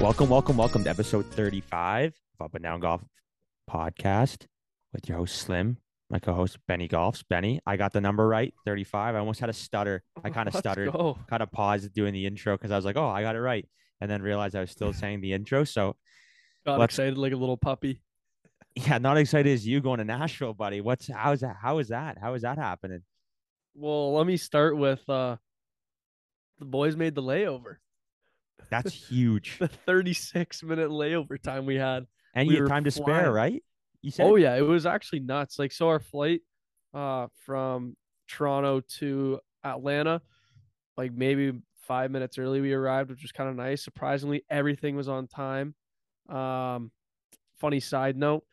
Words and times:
Welcome, 0.00 0.30
welcome, 0.30 0.56
welcome 0.56 0.84
to 0.84 0.90
episode 0.90 1.26
35 1.26 2.14
of 2.38 2.44
Up 2.44 2.54
and 2.54 2.62
Down 2.62 2.80
Golf 2.80 3.02
Podcast 3.70 4.46
with 4.94 5.06
your 5.06 5.18
host 5.18 5.36
Slim, 5.36 5.76
my 6.08 6.18
co-host 6.18 6.58
Benny 6.66 6.88
Golfs. 6.88 7.22
Benny, 7.28 7.60
I 7.66 7.76
got 7.76 7.92
the 7.92 8.00
number 8.00 8.26
right, 8.26 8.54
35. 8.64 9.14
I 9.14 9.18
almost 9.18 9.40
had 9.40 9.50
a 9.50 9.52
stutter. 9.52 10.02
I 10.24 10.30
kind 10.36 10.48
of 10.48 10.54
stuttered, 10.54 10.90
kind 11.28 11.42
of 11.42 11.52
paused 11.52 11.92
doing 11.92 12.14
the 12.14 12.24
intro 12.24 12.56
because 12.56 12.70
I 12.70 12.76
was 12.76 12.86
like, 12.86 12.96
oh, 12.96 13.08
I 13.08 13.20
got 13.20 13.36
it 13.36 13.40
right. 13.40 13.68
And 14.00 14.10
then 14.10 14.22
realized 14.22 14.56
I 14.56 14.60
was 14.60 14.70
still 14.70 14.94
saying 14.94 15.20
the 15.20 15.34
intro. 15.34 15.64
So 15.64 15.96
Got 16.64 16.80
excited 16.80 17.18
like 17.18 17.32
a 17.32 17.36
little 17.36 17.58
puppy. 17.58 18.00
yeah, 18.74 18.96
not 18.96 19.18
excited 19.18 19.52
as 19.52 19.66
you 19.66 19.80
going 19.80 19.98
to 19.98 20.04
Nashville, 20.04 20.54
buddy. 20.54 20.80
What's 20.80 21.08
how's 21.08 21.40
that? 21.40 21.56
How 21.60 21.78
is 21.78 21.88
that? 21.88 22.16
How 22.18 22.32
is 22.34 22.42
that 22.42 22.56
happening? 22.56 23.02
Well, 23.74 24.14
let 24.14 24.26
me 24.26 24.38
start 24.38 24.78
with 24.78 25.06
uh 25.10 25.36
the 26.58 26.64
boys 26.64 26.96
made 26.96 27.14
the 27.14 27.22
layover. 27.22 27.76
That's 28.70 28.92
huge. 28.92 29.56
The 29.60 29.68
36 29.68 30.62
minute 30.62 30.90
layover 30.90 31.40
time 31.40 31.66
we 31.66 31.76
had. 31.76 32.06
And 32.34 32.48
We 32.48 32.56
you 32.56 32.62
had 32.62 32.68
time 32.68 32.84
to 32.84 32.90
spare, 32.90 33.32
right? 33.32 33.62
You 34.02 34.10
said 34.10 34.26
Oh 34.26 34.36
yeah, 34.36 34.56
it 34.56 34.62
was 34.62 34.86
actually 34.86 35.20
nuts. 35.20 35.58
Like 35.58 35.72
so 35.72 35.88
our 35.88 36.00
flight 36.00 36.40
uh 36.94 37.28
from 37.46 37.96
Toronto 38.28 38.80
to 38.98 39.40
Atlanta, 39.64 40.22
like 40.96 41.12
maybe 41.12 41.52
five 41.86 42.10
minutes 42.10 42.38
early 42.38 42.60
we 42.60 42.72
arrived, 42.72 43.10
which 43.10 43.22
was 43.22 43.32
kind 43.32 43.50
of 43.50 43.56
nice. 43.56 43.82
Surprisingly, 43.82 44.44
everything 44.50 44.96
was 44.96 45.08
on 45.08 45.26
time. 45.26 45.74
Um 46.28 46.90
funny 47.58 47.80
side 47.80 48.16
note, 48.16 48.44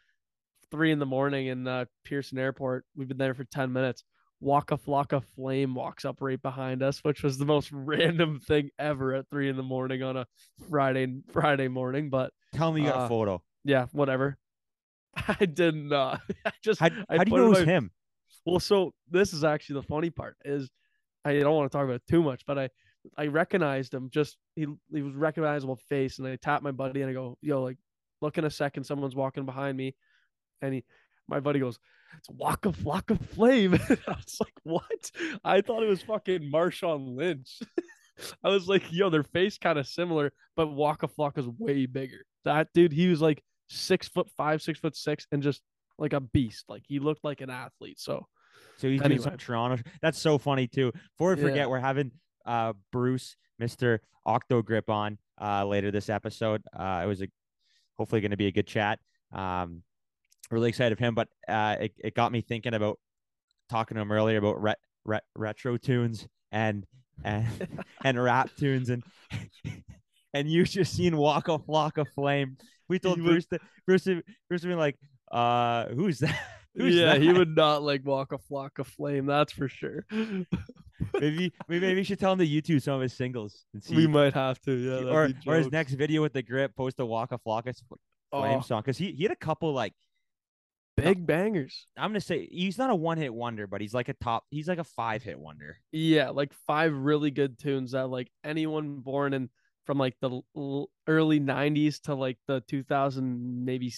three 0.70 0.92
in 0.92 1.00
the 1.00 1.06
morning 1.06 1.48
in 1.48 1.68
uh, 1.68 1.86
Pearson 2.04 2.38
Airport. 2.38 2.86
We've 2.96 3.08
been 3.08 3.18
there 3.18 3.34
for 3.34 3.46
10 3.46 3.72
minutes. 3.72 4.04
Waka 4.40 4.78
Flocka 4.78 5.24
Flame 5.36 5.74
walks 5.74 6.06
up 6.06 6.18
right 6.22 6.42
behind 6.42 6.84
us, 6.84 7.00
which 7.04 7.24
was 7.24 7.38
the 7.38 7.46
most 7.46 7.70
random 7.74 8.40
thing 8.40 8.70
ever 8.78 9.14
at 9.16 9.30
three 9.30 9.50
in 9.50 9.58
the 9.58 9.64
morning 9.64 10.04
on 10.04 10.18
a 10.18 10.28
Friday 10.70 11.22
Friday 11.32 11.68
morning. 11.68 12.10
But 12.10 12.32
tell 12.54 12.72
me 12.72 12.82
you 12.82 12.88
got 12.88 12.98
a 12.98 13.04
uh, 13.04 13.08
photo. 13.10 13.42
yeah, 13.64 13.88
whatever. 13.92 14.38
I 15.40 15.46
did 15.46 15.76
not. 15.76 16.22
I 16.46 16.52
just 16.64 16.80
How, 16.80 16.90
I 17.10 17.18
how 17.18 17.24
do 17.24 17.32
you 17.32 17.38
know 17.38 17.46
it 17.48 17.50
was 17.50 17.60
him? 17.60 17.92
well, 18.46 18.60
so 18.60 18.94
this 19.10 19.34
is 19.34 19.44
actually 19.44 19.82
the 19.82 19.88
funny 19.88 20.10
part 20.10 20.38
is 20.46 20.70
I 21.26 21.34
don't 21.40 21.56
want 21.56 21.72
to 21.72 21.76
talk 21.76 21.86
about 21.86 21.96
it 21.96 22.08
too 22.10 22.22
much, 22.22 22.46
but 22.46 22.60
I 22.60 22.70
I 23.18 23.28
recognized 23.28 23.94
him 23.94 24.10
just 24.12 24.38
he 24.56 24.68
he 24.94 25.02
was 25.02 25.16
recognizable 25.16 25.78
face 25.90 26.20
and 26.20 26.28
I 26.28 26.36
tap 26.36 26.62
my 26.62 26.72
buddy 26.72 27.02
and 27.02 27.10
I 27.10 27.14
go, 27.14 27.38
yo, 27.42 27.64
like 27.64 27.78
look 28.22 28.38
in 28.38 28.46
a 28.46 28.52
second, 28.52 28.84
someone's 28.84 29.16
walking 29.16 29.46
behind 29.46 29.78
me. 29.78 29.96
And 30.62 30.74
he 30.76 30.84
my 31.28 31.40
buddy 31.40 31.60
goes, 31.60 31.78
It's 32.18 32.30
Waka 32.30 32.70
Flocka 32.70 33.20
Flame. 33.30 33.74
I 34.08 34.12
was 34.12 34.38
like, 34.40 34.54
What? 34.64 35.12
I 35.44 35.62
thought 35.62 35.84
it 35.84 35.88
was 35.90 36.02
fucking 36.02 36.52
Marshawn 36.52 37.16
Lynch. 37.16 37.60
I 38.44 38.50
was 38.50 38.68
like, 38.68 38.84
yo, 38.92 39.10
their 39.12 39.24
face 39.24 39.58
kind 39.60 39.78
of 39.78 39.86
similar, 39.88 40.32
but 40.56 40.68
Waka 40.74 41.08
Flocka's 41.08 41.48
way 41.60 41.86
bigger. 41.86 42.26
That 42.46 42.70
dude, 42.74 42.92
he 42.92 43.08
was 43.08 43.22
like 43.22 43.44
six 43.70 44.08
foot 44.08 44.28
five, 44.36 44.62
six 44.62 44.80
foot 44.80 44.96
six, 44.96 45.28
and 45.32 45.44
just 45.44 45.62
like 46.00 46.14
a 46.14 46.20
beast. 46.20 46.66
Like 46.68 46.84
he 46.88 47.00
looked 47.00 47.24
like 47.24 47.42
an 47.42 47.50
athlete. 47.52 48.00
So 48.00 48.26
So 48.78 48.88
he's 48.90 49.02
doing 49.02 49.20
some 49.20 49.34
Anyway. 49.34 49.38
Toronto. 49.38 49.84
That's 50.02 50.20
so 50.20 50.38
funny 50.40 50.68
too. 50.68 50.92
Before 51.18 51.36
we 51.36 51.42
forget, 51.42 51.58
Yeah. 51.58 51.66
we're 51.68 51.80
having 51.80 52.12
uh 52.46 52.74
Bruce, 52.92 53.36
Mister 53.60 54.02
Octogrip, 54.28 54.90
on 54.90 55.18
uh 55.40 55.66
later 55.66 55.92
this 55.92 56.10
episode. 56.10 56.64
Uh, 56.76 57.02
it 57.04 57.08
was 57.08 57.22
a 57.22 57.28
hopefully 57.98 58.22
going 58.22 58.32
to 58.32 58.38
be 58.38 58.48
a 58.48 58.52
good 58.52 58.68
chat. 58.68 59.00
Um, 59.32 59.84
really 60.52 60.70
excited 60.70 60.94
of 60.94 61.00
him, 61.00 61.16
but 61.16 61.28
uh, 61.48 61.76
it 61.80 61.94
it 62.04 62.16
got 62.16 62.32
me 62.32 62.42
thinking 62.42 62.74
about 62.74 63.00
talking 63.70 63.96
to 63.96 64.02
him 64.02 64.12
earlier 64.12 64.38
about 64.38 64.62
ret, 64.62 64.80
ret, 65.06 65.24
retro 65.36 65.78
tunes 65.78 66.28
and 66.52 66.86
and 67.24 67.48
and 68.04 68.22
rap 68.22 68.50
tunes 68.58 68.90
and 68.90 69.04
and 70.34 70.50
you 70.50 70.64
just 70.64 70.94
seen 70.94 71.18
Waka 71.18 71.58
Flocka 71.60 72.06
Flame. 72.16 72.58
We 72.90 73.00
told 73.00 73.22
Bruce 73.24 73.48
that 73.52 73.62
Bruce 73.86 74.06
Bruce 74.06 74.64
would 74.64 74.70
be 74.70 74.76
like, 74.76 74.96
uh, 75.32 75.88
who's 75.88 76.20
that? 76.20 76.40
Who's 76.78 76.94
yeah, 76.94 77.18
he 77.18 77.34
would 77.34 77.56
not 77.56 77.82
like 77.82 78.06
Waka 78.06 78.38
Flocka 78.38 78.86
Flame. 78.86 79.26
That's 79.26 79.52
for 79.52 79.68
sure. 79.68 80.06
Maybe 80.12 81.52
we 81.68 81.80
maybe 81.80 81.96
we 81.96 82.04
should 82.04 82.20
tell 82.20 82.34
him 82.34 82.38
to 82.38 82.46
YouTube 82.48 82.84
some 82.84 82.94
of 82.94 83.02
his 83.02 83.14
singles 83.14 83.66
and 83.74 83.84
see. 83.84 83.96
we 83.96 84.06
might 84.06 84.36
have 84.36 84.60
to. 84.62 84.74
Yeah, 84.74 85.10
or 85.12 85.30
or 85.48 85.56
his 85.56 85.72
next 85.72 85.94
video 85.94 86.22
with 86.22 86.34
the 86.34 86.44
grip, 86.44 86.76
post 86.76 87.00
a 87.00 87.06
Waka 87.06 87.40
Flocka 87.40 87.74
Flame 88.32 88.60
Oh, 88.60 88.62
song 88.62 88.82
because 88.82 88.98
he 88.98 89.12
he 89.12 89.24
had 89.24 89.32
a 89.32 89.36
couple 89.36 89.74
like 89.74 89.94
big 90.98 91.26
bangers. 91.26 91.88
I'm 91.96 92.10
gonna 92.10 92.20
say 92.20 92.48
he's 92.52 92.78
not 92.78 92.90
a 92.90 92.96
one 92.96 93.18
hit 93.18 93.34
wonder, 93.34 93.68
but 93.68 93.80
he's 93.80 93.94
like 93.94 94.10
a 94.10 94.14
top. 94.14 94.46
He's 94.50 94.68
like 94.68 94.80
a 94.80 94.84
five 94.84 95.24
hit 95.24 95.40
wonder. 95.40 95.78
Yeah, 95.92 96.30
like 96.30 96.52
five 96.66 96.94
really 96.94 97.32
good 97.32 97.58
tunes 97.58 97.92
that 97.92 98.08
like 98.08 98.30
anyone 98.44 99.00
born 99.00 99.34
in 99.34 99.50
from 99.86 99.98
like 99.98 100.16
the 100.20 100.42
l- 100.56 100.90
early 101.08 101.40
90s 101.40 102.02
to 102.02 102.14
like 102.14 102.38
the 102.48 102.62
2000 102.68 103.64
maybe 103.64 103.92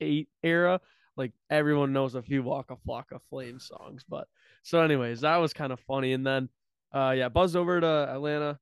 8 0.00 0.28
era 0.42 0.80
like 1.16 1.32
everyone 1.48 1.92
knows 1.92 2.16
a 2.16 2.22
few 2.22 2.42
walk 2.42 2.70
Waka 2.70 2.80
Flocka 2.86 3.20
Flame 3.30 3.60
songs 3.60 4.04
but 4.08 4.26
so 4.64 4.82
anyways 4.82 5.20
that 5.20 5.36
was 5.36 5.52
kind 5.52 5.72
of 5.72 5.78
funny 5.80 6.12
and 6.12 6.26
then 6.26 6.48
uh 6.92 7.14
yeah 7.16 7.28
buzzed 7.28 7.54
over 7.54 7.80
to 7.80 7.86
Atlanta 7.86 8.58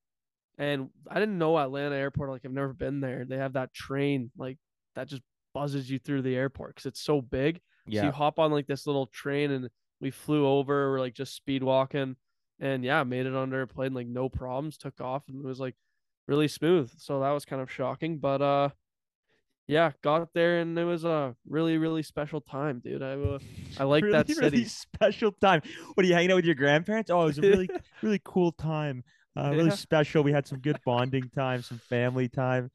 and 0.59 0.91
I 1.11 1.19
didn't 1.19 1.38
know 1.38 1.59
Atlanta 1.59 1.97
airport 1.97 2.31
like 2.31 2.43
I've 2.44 2.53
never 2.53 2.75
been 2.75 3.00
there 3.00 3.25
they 3.25 3.38
have 3.38 3.55
that 3.55 3.72
train 3.72 4.31
like 4.37 4.59
that 4.94 5.09
just 5.09 5.22
buzzes 5.55 5.91
you 5.91 5.99
through 5.99 6.22
the 6.22 6.37
airport 6.37 6.75
because 6.75 6.87
it's 6.87 7.00
so 7.00 7.22
big 7.22 7.61
so 7.90 7.92
Yeah, 7.92 8.06
you 8.06 8.12
hop 8.12 8.38
on 8.38 8.50
like 8.52 8.66
this 8.66 8.86
little 8.86 9.06
train 9.06 9.50
and 9.50 9.68
we 10.00 10.10
flew 10.10 10.46
over, 10.46 10.90
we're 10.90 11.00
like 11.00 11.14
just 11.14 11.34
speed 11.34 11.62
walking 11.62 12.16
and 12.60 12.84
yeah, 12.84 13.02
made 13.04 13.26
it 13.26 13.34
under 13.34 13.62
a 13.62 13.66
plane 13.66 13.94
like 13.94 14.06
no 14.06 14.28
problems, 14.28 14.76
took 14.78 15.00
off 15.00 15.24
and 15.28 15.44
it 15.44 15.46
was 15.46 15.60
like 15.60 15.76
really 16.26 16.48
smooth. 16.48 16.90
So 16.98 17.20
that 17.20 17.30
was 17.30 17.44
kind 17.44 17.62
of 17.62 17.70
shocking. 17.70 18.18
But 18.18 18.42
uh 18.42 18.68
yeah, 19.66 19.92
got 20.02 20.32
there 20.34 20.60
and 20.60 20.78
it 20.78 20.84
was 20.84 21.04
a 21.04 21.34
really, 21.48 21.78
really 21.78 22.02
special 22.02 22.40
time, 22.40 22.80
dude. 22.84 23.02
I 23.02 23.12
uh, 23.14 23.38
I 23.78 23.84
like 23.84 24.02
really, 24.02 24.12
that 24.12 24.28
city. 24.30 24.58
really 24.58 24.64
special 24.64 25.32
time. 25.32 25.62
What 25.94 26.04
are 26.04 26.08
you 26.08 26.14
hanging 26.14 26.32
out 26.32 26.36
with 26.36 26.44
your 26.44 26.54
grandparents? 26.54 27.10
Oh, 27.10 27.22
it 27.22 27.26
was 27.26 27.38
a 27.38 27.42
really 27.42 27.70
really 28.02 28.20
cool 28.24 28.52
time. 28.52 29.04
Uh, 29.36 29.54
really 29.54 29.70
Yeah. 29.70 29.76
special. 29.76 30.22
We 30.22 30.32
had 30.32 30.46
some 30.46 30.60
good 30.60 30.80
bonding 30.84 31.30
time, 31.30 31.62
some 31.62 31.80
family 31.88 32.28
time. 32.28 32.70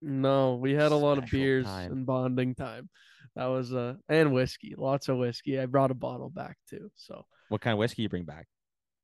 No, 0.00 0.54
we 0.56 0.72
had 0.74 0.92
a 0.92 0.96
lot 0.96 1.18
of 1.18 1.30
beers 1.30 1.66
time. 1.66 1.90
and 1.90 2.06
bonding 2.06 2.54
time. 2.54 2.88
That 3.38 3.46
was 3.46 3.72
uh 3.72 3.94
and 4.08 4.32
whiskey, 4.32 4.74
lots 4.76 5.08
of 5.08 5.16
whiskey. 5.16 5.60
I 5.60 5.66
brought 5.66 5.92
a 5.92 5.94
bottle 5.94 6.28
back 6.28 6.56
too. 6.68 6.90
So 6.96 7.24
What 7.48 7.60
kind 7.60 7.72
of 7.72 7.78
whiskey 7.78 8.02
you 8.02 8.08
bring 8.08 8.24
back? 8.24 8.46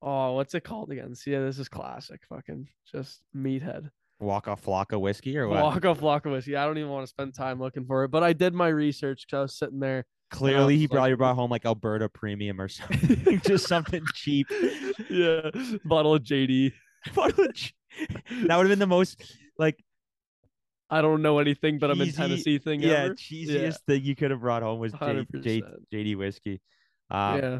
oh, 0.02 0.32
what's 0.32 0.54
it 0.54 0.64
called 0.64 0.90
again? 0.90 1.14
See, 1.14 1.30
yeah, 1.32 1.40
this 1.40 1.58
is 1.58 1.68
classic. 1.68 2.20
Fucking 2.28 2.66
just 2.92 3.20
meathead. 3.34 3.90
Waka 4.20 4.50
Flocka 4.56 5.00
whiskey 5.00 5.38
or 5.38 5.46
what? 5.48 5.62
Waka 5.62 5.94
Flocka 5.94 6.30
whiskey. 6.32 6.56
I 6.56 6.66
don't 6.66 6.76
even 6.78 6.90
want 6.90 7.04
to 7.04 7.10
spend 7.10 7.32
time 7.34 7.60
looking 7.60 7.86
for 7.86 8.02
it, 8.04 8.10
but 8.10 8.22
I 8.24 8.32
did 8.32 8.54
my 8.54 8.68
research 8.68 9.24
because 9.26 9.38
I 9.38 9.42
was 9.42 9.56
sitting 9.58 9.78
there. 9.80 10.04
Clearly, 10.30 10.76
he 10.76 10.82
was 10.86 10.90
like- 10.90 10.96
probably 10.98 11.14
brought 11.14 11.36
home 11.36 11.50
like 11.50 11.64
Alberta 11.64 12.08
Premium 12.08 12.60
or 12.60 12.66
something, 12.68 13.40
just 13.46 13.68
something 13.68 14.02
cheap. 14.14 14.48
yeah, 15.08 15.50
bottle 15.84 16.14
of 16.16 16.22
JD. 16.24 16.72
Bottle 17.14 17.44
of 17.44 17.54
that 18.48 18.56
would 18.56 18.66
have 18.66 18.68
been 18.68 18.78
the 18.78 18.86
most 18.86 19.22
like 19.58 19.83
I 20.90 21.00
don't 21.00 21.22
know 21.22 21.38
anything, 21.38 21.78
but 21.78 21.90
I'm 21.90 22.00
in 22.00 22.12
Tennessee 22.12 22.58
thing 22.58 22.80
yeah 22.80 23.04
ever. 23.04 23.14
cheesiest 23.14 23.80
thing 23.86 24.02
you 24.04 24.14
could 24.14 24.30
have 24.30 24.40
brought 24.40 24.62
home 24.62 24.78
was 24.78 24.92
J, 24.92 25.26
J, 25.40 25.62
JD 25.92 26.16
whiskey. 26.16 26.60
Um, 27.10 27.38
yeah, 27.38 27.58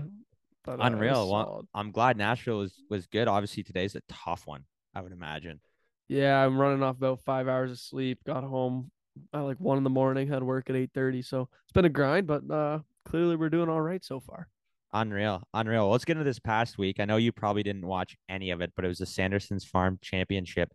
but, 0.65 0.81
uh, 0.81 0.85
unreal. 0.85 1.31
Well. 1.31 1.69
I'm 1.75 1.91
glad 1.91 2.17
Nashville 2.17 2.59
was 2.59 2.75
was 2.91 3.07
good. 3.07 3.29
Obviously, 3.29 3.63
today's 3.63 3.95
a 3.95 4.03
tough 4.09 4.47
one. 4.47 4.65
I 4.95 5.01
would 5.01 5.13
imagine. 5.13 5.61
Yeah, 6.09 6.45
I'm 6.45 6.59
running 6.59 6.83
off 6.83 6.97
about 6.97 7.21
five 7.21 7.49
hours 7.49 7.71
of 7.71 7.79
sleep. 7.79 8.21
Got 8.25 8.45
home 8.45 8.91
at 9.33 9.41
like 9.41 9.59
one 9.59 9.79
in 9.79 9.85
the 9.85 9.91
morning. 9.91 10.29
Had 10.29 10.43
work 10.43 10.69
at 10.71 10.77
eight 10.77 10.91
thirty, 10.95 11.23
so 11.23 11.49
it's 11.65 11.73
been 11.73 11.87
a 11.87 11.91
grind, 11.91 12.27
but 12.27 12.49
uh, 12.51 12.81
clearly 13.05 13.37
we're 13.37 13.51
doing 13.51 13.69
all 13.69 13.81
right 13.81 14.05
so 14.05 14.21
far. 14.21 14.49
Unreal, 14.93 15.43
unreal. 15.53 15.91
Let's 15.91 16.05
get 16.05 16.13
into 16.13 16.25
this 16.25 16.39
past 16.39 16.79
week. 16.79 17.01
I 17.01 17.05
know 17.05 17.17
you 17.17 17.33
probably 17.33 17.65
didn't 17.65 17.87
watch 17.87 18.17
any 18.29 18.53
of 18.53 18.61
it, 18.61 18.73
but 18.77 18.85
it 18.85 18.89
was 18.89 18.99
the 18.99 19.07
Sanderson's 19.07 19.65
Farm 19.65 19.99
Championship, 20.01 20.73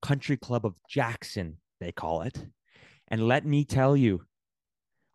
Country 0.00 0.38
Club 0.38 0.64
of 0.64 0.74
Jackson, 0.88 1.58
they 1.80 1.92
call 1.92 2.22
it. 2.22 2.46
And 3.08 3.26
let 3.26 3.44
me 3.46 3.64
tell 3.64 3.96
you, 3.96 4.22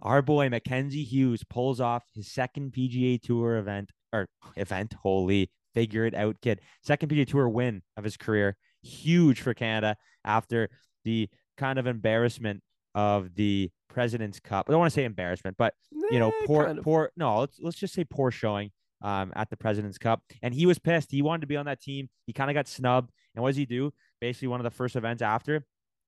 our 0.01 0.21
boy 0.21 0.50
Mackenzie 0.50 1.04
Hughes 1.04 1.44
pulls 1.44 1.80
off 1.80 2.04
his 2.13 2.31
second 2.31 2.74
PGA 2.74 3.21
Tour 3.21 3.57
event 3.57 3.92
or 4.12 4.27
event. 4.56 4.94
Holy, 5.01 5.50
figure 5.74 6.06
it 6.06 6.13
out, 6.13 6.38
kid! 6.42 6.60
Second 6.83 7.10
PGA 7.10 7.27
Tour 7.27 7.48
win 7.50 7.81
of 7.98 8.04
his 8.04 8.18
career, 8.18 8.57
huge 8.81 9.42
for 9.42 9.54
Canada 9.54 9.95
after 10.25 10.69
the 11.06 11.30
kind 11.57 11.77
of 11.80 11.88
embarrassment 11.88 12.62
of 12.95 13.33
the 13.36 13.69
President's 13.89 14.39
Cup. 14.39 14.65
I 14.68 14.71
don't 14.71 14.80
want 14.80 14.92
to 14.92 14.95
say 14.95 15.06
embarrassment, 15.06 15.56
but 15.57 15.74
you 16.12 16.19
know, 16.19 16.30
Eh, 16.30 16.45
poor, 16.45 16.65
kind 16.65 16.80
of. 16.80 16.83
poor. 16.83 17.12
No, 17.15 17.39
let's 17.39 17.57
let's 17.62 17.77
just 17.77 17.94
say 17.94 18.04
poor 18.04 18.31
showing 18.31 18.71
um 19.01 19.31
at 19.36 19.50
the 19.50 19.57
President's 19.57 19.98
Cup, 19.98 20.21
and 20.42 20.54
he 20.54 20.65
was 20.65 20.80
pissed. 20.80 21.12
He 21.12 21.21
wanted 21.21 21.42
to 21.42 21.48
be 21.48 21.57
on 21.57 21.65
that 21.68 21.81
team. 21.81 22.10
He 22.25 22.33
kind 22.33 22.50
of 22.50 22.56
got 22.56 22.68
snubbed, 22.68 23.12
and 23.36 23.42
what 23.44 23.50
does 23.50 23.57
he 23.57 23.65
do? 23.65 23.94
Basically, 24.19 24.48
one 24.50 24.60
of 24.60 24.63
the 24.65 24.71
first 24.71 24.95
events 24.95 25.21
after, 25.21 25.65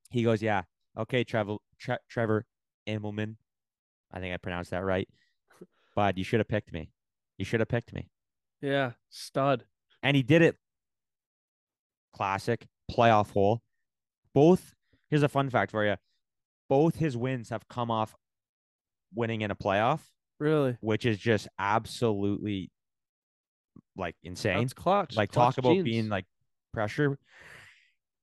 he 0.09 0.23
goes, 0.23 0.41
"Yeah, 0.41 0.63
okay, 0.97 1.23
Trevor, 1.23 1.55
Tre- 1.79 1.97
Trevor 2.09 2.45
Immelman, 2.87 3.35
I 4.11 4.19
think 4.19 4.33
I 4.33 4.37
pronounced 4.37 4.71
that 4.71 4.83
right, 4.83 5.07
but 5.95 6.17
you 6.17 6.23
should 6.23 6.39
have 6.39 6.47
picked 6.47 6.71
me. 6.73 6.91
You 7.37 7.45
should 7.45 7.59
have 7.59 7.69
picked 7.69 7.93
me." 7.93 8.09
Yeah, 8.61 8.91
stud. 9.09 9.65
and 10.03 10.15
he 10.15 10.23
did 10.23 10.41
it. 10.41 10.55
Classic 12.13 12.65
playoff 12.91 13.31
hole. 13.31 13.61
Both 14.33 14.73
here's 15.09 15.23
a 15.23 15.29
fun 15.29 15.49
fact 15.49 15.71
for 15.71 15.85
you. 15.85 15.95
Both 16.69 16.95
his 16.95 17.15
wins 17.17 17.49
have 17.49 17.67
come 17.67 17.91
off 17.91 18.15
winning 19.13 19.41
in 19.41 19.51
a 19.51 19.55
playoff, 19.55 19.99
Really? 20.39 20.77
which 20.81 21.05
is 21.05 21.17
just 21.17 21.47
absolutely 21.59 22.71
like 23.97 24.15
insane. 24.23 24.59
That's 24.61 24.73
clutch. 24.73 25.15
like 25.15 25.31
clutch 25.31 25.55
talk 25.55 25.57
about 25.59 25.73
genes. 25.73 25.83
being 25.83 26.09
like 26.09 26.25
pressure. 26.73 27.17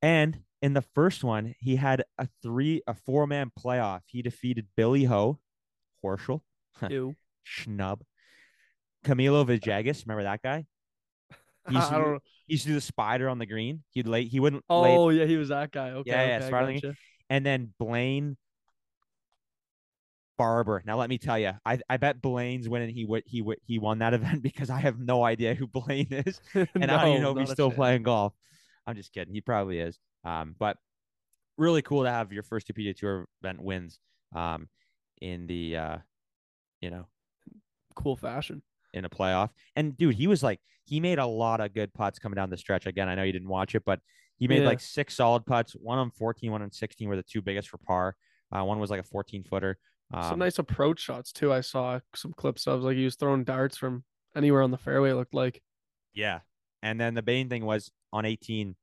And 0.00 0.38
in 0.62 0.74
the 0.74 0.82
first 0.94 1.24
one, 1.24 1.54
he 1.58 1.76
had 1.76 2.04
a 2.18 2.28
three, 2.42 2.82
a 2.86 2.94
four 2.94 3.26
man 3.26 3.50
playoff. 3.58 4.02
He 4.06 4.22
defeated 4.22 4.68
Billy 4.76 5.04
Ho, 5.04 5.40
Horschel. 6.02 6.40
Schnub, 6.80 8.00
Camilo 9.04 9.44
Villegas. 9.44 10.06
Remember 10.06 10.22
that 10.22 10.42
guy? 10.42 10.64
He 11.68 11.76
used, 11.76 11.90
don't. 11.92 12.20
he 12.48 12.54
used 12.54 12.64
to 12.64 12.70
do 12.70 12.74
the 12.74 12.80
spider 12.80 13.28
on 13.28 13.38
the 13.38 13.46
green. 13.46 13.84
He'd 13.90 14.08
lay, 14.08 14.24
he 14.24 14.40
wouldn't 14.40 14.64
oh, 14.68 14.80
lay, 14.80 14.96
Oh 14.96 15.08
yeah, 15.10 15.26
he 15.26 15.36
was 15.36 15.50
that 15.50 15.70
guy. 15.70 15.90
Okay. 15.90 16.10
Yeah, 16.10 16.40
yeah, 16.40 16.46
okay, 16.46 16.74
gotcha. 16.74 16.96
and 17.30 17.46
then 17.46 17.72
Blayne 17.78 18.36
Barber. 20.36 20.82
Now 20.84 20.98
let 20.98 21.08
me 21.08 21.18
tell 21.18 21.38
you, 21.38 21.52
I 21.64 21.78
I 21.88 21.98
bet 21.98 22.20
Blayne's 22.20 22.68
winning. 22.68 22.92
He 22.92 23.04
would 23.04 23.22
he 23.26 23.42
would 23.42 23.58
he 23.64 23.78
won 23.78 24.00
that 24.00 24.12
event 24.14 24.42
because 24.42 24.70
I 24.70 24.80
have 24.80 24.98
no 24.98 25.22
idea 25.22 25.54
who 25.54 25.68
Blayne 25.68 26.08
is, 26.10 26.40
and 26.52 26.90
I 26.90 27.02
don't 27.02 27.10
even 27.10 27.22
know 27.22 27.30
if 27.30 27.38
he's 27.38 27.52
still 27.52 27.70
playing 27.70 28.02
golf. 28.02 28.32
I'm 28.86 28.96
just 28.96 29.12
kidding. 29.12 29.32
He 29.34 29.40
probably 29.40 29.78
is. 29.78 29.98
Um, 30.24 30.54
but 30.58 30.76
really 31.58 31.82
cool 31.82 32.04
to 32.04 32.10
have 32.10 32.32
your 32.32 32.42
first 32.42 32.66
two 32.66 32.72
PGA 32.72 32.96
Tour 32.96 33.26
event 33.42 33.62
wins. 33.62 33.98
Um, 34.34 34.68
in 35.20 35.46
the 35.46 35.76
uh, 35.76 35.96
you 36.80 36.90
know, 36.90 37.06
Cool 37.94 38.16
fashion. 38.16 38.62
in 38.94 39.04
a 39.04 39.08
playoff. 39.10 39.50
And 39.76 39.96
dude, 39.96 40.14
he 40.14 40.26
was 40.26 40.42
like, 40.42 40.58
he 40.84 40.98
made 40.98 41.18
a 41.18 41.26
lot 41.26 41.60
of 41.60 41.72
good 41.74 41.94
putts 41.94 42.18
coming 42.18 42.34
down 42.36 42.50
the 42.50 42.56
stretch. 42.56 42.86
Again, 42.86 43.08
I 43.08 43.14
know 43.14 43.22
you 43.22 43.32
didn't 43.32 43.48
watch 43.48 43.74
it, 43.74 43.84
but 43.84 44.00
he 44.38 44.48
made 44.48 44.62
Yeah. 44.62 44.68
like 44.68 44.80
six 44.80 45.14
solid 45.14 45.46
putts. 45.46 45.74
One 45.74 45.98
on 45.98 46.10
14, 46.10 46.50
one 46.50 46.62
on 46.62 46.72
16 46.72 47.08
were 47.08 47.14
the 47.16 47.22
two 47.22 47.40
biggest 47.42 47.68
for 47.68 47.78
par. 47.78 48.16
Uh, 48.50 48.64
one 48.64 48.78
was 48.80 48.90
like 48.90 48.98
a 49.00 49.04
14 49.04 49.44
footer. 49.44 49.78
Um, 50.12 50.22
Some 50.24 50.38
nice 50.40 50.58
approach 50.58 51.00
shots 51.00 51.30
too. 51.32 51.52
I 51.52 51.60
saw 51.60 52.00
some 52.14 52.32
clips 52.32 52.66
of 52.66 52.82
like 52.82 52.96
he 52.96 53.04
was 53.04 53.14
throwing 53.16 53.44
darts 53.44 53.76
from 53.78 54.02
anywhere 54.34 54.62
on 54.62 54.70
the 54.70 54.78
fairway. 54.78 55.10
It 55.10 55.14
looked 55.14 55.34
like. 55.34 55.62
Yeah. 56.14 56.40
And 56.82 57.00
then 57.00 57.14
the 57.14 57.22
main 57.22 57.48
thing 57.48 57.64
was 57.64 57.90
on 58.12 58.24
18, 58.24 58.74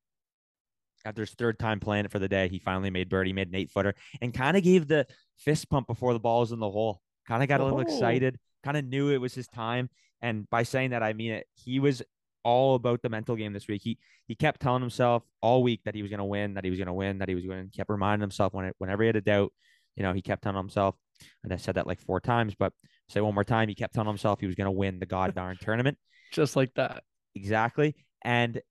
after 1.05 1.21
his 1.21 1.31
third 1.31 1.57
time 1.59 1.79
playing 1.79 2.05
it 2.05 2.11
for 2.11 2.19
the 2.19 2.27
day, 2.27 2.47
he 2.49 2.59
finally 2.59 2.89
made 2.89 3.09
birdie, 3.09 3.33
made 3.33 3.47
an 3.47 3.55
eight 3.55 3.71
footer, 3.71 3.93
and 4.21 4.33
kind 4.33 4.57
of 4.57 4.63
gave 4.63 4.87
the 4.87 5.05
fist 5.37 5.69
pump 5.69 5.87
before 5.87 6.13
the 6.13 6.19
ball 6.19 6.41
was 6.41 6.51
in 6.51 6.59
the 6.59 6.69
hole. 6.69 7.01
Kind 7.27 7.41
of 7.43 7.49
got 7.49 7.61
a 7.61 7.63
little 7.63 7.79
Oh. 7.79 7.81
excited, 7.81 8.37
kind 8.63 8.75
of 8.77 8.85
knew 8.85 9.09
it 9.11 9.17
was 9.21 9.33
his 9.33 9.47
time. 9.47 9.89
And 10.21 10.49
by 10.49 10.63
saying 10.63 10.89
that, 10.91 11.03
I 11.03 11.13
mean 11.13 11.31
it. 11.31 11.47
He 11.55 11.79
was 11.79 12.01
all 12.43 12.75
about 12.75 13.01
the 13.01 13.09
mental 13.09 13.35
game 13.35 13.53
this 13.53 13.67
week. 13.67 13.81
He 13.83 13.97
he 14.27 14.35
kept 14.35 14.61
telling 14.61 14.81
himself 14.81 15.23
all 15.41 15.63
week 15.63 15.81
that 15.85 15.95
he 15.95 16.01
was 16.01 16.09
going 16.09 16.19
to 16.19 16.25
win, 16.25 16.53
that 16.55 16.63
he 16.63 16.69
was 16.69 16.79
going 16.79 16.87
to 16.87 16.93
win, 16.93 17.19
that 17.19 17.29
he 17.29 17.35
was 17.35 17.45
going 17.45 17.69
to. 17.69 17.77
Kept 17.77 17.89
reminding 17.89 18.21
himself 18.21 18.53
when 18.53 18.65
it, 18.65 18.75
whenever 18.77 19.03
he 19.03 19.07
had 19.07 19.15
a 19.15 19.21
doubt, 19.21 19.53
you 19.95 20.03
know, 20.03 20.13
he 20.13 20.21
kept 20.21 20.43
telling 20.43 20.57
himself. 20.57 20.95
And 21.43 21.53
I 21.53 21.57
said 21.57 21.75
that 21.75 21.87
like 21.87 21.99
four 22.01 22.19
times, 22.19 22.55
but 22.57 22.73
say 23.09 23.21
one 23.21 23.33
more 23.35 23.43
time, 23.43 23.69
he 23.69 23.75
kept 23.75 23.93
telling 23.93 24.07
himself 24.07 24.39
he 24.39 24.45
was 24.45 24.55
going 24.55 24.65
to 24.65 24.71
win 24.71 24.99
the 24.99 25.05
god 25.05 25.35
darn 25.35 25.57
tournament. 25.61 25.97
Just 26.31 26.55
like 26.55 26.73
that. 26.75 27.03
Exactly. 27.35 27.95
And 28.23 28.61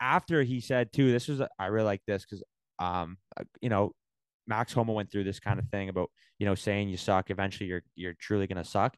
after 0.00 0.42
he 0.42 0.60
said 0.60 0.92
too, 0.92 1.10
this 1.12 1.28
was 1.28 1.40
I 1.58 1.66
really 1.66 1.86
like 1.86 2.02
this 2.06 2.24
because 2.24 2.42
um 2.78 3.16
uh, 3.36 3.44
you 3.60 3.68
know 3.68 3.92
Max 4.46 4.72
Homa 4.72 4.92
went 4.92 5.10
through 5.10 5.24
this 5.24 5.40
kind 5.40 5.58
of 5.58 5.68
thing 5.68 5.88
about 5.88 6.10
you 6.38 6.46
know 6.46 6.54
saying 6.54 6.88
you 6.88 6.96
suck. 6.96 7.30
Eventually, 7.30 7.68
you're 7.68 7.82
you're 7.96 8.14
truly 8.14 8.46
gonna 8.46 8.64
suck. 8.64 8.96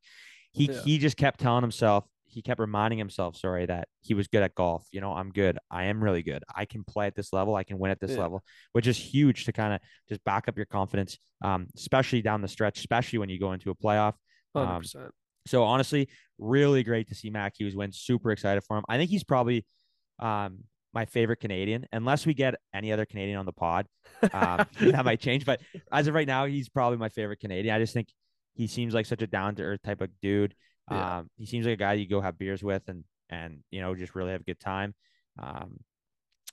He 0.52 0.66
Yeah. 0.66 0.80
he 0.82 0.98
just 0.98 1.16
kept 1.16 1.40
telling 1.40 1.62
himself. 1.62 2.04
He 2.24 2.42
kept 2.42 2.60
reminding 2.60 2.98
himself, 2.98 3.36
sorry, 3.36 3.66
that 3.66 3.88
he 4.02 4.14
was 4.14 4.28
good 4.28 4.44
at 4.44 4.54
golf. 4.54 4.86
You 4.92 5.00
know, 5.00 5.12
I'm 5.12 5.32
good. 5.32 5.58
I 5.68 5.84
am 5.84 6.02
really 6.02 6.22
good. 6.22 6.44
I 6.54 6.64
can 6.64 6.84
play 6.84 7.06
at 7.08 7.16
this 7.16 7.32
level. 7.32 7.56
I 7.56 7.64
can 7.64 7.76
win 7.80 7.90
at 7.90 7.98
this 7.98 8.12
Yeah. 8.12 8.20
level, 8.20 8.44
which 8.72 8.86
is 8.86 8.96
huge 8.96 9.46
to 9.46 9.52
kind 9.52 9.74
of 9.74 9.80
just 10.08 10.22
back 10.22 10.46
up 10.46 10.56
your 10.56 10.66
confidence, 10.66 11.18
um, 11.42 11.66
especially 11.74 12.22
down 12.22 12.40
the 12.40 12.46
stretch, 12.46 12.78
especially 12.78 13.18
when 13.18 13.30
you 13.30 13.40
go 13.40 13.52
into 13.52 13.70
a 13.70 13.74
playoff. 13.74 14.14
Um, 14.54 14.82
percent. 14.82 15.12
So 15.46 15.62
honestly, 15.64 16.08
really 16.38 16.82
great 16.82 17.08
to 17.08 17.14
see 17.14 17.30
Mac 17.30 17.54
Hughes 17.58 17.76
win. 17.76 17.92
Super 17.92 18.30
excited 18.30 18.62
for 18.62 18.76
him. 18.76 18.84
I 18.88 18.96
think 18.96 19.10
he's 19.10 19.24
probably 19.24 19.64
um, 20.18 20.64
my 20.92 21.04
favorite 21.04 21.40
Canadian, 21.40 21.86
unless 21.92 22.26
we 22.26 22.34
get 22.34 22.56
any 22.74 22.92
other 22.92 23.06
Canadian 23.06 23.38
on 23.38 23.46
the 23.46 23.52
pod. 23.52 23.86
Um, 24.32 24.66
that 24.80 25.04
might 25.04 25.20
change, 25.20 25.44
but 25.44 25.60
as 25.92 26.06
of 26.06 26.14
right 26.14 26.26
now, 26.26 26.46
he's 26.46 26.68
probably 26.68 26.98
my 26.98 27.08
favorite 27.08 27.40
Canadian. 27.40 27.74
I 27.74 27.78
just 27.78 27.94
think 27.94 28.08
he 28.54 28.66
seems 28.66 28.94
like 28.94 29.06
such 29.06 29.22
a 29.22 29.26
down 29.26 29.54
to 29.56 29.62
earth 29.62 29.82
type 29.82 30.00
of 30.00 30.10
dude. 30.20 30.54
Yeah. 30.90 31.18
Um, 31.18 31.30
he 31.36 31.46
seems 31.46 31.66
like 31.66 31.74
a 31.74 31.76
guy 31.76 31.92
you 31.94 32.08
go 32.08 32.20
have 32.20 32.38
beers 32.38 32.62
with 32.62 32.82
and 32.88 33.04
and 33.28 33.62
you 33.70 33.80
know 33.80 33.94
just 33.94 34.14
really 34.14 34.32
have 34.32 34.40
a 34.40 34.44
good 34.44 34.60
time. 34.60 34.94
Um, 35.38 35.78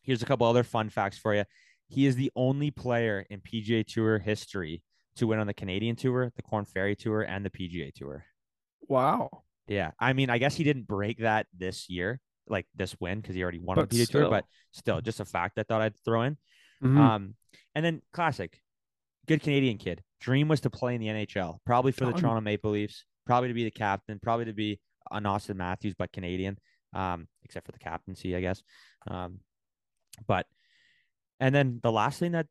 here's 0.03 0.21
a 0.21 0.25
couple 0.25 0.47
other 0.47 0.63
fun 0.63 0.89
facts 0.89 1.17
for 1.17 1.33
you. 1.33 1.43
He 1.89 2.05
is 2.05 2.15
the 2.15 2.31
only 2.35 2.69
player 2.69 3.25
in 3.29 3.41
PGA 3.41 3.85
Tour 3.85 4.19
history 4.19 4.83
to 5.15 5.27
win 5.27 5.39
on 5.39 5.47
the 5.47 5.53
Canadian 5.53 5.95
Tour, 5.95 6.31
the 6.35 6.41
Korn 6.41 6.65
Ferry 6.65 6.95
Tour, 6.95 7.21
and 7.21 7.45
the 7.45 7.49
PGA 7.49 7.93
Tour. 7.93 8.25
Wow. 8.87 9.43
Yeah, 9.67 9.91
I 9.99 10.13
mean, 10.13 10.29
I 10.29 10.37
guess 10.37 10.55
he 10.55 10.63
didn't 10.63 10.87
break 10.87 11.19
that 11.19 11.47
this 11.55 11.89
year, 11.89 12.19
like 12.47 12.65
this 12.75 12.95
win, 12.99 13.19
because 13.19 13.35
he 13.35 13.43
already 13.43 13.59
won 13.59 13.77
on 13.77 13.83
But 13.85 13.89
PGA 13.89 14.07
Tour. 14.09 14.21
still. 14.21 14.29
But 14.29 14.45
still, 14.71 15.01
just 15.01 15.19
a 15.19 15.25
fact 15.25 15.59
I 15.59 15.63
thought 15.63 15.81
I'd 15.81 15.97
throw 16.05 16.21
in. 16.23 16.37
Mhm. 16.81 16.97
Um, 16.97 17.35
and 17.75 17.83
then 17.83 18.01
classic, 18.13 18.61
good 19.27 19.41
Canadian 19.41 19.77
kid. 19.77 20.03
Dream 20.21 20.47
was 20.47 20.61
to 20.61 20.69
play 20.69 20.95
in 20.95 21.01
the 21.01 21.07
NHL, 21.07 21.59
probably 21.65 21.91
for 21.91 22.05
the. 22.05 22.13
Toronto 22.13 22.41
Maple 22.41 22.71
Leafs, 22.71 23.05
probably 23.25 23.49
to 23.49 23.53
be 23.53 23.65
the 23.65 23.71
captain, 23.71 24.19
probably 24.19 24.45
to 24.45 24.53
be 24.53 24.79
an 25.11 25.23
Auston 25.23 25.55
Matthews, 25.57 25.93
but 25.97 26.11
Canadian, 26.11 26.57
um, 26.93 27.27
except 27.43 27.65
for 27.65 27.71
the 27.71 27.79
captaincy, 27.79 28.35
I 28.35 28.41
guess. 28.41 28.63
Um, 29.07 29.41
but 30.27 30.47
and 31.39 31.53
then 31.53 31.79
the 31.83 31.91
last 31.91 32.19
thing 32.19 32.31
that 32.31 32.47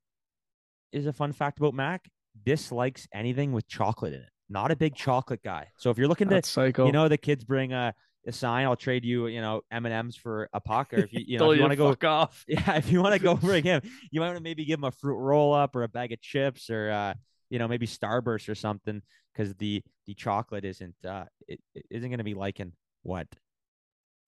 is 0.93 1.07
a 1.07 1.13
fun 1.13 1.33
fact 1.33 1.59
about 1.59 1.75
Mac 1.75 2.09
dislikes 2.45 3.09
anything 3.13 3.53
with 3.53 3.67
chocolate 3.67 4.13
in 4.13 4.21
it. 4.21 4.31
Not 4.49 4.71
a 4.71 4.77
big 4.77 4.95
chocolate 4.95 5.43
guy. 5.43 5.69
So 5.77 5.91
if 5.91 5.99
you're 5.99 6.09
looking 6.09 6.29
to 6.29 6.43
psycho. 6.43 6.87
you 6.87 6.93
know 6.93 7.09
the 7.09 7.19
kids 7.19 7.45
bring 7.45 7.73
a, 7.73 7.95
a 8.27 8.33
sign 8.33 8.67
i'll 8.67 8.75
trade 8.77 9.05
you 9.05 9.29
you 9.29 9.41
know 9.41 9.61
m&ms 9.71 10.17
for 10.17 10.49
a 10.53 10.61
puck 10.61 10.93
or 10.93 10.99
if 11.05 11.13
you 11.13 11.21
you 11.27 11.39
know 11.39 11.53
you 11.53 11.61
want 11.61 11.71
to 11.73 11.77
go 11.77 11.95
off. 12.09 12.45
yeah 12.49 12.75
if 12.77 12.91
you 12.91 13.01
want 13.01 13.13
to 13.15 13.21
go 13.21 13.35
bring 13.49 13.63
him 13.63 13.81
you 14.11 14.21
might 14.21 14.27
want 14.27 14.37
to 14.37 14.43
maybe 14.43 14.65
give 14.65 14.79
him 14.81 14.85
a 14.85 14.91
fruit 14.91 15.17
roll 15.17 15.55
up 15.55 15.77
or 15.77 15.85
a 15.85 15.89
bag 15.89 16.13
of 16.13 16.21
chips 16.21 16.69
or 16.71 16.91
uh 16.91 17.15
you 17.51 17.59
know 17.61 17.69
maybe 17.69 17.87
starburst 17.87 18.49
or 18.49 18.55
something 18.57 19.01
because 19.33 19.55
the 19.57 19.81
the 20.07 20.15
chocolate 20.15 20.65
isn't 20.65 20.97
uh 21.09 21.25
it, 21.47 21.61
it 21.75 21.85
isn't 21.91 22.11
going 22.11 22.19
to 22.19 22.25
be 22.25 22.35
liking 22.35 22.73
what 23.03 23.29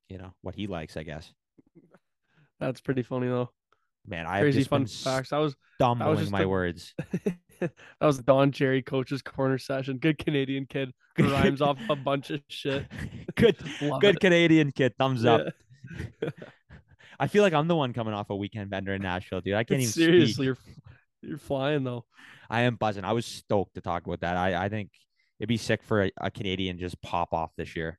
you 0.09 0.17
know 0.19 0.33
what 0.43 0.55
he 0.55 0.67
likes 0.69 0.97
i 0.97 1.03
guess 1.03 1.33
That's 2.61 2.81
pretty 2.81 3.03
funny 3.03 3.27
though. 3.27 3.51
man 4.07 4.27
i 4.27 4.37
have 4.37 4.45
Crazy 4.45 4.61
just 4.61 4.71
fun 4.71 4.87
facts. 4.87 5.31
That 5.31 5.39
was 5.39 5.57
stumbling 5.75 6.19
just 6.19 6.31
my 6.31 6.43
a- 6.43 6.49
words 6.49 6.95
that 7.61 7.73
was 8.01 8.19
Don 8.19 8.53
Cherry 8.53 8.83
coach's 8.83 9.23
corner 9.23 9.59
session. 9.59 9.99
Good 9.99 10.19
Canadian 10.19 10.67
kid 10.67 10.93
rhymes 11.19 11.61
off 11.61 11.79
a 11.91 11.97
bunch 11.97 12.31
of 12.31 12.41
shit. 12.49 12.87
good 13.37 13.57
good 14.01 14.17
it. 14.17 14.21
canadian 14.21 14.71
kid 14.73 14.95
thumbs 14.99 15.25
up 15.25 15.43
Yeah. 16.23 16.31
i 17.21 17.27
feel 17.27 17.43
like 17.43 17.53
i'm 17.53 17.67
the 17.69 17.75
one 17.75 17.93
coming 17.93 18.15
off 18.15 18.31
a 18.31 18.37
weekend 18.37 18.71
bender 18.71 18.95
in 18.95 19.03
nashville 19.03 19.41
dude 19.41 19.55
i 19.55 19.65
can't 19.65 19.81
even 19.81 19.93
Seriously, 19.93 20.33
speak. 20.33 20.45
you're 20.45 20.59
you're 21.23 21.39
flying 21.39 21.85
though. 21.85 22.05
I 22.51 22.63
am 22.63 22.77
buzzing. 22.77 23.05
I 23.05 23.13
was 23.13 23.27
stoked 23.27 23.75
to 23.75 23.81
talk 23.81 24.07
about 24.07 24.21
that. 24.21 24.37
I, 24.37 24.65
I 24.65 24.69
think 24.69 24.91
it'd 25.39 25.49
be 25.49 25.57
sick 25.57 25.83
for 25.83 26.05
a, 26.05 26.13
a 26.21 26.31
Canadian 26.31 26.79
just 26.79 27.01
pop 27.03 27.33
off 27.35 27.51
this 27.57 27.77
year. 27.77 27.99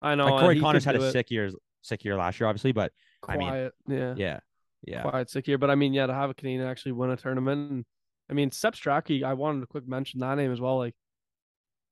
I 0.00 0.14
know. 0.14 0.26
like 0.26 0.40
Corey 0.40 0.60
Conners 0.60 0.84
had 0.84 0.96
a 0.96 1.02
it 1.02 1.12
sick 1.12 1.30
year, 1.30 1.50
sick 1.82 2.04
year 2.04 2.16
last 2.16 2.38
year, 2.38 2.48
obviously, 2.48 2.72
but 2.72 2.92
I 3.26 3.36
quiet. 3.36 3.72
mean, 3.86 3.98
yeah. 3.98 4.14
yeah, 4.16 4.40
yeah, 4.86 5.02
quiet 5.02 5.30
sick 5.30 5.46
here. 5.46 5.58
But 5.58 5.70
I 5.70 5.74
mean, 5.74 5.92
yeah, 5.92 6.06
to 6.06 6.14
have 6.14 6.30
a 6.30 6.34
Canadian 6.34 6.66
actually 6.66 6.92
win 6.92 7.10
a 7.10 7.16
tournament, 7.16 7.70
and 7.70 7.84
I 8.30 8.34
mean, 8.34 8.50
Sepp 8.50 8.74
Straka, 8.74 9.22
I 9.22 9.34
wanted 9.34 9.60
to 9.60 9.66
quick 9.66 9.86
mention 9.86 10.20
that 10.20 10.36
name 10.36 10.52
as 10.52 10.60
well. 10.60 10.78
Like, 10.78 10.94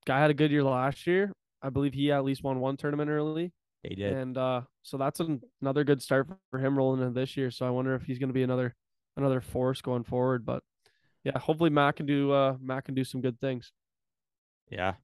guy 0.07 0.21
had 0.21 0.31
a 0.31 0.35
good 0.35 0.51
year 0.51 0.63
last 0.65 1.07
year. 1.07 1.33
I 1.63 1.69
believe 1.71 1.93
he 1.93 2.11
at 2.13 2.25
least 2.25 2.43
won 2.43 2.61
one 2.61 2.77
tournament 2.79 3.11
early, 3.11 3.53
He 3.83 3.95
did. 3.95 4.15
and 4.15 4.39
uh, 4.39 4.63
so 4.83 4.97
that's 4.97 5.21
an, 5.21 5.43
another 5.61 5.85
good 5.85 6.01
start 6.01 6.29
for 6.51 6.59
him 6.59 6.77
rolling 6.77 7.03
in 7.03 7.13
this 7.13 7.37
year. 7.37 7.51
So 7.51 7.67
I 7.67 7.71
wonder 7.71 7.95
if 7.95 8.03
he's 8.05 8.19
going 8.19 8.31
to 8.31 8.35
be 8.35 8.43
another 8.43 8.75
another 9.19 9.43
force 9.43 9.83
going 9.83 10.05
forward. 10.05 10.47
But 10.47 10.63
yeah, 11.25 11.39
hopefully 11.39 11.69
Matt 11.69 11.97
can 11.97 12.07
do 12.07 12.33
uh 12.33 12.57
Matt 12.63 12.85
can 12.87 12.95
do 12.95 13.05
some 13.05 13.21
good 13.21 13.39
things. 13.41 13.73
Yeah, 14.71 14.95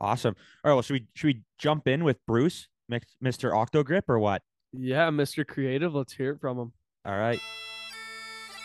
awesome. 0.00 0.34
All 0.64 0.70
right, 0.70 0.74
well, 0.76 0.82
should 0.82 0.94
we 0.94 1.06
should 1.14 1.26
we 1.26 1.42
jump 1.58 1.86
in 1.86 2.04
with 2.04 2.16
Bruce, 2.26 2.68
Mr. 2.90 3.52
Octogrip, 3.52 4.04
or 4.08 4.18
what? 4.18 4.40
Yeah, 4.72 5.10
Mr. 5.10 5.46
Creative, 5.46 5.94
let's 5.94 6.14
hear 6.14 6.32
it 6.32 6.40
from 6.40 6.58
him. 6.58 6.72
All 7.04 7.18
right. 7.18 7.40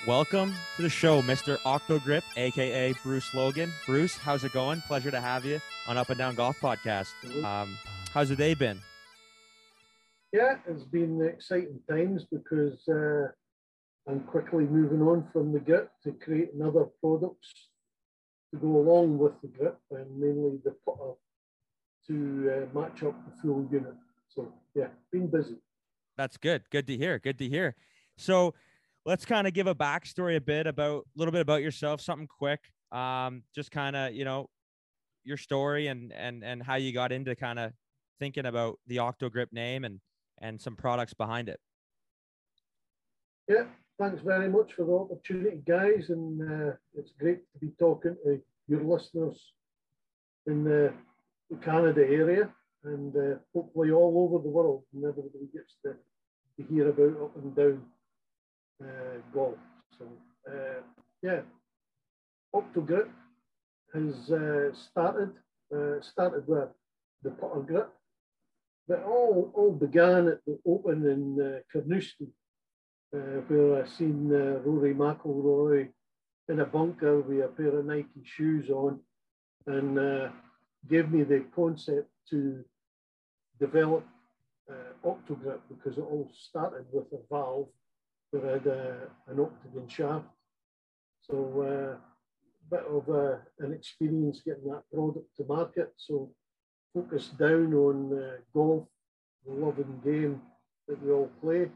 Welcome 0.06 0.54
to 0.76 0.82
the 0.82 0.90
show, 0.90 1.22
Mr. 1.22 1.58
Octogrip, 1.60 2.24
aka 2.36 2.94
Bruce 3.04 3.34
Logan. 3.34 3.72
Bruce, 3.86 4.18
how's 4.18 4.44
it 4.44 4.52
going? 4.52 4.82
Pleasure 4.82 5.12
to 5.12 5.22
have 5.22 5.46
you 5.46 5.62
on 5.88 5.98
Up 5.98 6.10
and 6.10 6.18
Down 6.18 6.36
Golf 6.36 6.60
Podcast. 6.60 7.14
Um, 7.42 7.78
how's 8.14 8.28
the 8.28 8.36
day 8.36 8.54
been? 8.54 8.82
Yeah, 10.34 10.56
it's 10.68 10.84
been 10.84 11.22
exciting 11.26 11.80
times 11.90 12.26
because 12.30 12.86
uh, 12.90 13.32
I'm 14.06 14.20
quickly 14.26 14.66
moving 14.66 15.02
on 15.02 15.26
from 15.32 15.54
the 15.54 15.60
grip 15.62 15.90
to 16.04 16.12
create 16.12 16.50
another 16.54 16.88
products 17.00 17.54
to 18.54 18.60
go 18.60 18.76
along 18.76 19.18
with 19.20 19.40
the 19.42 19.48
grip 19.48 19.80
and 19.92 20.20
mainly 20.20 20.60
the 20.66 20.76
putter 20.86 21.14
to 22.08 22.68
uh, 22.68 22.78
match 22.78 23.04
up 23.04 23.16
the 23.26 23.42
full 23.42 23.66
unit. 23.72 23.96
So 24.28 24.52
yeah, 24.76 24.88
been 25.14 25.28
busy. 25.28 25.56
That's 26.18 26.36
good. 26.36 26.64
Good 26.72 26.88
to 26.88 26.98
hear. 26.98 27.20
Good 27.20 27.38
to 27.38 27.48
hear. 27.48 27.78
So 28.18 28.54
let's 29.06 29.26
kind 29.26 29.48
of 29.48 29.54
give 29.54 29.68
a 29.68 29.76
backstory 29.76 30.36
a 30.36 30.42
bit 30.42 30.68
about 30.68 31.02
a 31.02 31.20
little 31.20 31.32
bit 31.32 31.42
about 31.42 31.62
yourself, 31.62 32.02
something 32.02 32.28
quick. 32.28 32.60
Um, 32.92 33.44
just 33.56 33.72
kind 33.72 33.96
of 33.96 34.14
you 34.14 34.26
know 34.26 34.50
your 35.24 35.38
story 35.38 35.88
and 35.88 36.12
and 36.14 36.44
and 36.44 36.62
how 36.62 36.76
you 36.76 36.94
got 36.94 37.12
into 37.12 37.36
kind 37.36 37.60
of 37.60 37.72
thinking 38.20 38.46
about 38.46 38.80
the 38.88 38.98
Octogrip 38.98 39.52
name 39.52 39.84
and 39.84 40.00
and 40.42 40.62
some 40.62 40.76
products 40.76 41.14
behind 41.14 41.50
it. 41.50 41.60
Yeah, 43.48 43.66
thanks 44.00 44.22
very 44.22 44.50
much 44.50 44.74
for 44.74 44.86
the 44.86 44.94
opportunity, 44.94 45.62
guys, 45.68 46.10
and 46.10 46.42
uh, 46.42 46.74
it's 46.96 47.12
great 47.20 47.40
to 47.54 47.60
be 47.60 47.72
talking 47.80 48.16
to 48.24 48.42
your 48.68 48.84
listeners 48.84 49.54
in 50.48 50.64
the, 50.64 50.94
the 51.50 51.58
Canada 51.58 52.02
area 52.02 52.50
and 52.86 53.16
uh, 53.16 53.38
hopefully 53.54 53.92
all 53.92 54.28
over 54.28 54.44
the 54.44 54.50
world, 54.50 54.84
and 54.94 55.04
everybody 55.04 55.48
gets 55.54 55.76
to, 55.86 55.94
to 56.58 56.74
hear 56.74 56.90
about 56.90 57.22
up 57.22 57.36
and 57.38 57.56
down 57.56 57.82
uh, 58.82 59.20
golf. 59.34 59.58
So, 59.98 60.06
uh, 60.48 60.82
yeah, 61.22 61.42
Octogrip 62.54 63.10
has 63.94 64.32
uh, 64.32 64.74
started 64.74 65.34
started 66.02 66.48
with 66.48 66.70
the 67.24 67.32
putter 67.32 67.62
grip, 67.62 67.90
but 68.88 69.04
all 69.04 69.52
all 69.56 69.72
began 69.72 70.28
at 70.28 70.46
the 70.46 70.60
Open 70.66 71.06
in 71.06 71.42
uh, 71.42 71.60
Carnoustie, 71.72 72.34
where 73.12 73.84
I 73.84 73.88
seen 73.88 74.32
uh, 74.32 74.60
Rory 74.66 74.94
McIlroy 74.94 75.90
in 76.50 76.60
a 76.60 76.66
bunker 76.66 77.22
with 77.22 77.44
a 77.44 77.48
pair 77.48 77.80
of 77.80 77.86
Nike 77.86 78.24
shoes 78.24 78.70
on, 78.70 79.00
and 79.68 79.98
uh, 79.98 80.30
gave 80.90 81.10
me 81.12 81.24
the 81.24 81.46
concept 81.56 82.10
to 82.30 82.64
develop 83.60 84.06
uh, 84.70 85.08
Octogrip 85.08 85.60
because 85.70 85.98
it 85.98 86.02
all 86.02 86.30
started 86.34 86.86
with 86.92 87.06
a 87.14 87.22
valve 87.30 87.68
that 88.34 88.44
had 88.44 88.66
an 89.28 89.40
octagon 89.40 89.88
shaft. 89.88 90.26
So 91.22 91.62
a 91.62 92.76
bit 92.76 92.86
of 92.90 93.08
uh, 93.10 93.38
an 93.60 93.72
experience 93.72 94.42
getting 94.44 94.70
that 94.72 94.84
product 94.94 95.28
to 95.38 95.46
market. 95.46 95.94
So 95.98 96.32
focus 96.94 97.28
down 97.40 97.74
on 97.74 98.12
uh, 98.12 98.38
golf, 98.54 98.86
the 99.46 99.54
loving 99.54 100.02
game 100.04 100.42
that 100.88 101.02
we 101.02 101.12
all 101.12 101.32
play. 101.42 101.70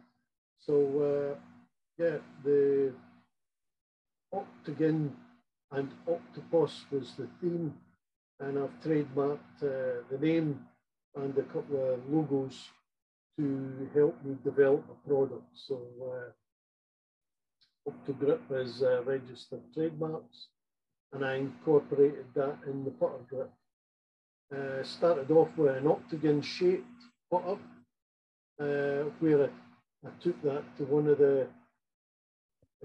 So 0.59 1.35
uh, 1.37 1.39
yeah, 1.97 2.17
the 2.43 2.93
octagon 4.33 5.15
and 5.71 5.91
octopus 6.07 6.85
was 6.91 7.13
the 7.17 7.27
theme, 7.39 7.73
and 8.39 8.57
I've 8.57 8.81
trademarked 8.83 9.61
uh, 9.61 10.03
the 10.09 10.17
name 10.19 10.59
and 11.15 11.37
a 11.37 11.43
couple 11.43 11.93
of 11.93 11.99
logos 12.09 12.69
to 13.37 13.89
help 13.93 14.15
me 14.23 14.35
develop 14.43 14.83
a 14.89 15.07
product. 15.07 15.45
So 15.53 15.79
uh, 17.87 18.11
grip 18.13 18.41
is 18.51 18.83
uh, 18.83 19.03
registered 19.03 19.61
trademarks 19.73 20.47
and 21.13 21.25
I 21.25 21.35
incorporated 21.35 22.25
that 22.35 22.57
in 22.67 22.83
the 22.83 22.91
putter 22.91 23.23
grip. 23.29 23.51
Uh, 24.55 24.83
started 24.83 25.29
off 25.31 25.49
with 25.57 25.75
an 25.75 25.87
octagon 25.87 26.41
shaped 26.41 26.85
putter, 27.29 27.57
uh, 28.59 29.09
where 29.19 29.43
I, 29.43 30.07
I, 30.07 30.11
took 30.21 30.41
that 30.43 30.63
to 30.77 30.83
one 30.85 31.07
of 31.07 31.17
the 31.17 31.47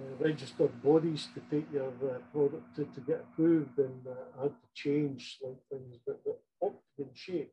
uh, 0.01 0.03
registered 0.19 0.83
bodies 0.83 1.29
to 1.35 1.41
take 1.51 1.73
your 1.73 1.89
uh, 1.89 2.19
product 2.33 2.75
to, 2.77 2.85
to 2.85 3.01
get 3.03 3.25
approved, 3.33 3.79
and 3.79 4.07
I 4.39 4.43
had 4.43 4.51
to 4.51 4.69
change 4.75 5.39
slight 5.39 5.59
things. 5.71 5.99
But 6.05 6.25
the 6.25 6.37
octagon 6.61 7.15
shape 7.15 7.53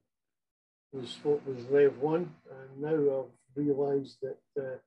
was 0.91 1.17
what 1.21 1.45
was 1.45 1.63
Rev 1.65 1.97
1, 1.99 2.31
and 2.51 2.81
now 2.81 3.19
I've 3.19 3.63
realised 3.63 4.17
that 4.23 4.39
uh, 4.59 4.77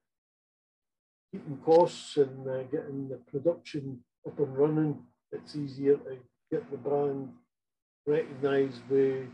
keeping 1.33 1.57
costs 1.65 2.15
and 2.17 2.45
getting 2.71 3.09
the 3.09 3.17
production 3.31 3.99
up 4.25 4.39
and 4.39 4.57
running 4.57 4.97
it's 5.33 5.55
easier 5.55 5.97
to 5.97 6.17
get 6.51 6.69
the 6.71 6.77
brand 6.77 7.29
recognised 8.05 8.81
with 8.89 9.27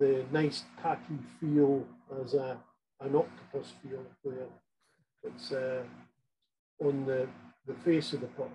the 0.00 0.24
nice 0.32 0.64
tacky 0.82 1.18
feel 1.40 1.86
as 2.22 2.34
a 2.34 2.58
an 3.00 3.14
octopus 3.14 3.74
feel 3.82 4.04
where 4.22 4.46
it's 5.22 5.52
uh, 5.52 5.82
on 6.80 7.06
the, 7.06 7.28
the 7.66 7.74
face 7.74 8.12
of 8.12 8.20
the 8.20 8.26
putter. 8.28 8.50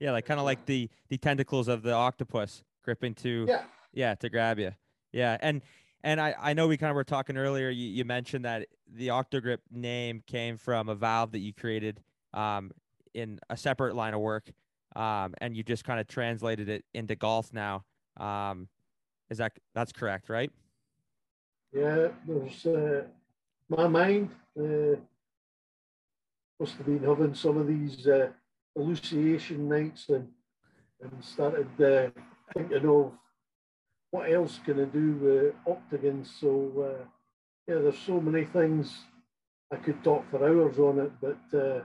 Yeah, 0.00 0.10
like 0.10 0.24
kind 0.24 0.40
of 0.40 0.46
like 0.46 0.66
the 0.66 0.90
the 1.08 1.18
tentacles 1.18 1.68
of 1.68 1.82
the 1.82 1.92
octopus 1.92 2.64
gripping 2.82 3.14
to 3.14 3.46
yeah 3.48 3.62
yeah 3.92 4.14
to 4.16 4.28
grab 4.28 4.58
you. 4.58 4.72
Yeah, 5.12 5.36
and 5.40 5.62
and 6.02 6.20
I 6.20 6.34
I 6.40 6.52
know 6.52 6.68
we 6.68 6.76
kind 6.76 6.90
of 6.90 6.96
were 6.96 7.04
talking 7.04 7.36
earlier. 7.36 7.70
You, 7.70 7.88
you 7.88 8.04
mentioned 8.04 8.44
that 8.44 8.66
the 8.92 9.08
Octogrip 9.08 9.58
name 9.70 10.22
came 10.26 10.56
from 10.56 10.88
a 10.88 10.94
valve 10.94 11.32
that 11.32 11.40
you 11.40 11.52
created 11.52 12.00
um 12.34 12.70
in 13.14 13.38
a 13.50 13.56
separate 13.56 13.94
line 13.94 14.14
of 14.14 14.20
work 14.20 14.50
um, 14.96 15.34
and 15.38 15.56
you 15.56 15.62
just 15.62 15.84
kind 15.84 16.00
of 16.00 16.06
translated 16.06 16.68
it 16.68 16.84
into 16.94 17.14
golf 17.16 17.52
now. 17.52 17.84
Um, 18.18 18.68
is 19.30 19.38
that 19.38 19.52
that's 19.74 19.92
correct, 19.92 20.28
right? 20.28 20.50
Yeah, 21.72 22.08
there's 22.26 22.66
uh, 22.66 23.04
my 23.68 23.88
mind 23.88 24.30
uh, 24.58 24.96
must 26.60 26.76
have 26.76 26.86
been 26.86 27.02
having 27.02 27.34
some 27.34 27.56
of 27.56 27.66
these 27.66 28.06
uh, 28.06 28.28
hallucination 28.76 29.68
nights 29.68 30.08
and 30.10 30.28
and 31.00 31.24
started 31.24 31.68
uh, 31.80 32.10
thinking 32.54 32.86
of 32.86 33.12
what 34.12 34.30
else 34.30 34.60
can 34.64 34.80
I 34.80 34.84
do 34.84 35.12
with 35.14 35.54
octagons. 35.66 36.30
So 36.38 36.50
uh, 36.78 37.04
yeah, 37.66 37.80
there's 37.80 37.98
so 37.98 38.20
many 38.20 38.44
things 38.44 38.94
I 39.72 39.76
could 39.76 40.04
talk 40.04 40.30
for 40.30 40.46
hours 40.46 40.78
on 40.78 40.98
it, 41.00 41.12
but 41.20 41.58
uh, 41.58 41.80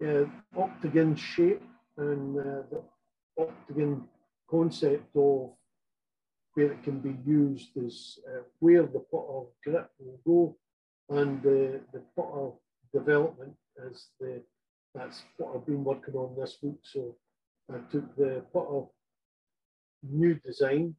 yeah, 0.00 0.24
octagon 0.56 1.16
shape 1.16 1.62
and 1.98 2.38
uh, 2.38 2.62
the 2.70 2.82
octagon 3.38 4.08
concept 4.48 5.16
of 5.16 5.50
where 6.54 6.72
it 6.72 6.82
can 6.84 7.00
be 7.00 7.16
used 7.26 7.70
is 7.76 8.18
uh, 8.28 8.42
where 8.60 8.82
the 8.84 9.00
putter 9.10 9.46
grip 9.64 9.90
will 9.98 10.20
go, 10.24 10.56
and 11.18 11.42
the, 11.42 11.80
the 11.92 12.02
putter 12.14 12.50
development 12.94 13.54
is 13.90 14.06
the 14.20 14.40
that's 14.94 15.22
what 15.38 15.56
I've 15.56 15.66
been 15.66 15.82
working 15.82 16.14
on 16.14 16.36
this 16.38 16.58
week. 16.62 16.80
So 16.82 17.16
I 17.72 17.78
took 17.90 18.14
the 18.16 18.44
putter 18.52 18.82
new 20.02 20.34
design, 20.34 20.94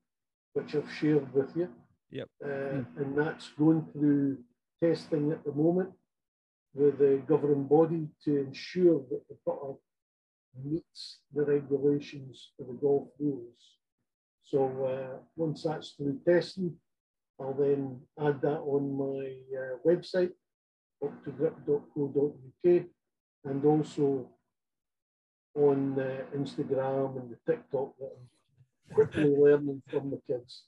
which 0.53 0.75
I've 0.75 0.91
shared 0.91 1.33
with 1.33 1.55
you. 1.55 1.69
Yep. 2.11 2.29
Uh, 2.43 2.47
mm. 2.47 2.85
And 2.97 3.17
that's 3.17 3.49
going 3.49 3.85
through 3.91 4.37
testing 4.81 5.31
at 5.31 5.43
the 5.43 5.51
moment 5.51 5.91
with 6.73 6.99
the 6.99 7.21
governing 7.27 7.67
body 7.67 8.07
to 8.25 8.37
ensure 8.37 9.01
that 9.09 9.21
the 9.29 9.35
putter 9.45 9.73
meets 10.63 11.19
the 11.33 11.43
regulations 11.43 12.51
for 12.57 12.65
the 12.65 12.73
golf 12.73 13.09
rules. 13.19 13.77
So 14.43 14.59
uh, 14.85 15.17
once 15.35 15.63
that's 15.63 15.91
through 15.91 16.19
testing, 16.27 16.75
I'll 17.39 17.53
then 17.53 18.01
add 18.19 18.41
that 18.41 18.59
on 18.59 18.95
my 18.95 19.35
uh, 19.57 19.77
website, 19.85 20.31
octogrip.co.uk, 21.03 22.85
and 23.45 23.65
also 23.65 24.29
on 25.55 25.99
uh, 25.99 26.23
Instagram 26.35 27.19
and 27.19 27.31
the 27.31 27.37
TikTok 27.51 27.97
that 27.99 28.11
I'm 28.17 28.27
quickly 28.93 29.25
learning 29.25 29.81
from 29.89 30.11
the 30.11 30.21
kids. 30.27 30.63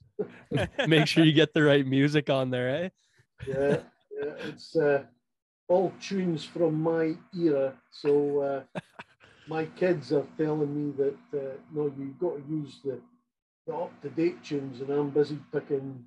Make 0.86 1.06
sure 1.06 1.24
you 1.24 1.32
get 1.32 1.54
the 1.54 1.62
right 1.62 1.86
music 1.86 2.30
on 2.30 2.50
there, 2.50 2.68
eh? 2.68 2.88
yeah, 3.46 3.78
yeah, 4.18 4.32
it's 4.44 4.76
uh, 4.76 5.04
all 5.68 5.92
tunes 6.00 6.44
from 6.44 6.82
my 6.82 7.14
era. 7.38 7.74
So 7.90 8.40
uh, 8.40 8.80
my 9.46 9.64
kids 9.64 10.12
are 10.12 10.26
telling 10.36 10.74
me 10.74 10.92
that 10.98 11.38
uh, 11.38 11.56
no, 11.72 11.92
you've 11.98 12.18
got 12.18 12.36
to 12.36 12.44
use 12.48 12.80
the, 12.84 13.00
the 13.66 13.74
up 13.74 14.00
to 14.02 14.10
date 14.10 14.42
tunes, 14.44 14.80
and 14.80 14.90
I'm 14.90 15.10
busy 15.10 15.38
picking 15.52 16.04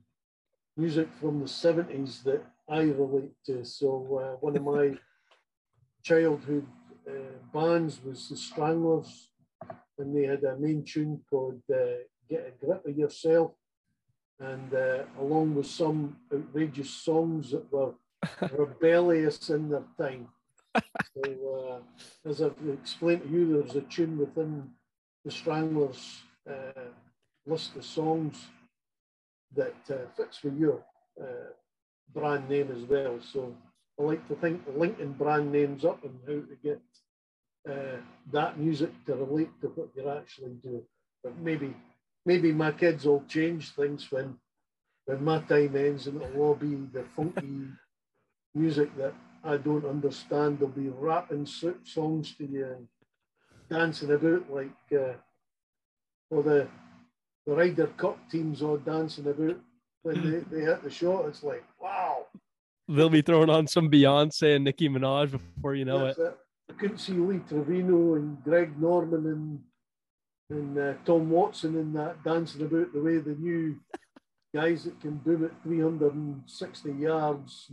music 0.77 1.09
from 1.19 1.39
the 1.39 1.45
70s 1.45 2.23
that 2.23 2.41
I 2.69 2.81
relate 2.81 3.33
to. 3.47 3.65
So, 3.65 4.21
uh, 4.21 4.37
one 4.39 4.55
of 4.55 4.63
my 4.63 4.97
childhood 6.03 6.65
uh, 7.07 7.11
bands 7.53 7.99
was 8.03 8.29
the 8.29 8.37
Stranglers, 8.37 9.28
and 9.99 10.15
they 10.15 10.25
had 10.25 10.43
a 10.43 10.57
main 10.57 10.83
tune 10.83 11.21
called 11.29 11.61
uh, 11.73 12.03
Get 12.29 12.53
a 12.53 12.65
Grip 12.65 12.85
of 12.85 12.97
Yourself. 12.97 13.51
And 14.39 14.73
uh, 14.73 15.03
along 15.19 15.55
with 15.55 15.67
some 15.67 16.17
outrageous 16.33 16.89
songs 16.89 17.51
that 17.51 17.71
were 17.71 17.93
rebellious 18.57 19.49
in 19.49 19.69
their 19.69 19.83
time 19.97 20.29
so, 20.75 21.81
uh, 22.25 22.29
as 22.29 22.41
I've 22.41 22.55
explained 22.73 23.23
to 23.23 23.29
you, 23.29 23.61
there's 23.61 23.75
a 23.75 23.81
tune 23.81 24.17
within 24.17 24.69
the 25.25 25.31
Stranglers 25.31 26.21
uh, 26.49 26.89
list 27.45 27.75
of 27.75 27.85
songs 27.85 28.47
that 29.55 29.75
uh, 29.89 30.07
fits 30.15 30.43
with 30.43 30.57
your 30.57 30.83
uh, 31.21 31.51
brand 32.13 32.49
name 32.49 32.69
as 32.71 32.83
well. 32.83 33.19
So, 33.21 33.55
I 33.99 34.03
like 34.03 34.27
to 34.29 34.35
think 34.35 34.61
linking 34.75 35.13
brand 35.13 35.51
names 35.51 35.83
up 35.83 36.03
and 36.03 36.19
how 36.25 36.33
to 36.33 36.57
get 36.63 36.81
uh, 37.67 37.97
that 38.31 38.59
music 38.59 38.91
to 39.05 39.15
relate 39.15 39.49
to 39.61 39.67
what 39.67 39.89
you're 39.95 40.17
actually 40.17 40.53
doing. 40.63 40.83
But 41.23 41.37
maybe, 41.37 41.75
maybe 42.25 42.51
my 42.51 42.71
kids 42.71 43.05
will 43.05 43.23
change 43.27 43.71
things 43.71 44.11
when 44.11 44.37
when 45.05 45.23
my 45.23 45.39
time 45.39 45.75
ends 45.75 46.05
and 46.05 46.21
it'll 46.21 46.41
all 46.41 46.53
be 46.53 46.75
the 46.93 47.03
funky 47.15 47.65
music 48.53 48.95
that 48.95 49.13
I 49.43 49.57
don't 49.57 49.85
understand. 49.85 50.59
They'll 50.59 50.67
be 50.67 50.89
rapping 50.89 51.47
songs 51.47 52.35
to 52.35 52.45
you 52.45 52.65
and 52.65 52.87
dancing 53.71 54.11
about 54.11 54.51
like, 54.51 54.69
uh, 54.93 55.13
well, 56.29 56.43
the, 56.43 56.67
the 57.47 57.53
Ryder 57.55 57.87
Cup 57.97 58.19
teams 58.29 58.61
all 58.61 58.77
dancing 58.77 59.25
about 59.25 59.57
when 60.03 60.31
they, 60.31 60.39
they 60.57 60.65
hit 60.65 60.83
the 60.83 60.91
shot. 60.91 61.25
It's 61.25 61.41
like, 61.41 61.63
wow. 61.81 62.27
They'll 62.87 63.09
be 63.09 63.23
throwing 63.23 63.49
on 63.49 63.65
some 63.65 63.89
Beyonce 63.89 64.55
and 64.55 64.65
Nicki 64.65 64.89
Minaj 64.89 65.31
before 65.31 65.73
you 65.73 65.85
know 65.85 66.05
it. 66.05 66.17
it. 66.19 66.37
I 66.69 66.73
couldn't 66.73 66.99
see 66.99 67.13
Lee 67.13 67.41
Trevino 67.47 68.15
and 68.15 68.43
Greg 68.43 68.79
Norman 68.79 69.25
and 69.25 69.59
and 70.49 70.77
uh, 70.77 70.93
Tom 71.05 71.29
Watson 71.29 71.75
in 71.75 71.93
that 71.93 72.23
dancing 72.23 72.63
about 72.63 72.91
the 72.91 73.01
way 73.01 73.17
the 73.17 73.35
new 73.35 73.79
guys 74.53 74.83
that 74.83 74.99
can 74.99 75.15
boom 75.17 75.45
it 75.45 75.51
360 75.63 76.91
yards. 76.93 77.71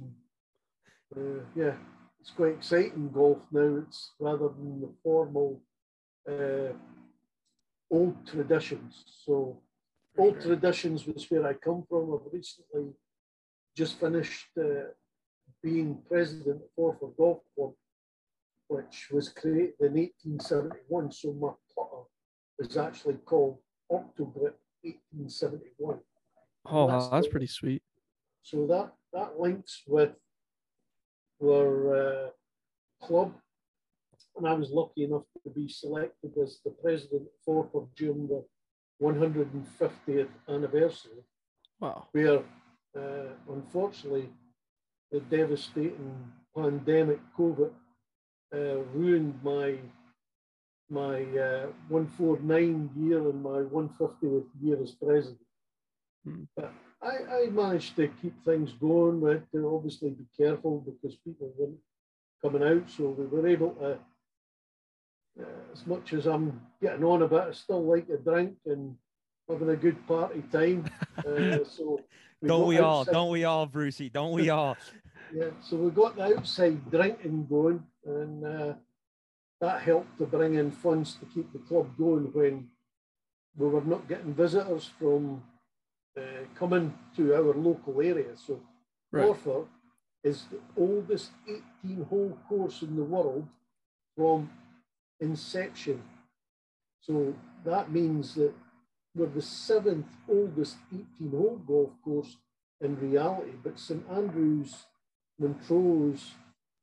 And, 1.14 1.40
uh, 1.40 1.44
yeah, 1.54 1.74
it's 2.20 2.30
quite 2.30 2.52
exciting 2.52 3.10
golf 3.10 3.38
now. 3.50 3.82
It's 3.86 4.12
rather 4.20 4.48
than 4.48 4.80
the 4.80 4.90
formal 5.02 5.62
uh, 6.28 6.74
old 7.90 8.26
traditions. 8.26 9.04
So, 9.24 9.62
old 10.18 10.34
sure. 10.42 10.56
traditions 10.56 11.06
was 11.06 11.30
where 11.30 11.46
I 11.46 11.54
come 11.54 11.84
from. 11.88 12.12
I've 12.12 12.32
recently 12.32 12.92
just 13.74 13.98
finished 13.98 14.48
uh, 14.58 14.90
being 15.62 16.02
president 16.08 16.60
of 16.62 16.70
Forfar 16.76 17.16
Golf 17.16 17.38
Club, 17.54 17.72
which 18.68 19.08
was 19.12 19.28
created 19.28 19.74
in 19.80 19.94
1871. 19.94 21.12
So, 21.12 21.32
my 21.32 21.52
putter 21.74 22.04
is 22.58 22.76
actually 22.76 23.18
called 23.24 23.58
October 23.90 24.54
1871. 24.82 25.98
Oh, 26.68 26.88
that's, 26.88 27.08
that's 27.08 27.28
pretty 27.28 27.46
sweet. 27.46 27.82
So 28.42 28.66
that 28.68 28.92
that 29.12 29.40
links 29.40 29.82
with 29.86 30.10
our 31.42 31.96
uh, 31.96 32.28
club, 33.02 33.34
and 34.36 34.46
I 34.46 34.54
was 34.54 34.70
lucky 34.70 35.04
enough 35.04 35.24
to 35.42 35.50
be 35.50 35.68
selected 35.68 36.32
as 36.42 36.60
the 36.64 36.70
president 36.70 37.24
for 37.44 37.68
of 37.74 37.88
during 37.96 38.28
the 38.28 38.44
150th 39.02 40.28
anniversary. 40.48 41.24
Wow! 41.80 42.06
Where 42.12 42.38
uh, 42.96 43.32
unfortunately 43.50 44.30
the 45.10 45.20
devastating 45.20 46.32
pandemic 46.56 47.20
COVID 47.38 47.70
uh, 48.56 48.78
ruined 48.94 49.38
my 49.42 49.76
my 50.88 51.22
uh, 51.22 51.66
149 51.88 52.90
year 52.96 53.18
and 53.18 53.42
my 53.42 53.58
150th 53.58 54.44
year 54.60 54.78
as 54.80 54.92
president. 54.92 55.38
Mm. 56.26 56.46
But 56.56 56.72
I, 57.02 57.42
I 57.42 57.46
managed 57.50 57.96
to 57.96 58.08
keep 58.22 58.44
things 58.44 58.72
going. 58.72 59.20
We 59.20 59.32
had 59.32 59.50
to 59.52 59.74
obviously 59.74 60.10
be 60.10 60.26
careful 60.36 60.80
because 60.80 61.16
people 61.16 61.52
weren't 61.58 61.78
coming 62.40 62.62
out. 62.62 62.88
So 62.88 63.08
we 63.08 63.26
were 63.26 63.48
able 63.48 63.70
to, 63.74 63.98
uh, 65.42 65.44
as 65.72 65.86
much 65.86 66.12
as 66.12 66.26
I'm 66.26 66.60
getting 66.80 67.04
on 67.04 67.22
a 67.22 67.28
bit, 67.28 67.40
I 67.40 67.52
still 67.52 67.84
like 67.84 68.06
to 68.06 68.18
drink 68.18 68.54
and 68.66 68.96
having 69.48 69.70
a 69.70 69.76
good 69.76 70.06
party 70.06 70.42
time. 70.52 70.88
Uh, 71.16 71.64
so 71.64 71.98
we 72.42 72.48
don't 72.48 72.66
we 72.66 72.78
all? 72.78 73.02
Don't 73.02 73.30
we 73.30 73.44
all, 73.44 73.64
Brucey? 73.64 74.10
Don't 74.10 74.32
we 74.32 74.50
all? 74.50 74.76
yeah. 75.34 75.50
So 75.62 75.76
we 75.76 75.90
got 75.90 76.16
the 76.16 76.36
outside 76.36 76.90
drinking 76.90 77.46
going, 77.48 77.82
and 78.04 78.44
uh, 78.44 78.74
that 79.60 79.82
helped 79.82 80.18
to 80.18 80.26
bring 80.26 80.54
in 80.54 80.70
funds 80.70 81.14
to 81.14 81.26
keep 81.26 81.52
the 81.52 81.58
club 81.60 81.96
going 81.96 82.32
when 82.32 82.68
we 83.56 83.68
were 83.68 83.82
not 83.82 84.08
getting 84.08 84.34
visitors 84.34 84.90
from 84.98 85.42
uh, 86.16 86.44
coming 86.54 86.92
to 87.16 87.34
our 87.34 87.54
local 87.54 88.00
area. 88.00 88.36
So 88.36 88.60
right. 89.12 89.26
Forfar 89.26 89.66
is 90.22 90.44
the 90.50 90.58
oldest 90.76 91.30
18 91.84 92.04
hole 92.04 92.38
course 92.48 92.82
in 92.82 92.96
the 92.96 93.04
world 93.04 93.46
from 94.16 94.50
inception. 95.20 96.02
So 97.00 97.34
that 97.64 97.92
means 97.92 98.34
that 98.34 98.52
we're 99.14 99.26
the 99.26 99.42
seventh 99.42 100.06
oldest 100.28 100.76
18 100.92 101.30
hole 101.30 101.60
golf 101.66 101.90
course 102.04 102.36
in 102.80 102.98
reality, 103.00 103.52
but 103.62 103.78
St 103.78 104.04
Andrews, 104.10 104.84
Montrose, 105.38 106.32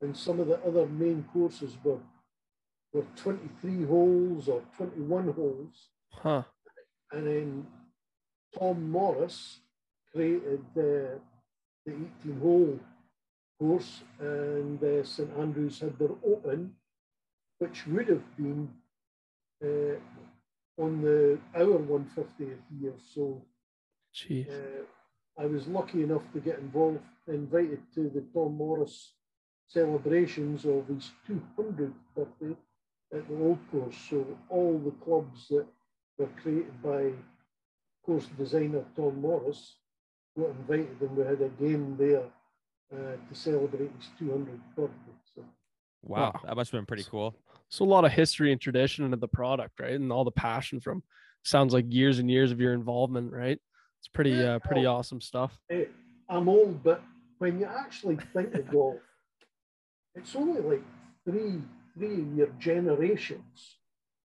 and 0.00 0.16
some 0.16 0.40
of 0.40 0.48
the 0.48 0.60
other 0.64 0.86
main 0.86 1.24
courses 1.32 1.76
were, 1.82 1.98
were 2.92 3.06
23 3.16 3.84
holes 3.84 4.48
or 4.48 4.62
21 4.76 5.32
holes. 5.32 5.88
Huh. 6.12 6.42
And 7.12 7.26
then 7.26 7.66
Tom 8.58 8.90
Morris 8.90 9.60
created 10.12 10.64
uh, 10.76 11.18
the 11.84 11.92
18 12.22 12.40
hole 12.40 12.80
course, 13.58 14.02
and 14.18 14.82
uh, 14.82 15.04
St 15.04 15.30
Andrews 15.38 15.80
had 15.80 15.98
their 15.98 16.14
open, 16.26 16.74
which 17.58 17.86
would 17.86 18.08
have 18.08 18.36
been 18.36 18.68
uh, 19.62 19.96
on 20.82 21.02
the 21.02 21.38
our 21.54 21.78
150th 21.78 22.64
year. 22.80 22.94
So 23.14 23.42
uh, 24.30 24.84
I 25.38 25.46
was 25.46 25.66
lucky 25.66 26.02
enough 26.02 26.22
to 26.32 26.40
get 26.40 26.58
involved, 26.58 27.00
invited 27.26 27.80
to 27.94 28.08
the 28.08 28.24
Tom 28.32 28.56
Morris 28.56 29.12
celebrations 29.66 30.64
of 30.64 30.86
his 30.86 31.10
200th 31.28 31.92
birthday 32.14 32.56
at 33.12 33.28
the 33.28 33.36
Old 33.36 33.58
Course. 33.70 33.96
So 34.08 34.24
all 34.48 34.78
the 34.78 34.92
clubs 35.04 35.48
that 35.48 35.66
were 36.18 36.28
created 36.40 36.82
by 36.82 37.10
course 38.04 38.26
designer 38.38 38.84
Tom 38.94 39.20
Morris 39.20 39.76
got 40.38 40.50
invited 40.50 41.00
and 41.00 41.16
we 41.16 41.24
had 41.24 41.40
a 41.40 41.48
game 41.48 41.96
there 41.98 42.24
uh, 42.92 43.16
to 43.28 43.34
celebrate 43.34 43.90
his 43.98 44.10
200th 44.20 44.60
birthday. 44.76 45.12
So. 45.34 45.42
Wow, 46.02 46.32
wow, 46.34 46.40
that 46.44 46.56
must 46.56 46.70
have 46.70 46.78
been 46.78 46.86
pretty 46.86 47.06
cool. 47.10 47.34
So 47.70 47.84
a 47.84 47.86
lot 47.86 48.04
of 48.04 48.12
history 48.12 48.52
and 48.52 48.60
tradition 48.60 49.04
into 49.04 49.16
the 49.16 49.28
product, 49.28 49.80
right? 49.80 49.94
And 49.94 50.12
all 50.12 50.24
the 50.24 50.30
passion 50.30 50.80
from 50.80 51.02
sounds 51.42 51.72
like 51.72 51.86
years 51.88 52.18
and 52.18 52.30
years 52.30 52.52
of 52.52 52.60
your 52.60 52.74
involvement, 52.74 53.32
right? 53.32 53.58
It's 54.04 54.12
pretty 54.12 54.38
uh, 54.44 54.58
pretty 54.58 54.82
well, 54.82 54.96
awesome 54.96 55.22
stuff. 55.22 55.58
Hey, 55.66 55.88
I'm 56.28 56.46
old, 56.46 56.82
but 56.84 57.02
when 57.38 57.58
you 57.58 57.64
actually 57.64 58.18
think 58.34 58.54
of 58.54 58.70
golf, 58.70 59.00
it's 60.14 60.36
only 60.36 60.60
like 60.60 60.82
three 61.26 61.62
three 61.94 62.22
year 62.36 62.52
generations 62.58 63.78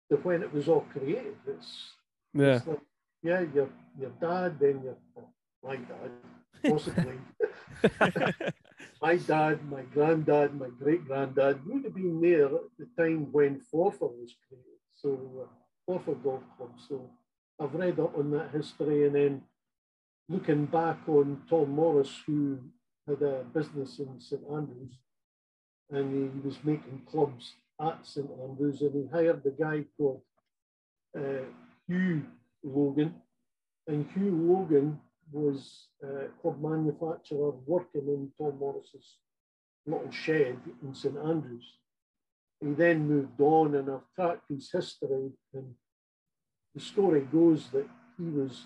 to 0.09 0.17
when 0.17 0.41
it 0.41 0.51
was 0.51 0.67
all 0.67 0.87
created. 0.91 1.35
It's, 1.47 1.91
yeah. 2.33 2.55
It's 2.55 2.65
like 2.65 2.79
yeah, 3.21 3.41
your 3.53 3.69
your 3.99 4.09
dad, 4.19 4.59
then 4.59 4.81
your 4.83 4.97
my 5.63 5.75
dad, 5.75 6.11
possibly. 6.67 7.19
my 9.03 9.17
dad, 9.17 9.69
my 9.69 9.83
granddad, 9.93 10.59
my 10.59 10.69
great 10.79 11.05
granddad 11.05 11.63
would 11.67 11.83
have 11.83 11.93
been 11.93 12.19
there 12.19 12.47
at 12.47 12.71
the 12.79 12.87
time 12.97 13.31
when 13.31 13.61
Forfar 13.71 14.09
was 14.17 14.33
created. 14.47 14.81
So 14.95 15.45
uh, 15.45 15.91
Forfar 15.91 16.23
Golf 16.23 16.41
Club. 16.57 16.71
So 16.87 17.07
I've 17.59 17.75
read 17.75 17.99
up 17.99 18.17
on 18.17 18.31
that 18.31 18.49
history, 18.49 19.05
and 19.05 19.15
then 19.15 19.43
looking 20.29 20.65
back 20.67 20.99
on 21.07 21.41
Tom 21.49 21.71
Morris, 21.71 22.21
who 22.25 22.59
had 23.07 23.21
a 23.23 23.43
business 23.51 23.97
in 23.99 24.19
St 24.19 24.41
Andrews, 24.49 24.93
and 25.89 26.13
he 26.13 26.47
was 26.47 26.57
making 26.63 27.01
clubs 27.09 27.53
at 27.81 28.05
St 28.05 28.29
Andrews, 28.43 28.81
and 28.81 28.93
he 28.93 29.07
hired 29.11 29.43
a 29.45 29.49
guy 29.49 29.85
called 29.97 30.21
uh, 31.17 31.45
Hugh 31.87 32.23
Logan. 32.63 33.15
And 33.87 34.07
Hugh 34.13 34.35
Logan 34.35 34.99
was 35.31 35.87
a 36.03 36.27
club 36.41 36.61
manufacturer 36.61 37.51
working 37.65 38.07
in 38.07 38.31
Tom 38.37 38.59
Morris's 38.59 39.17
little 39.87 40.11
shed 40.11 40.57
in 40.83 40.93
St 40.93 41.17
Andrews. 41.17 41.65
He 42.61 42.73
then 42.73 43.07
moved 43.07 43.39
on, 43.39 43.75
and 43.75 43.89
I've 43.89 44.13
tracked 44.15 44.49
his 44.49 44.69
history. 44.71 45.31
And 45.53 45.73
the 46.75 46.81
story 46.81 47.21
goes 47.21 47.69
that 47.71 47.87
he 48.17 48.25
was 48.25 48.65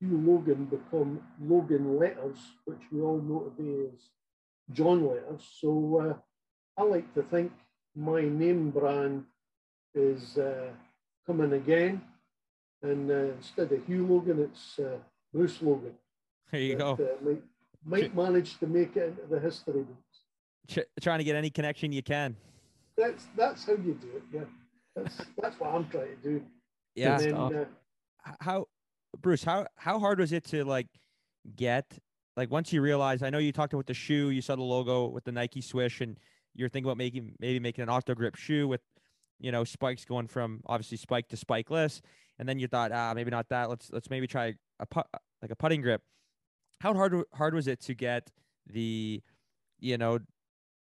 Hugh 0.00 0.18
Logan 0.18 0.66
become 0.66 1.20
Logan 1.40 1.98
Letters, 1.98 2.38
which 2.64 2.80
we 2.92 3.00
all 3.00 3.18
know 3.18 3.52
today 3.56 3.88
as 3.92 4.00
John 4.72 5.06
Letters. 5.06 5.42
So 5.60 6.00
uh, 6.76 6.80
I 6.80 6.84
like 6.84 7.12
to 7.14 7.22
think 7.22 7.52
my 7.94 8.22
name 8.22 8.70
brand 8.70 9.24
is 9.94 10.36
uh, 10.36 10.70
coming 11.26 11.54
again. 11.54 12.02
And 12.82 13.10
uh, 13.10 13.14
instead 13.36 13.72
of 13.72 13.86
Hugh 13.86 14.06
Logan, 14.06 14.40
it's 14.40 14.78
uh, 14.78 14.98
Bruce 15.32 15.62
Logan. 15.62 15.94
There 16.52 16.60
you 16.60 16.76
that, 16.76 16.78
go. 16.78 16.92
Uh, 16.92 17.24
might, 17.24 17.42
might 17.84 18.14
manage 18.14 18.58
to 18.58 18.66
make 18.66 18.96
it 18.96 19.08
into 19.08 19.34
the 19.34 19.40
history 19.40 19.82
books. 19.82 20.20
Ch- 20.68 21.02
trying 21.02 21.18
to 21.18 21.24
get 21.24 21.36
any 21.36 21.48
connection 21.50 21.92
you 21.92 22.02
can. 22.02 22.36
That's 22.98 23.26
that's 23.36 23.64
how 23.66 23.72
you 23.72 23.98
do 24.00 24.08
it. 24.16 24.22
Yeah, 24.32 24.40
that's 24.94 25.20
that's 25.38 25.60
what 25.60 25.74
I'm 25.74 25.88
trying 25.88 26.16
to 26.16 26.22
do. 26.22 26.42
Yeah. 26.94 27.18
Then, 27.18 27.34
uh, 27.34 27.64
how, 28.40 28.66
Bruce? 29.20 29.44
How 29.44 29.66
how 29.76 29.98
hard 29.98 30.18
was 30.18 30.32
it 30.32 30.44
to 30.46 30.64
like 30.64 30.88
get 31.54 31.98
like 32.36 32.50
once 32.50 32.72
you 32.72 32.80
realized? 32.80 33.22
I 33.22 33.30
know 33.30 33.38
you 33.38 33.52
talked 33.52 33.72
about 33.72 33.86
the 33.86 33.94
shoe. 33.94 34.30
You 34.30 34.42
saw 34.42 34.56
the 34.56 34.62
logo 34.62 35.06
with 35.06 35.24
the 35.24 35.32
Nike 35.32 35.60
swish, 35.60 36.00
and 36.00 36.18
you're 36.54 36.68
thinking 36.68 36.88
about 36.88 36.98
making 36.98 37.34
maybe 37.40 37.60
making 37.60 37.82
an 37.82 37.88
Octogrip 37.88 38.36
shoe 38.36 38.68
with 38.68 38.80
you 39.38 39.52
know 39.52 39.64
spikes 39.64 40.04
going 40.04 40.26
from 40.26 40.60
obviously 40.66 40.96
spike 40.96 41.28
to 41.28 41.36
spikeless 41.36 42.00
and 42.38 42.48
then 42.48 42.58
you 42.58 42.68
thought, 42.68 42.92
ah, 42.92 43.12
maybe 43.14 43.30
not 43.30 43.48
that. 43.48 43.68
Let's 43.68 43.90
let's 43.92 44.10
maybe 44.10 44.26
try 44.26 44.54
a 44.78 44.86
put 44.86 45.06
like 45.42 45.50
a 45.50 45.56
putting 45.56 45.80
grip. 45.80 46.02
How 46.80 46.94
hard 46.94 47.22
hard 47.34 47.54
was 47.54 47.66
it 47.66 47.80
to 47.82 47.94
get 47.94 48.30
the, 48.66 49.22
you 49.78 49.98
know, 49.98 50.18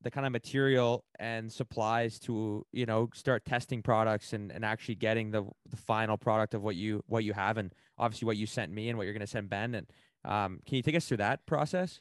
the 0.03 0.11
kind 0.11 0.27
of 0.27 0.33
material 0.33 1.05
and 1.19 1.53
supplies 1.53 2.19
to 2.21 2.67
you 2.73 2.87
know 2.87 3.09
start 3.15 3.45
testing 3.45 3.83
products 3.83 4.33
and, 4.33 4.51
and 4.51 4.65
actually 4.65 4.95
getting 4.95 5.31
the 5.31 5.45
the 5.71 5.77
final 5.77 6.17
product 6.17 6.55
of 6.55 6.63
what 6.63 6.77
you 6.77 7.03
what 7.07 7.25
you 7.25 7.33
have 7.33 7.57
and 7.57 7.75
obviously 7.99 8.27
what 8.27 8.37
you 8.37 8.47
sent 8.47 8.73
me 8.73 8.89
and 8.89 8.99
what 8.99 9.05
you're 9.05 9.13
going 9.13 9.21
to 9.21 9.27
send 9.27 9.49
Ben 9.49 9.75
and 9.75 9.87
um, 10.25 10.61
can 10.67 10.77
you 10.77 10.83
take 10.83 10.95
us 10.95 11.07
through 11.07 11.17
that 11.19 11.45
process? 11.47 12.01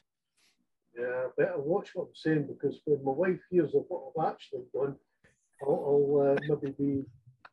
Yeah, 0.96 1.04
I 1.04 1.28
better 1.36 1.58
watch 1.58 1.90
what 1.94 2.04
I'm 2.04 2.14
saying 2.14 2.46
because 2.46 2.80
when 2.84 3.02
my 3.04 3.12
wife 3.12 3.40
hears 3.50 3.74
of 3.74 3.84
what 3.88 4.12
I've 4.16 4.32
actually 4.32 4.62
done, 4.72 4.96
I'll, 5.62 5.68
I'll 6.18 6.36
uh, 6.36 6.56
maybe 6.62 6.74
be 6.78 7.04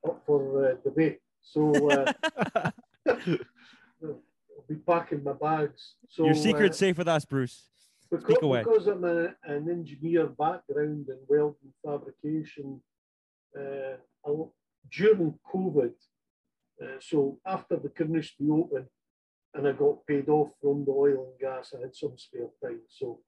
up 0.08 0.22
for 0.26 0.72
uh, 0.72 0.76
debate. 0.84 1.20
So 1.42 1.90
uh, 1.90 2.12
I'll 3.08 4.20
be 4.68 4.76
packing 4.76 5.24
my 5.24 5.34
bags. 5.34 5.96
So 6.10 6.26
Your 6.26 6.36
secret's 6.36 6.78
uh, 6.78 6.80
safe 6.80 6.98
with 6.98 7.08
us, 7.08 7.26
Bruce. 7.26 7.64
Because, 8.12 8.38
away. 8.42 8.64
because 8.64 8.88
I'm 8.88 9.04
a, 9.04 9.36
an 9.44 9.70
engineer 9.70 10.28
background 10.28 11.08
in 11.10 11.18
welding 11.28 11.74
fabrication, 11.86 12.82
uh, 13.58 13.98
during 14.92 15.38
COVID, 15.54 15.94
uh, 16.82 16.86
so 17.00 17.40
after 17.46 17.76
the 17.78 17.90
Carnoustie 17.90 18.46
be 18.46 18.50
open 18.50 18.88
and 19.54 19.68
I 19.68 19.72
got 19.74 20.06
paid 20.08 20.30
off 20.30 20.50
from 20.62 20.86
the 20.86 20.92
oil 20.92 21.32
and 21.32 21.40
gas, 21.40 21.74
I 21.78 21.82
had 21.82 21.96
some 21.96 22.18
spare 22.18 22.50
time. 22.64 22.82
So 22.88 23.20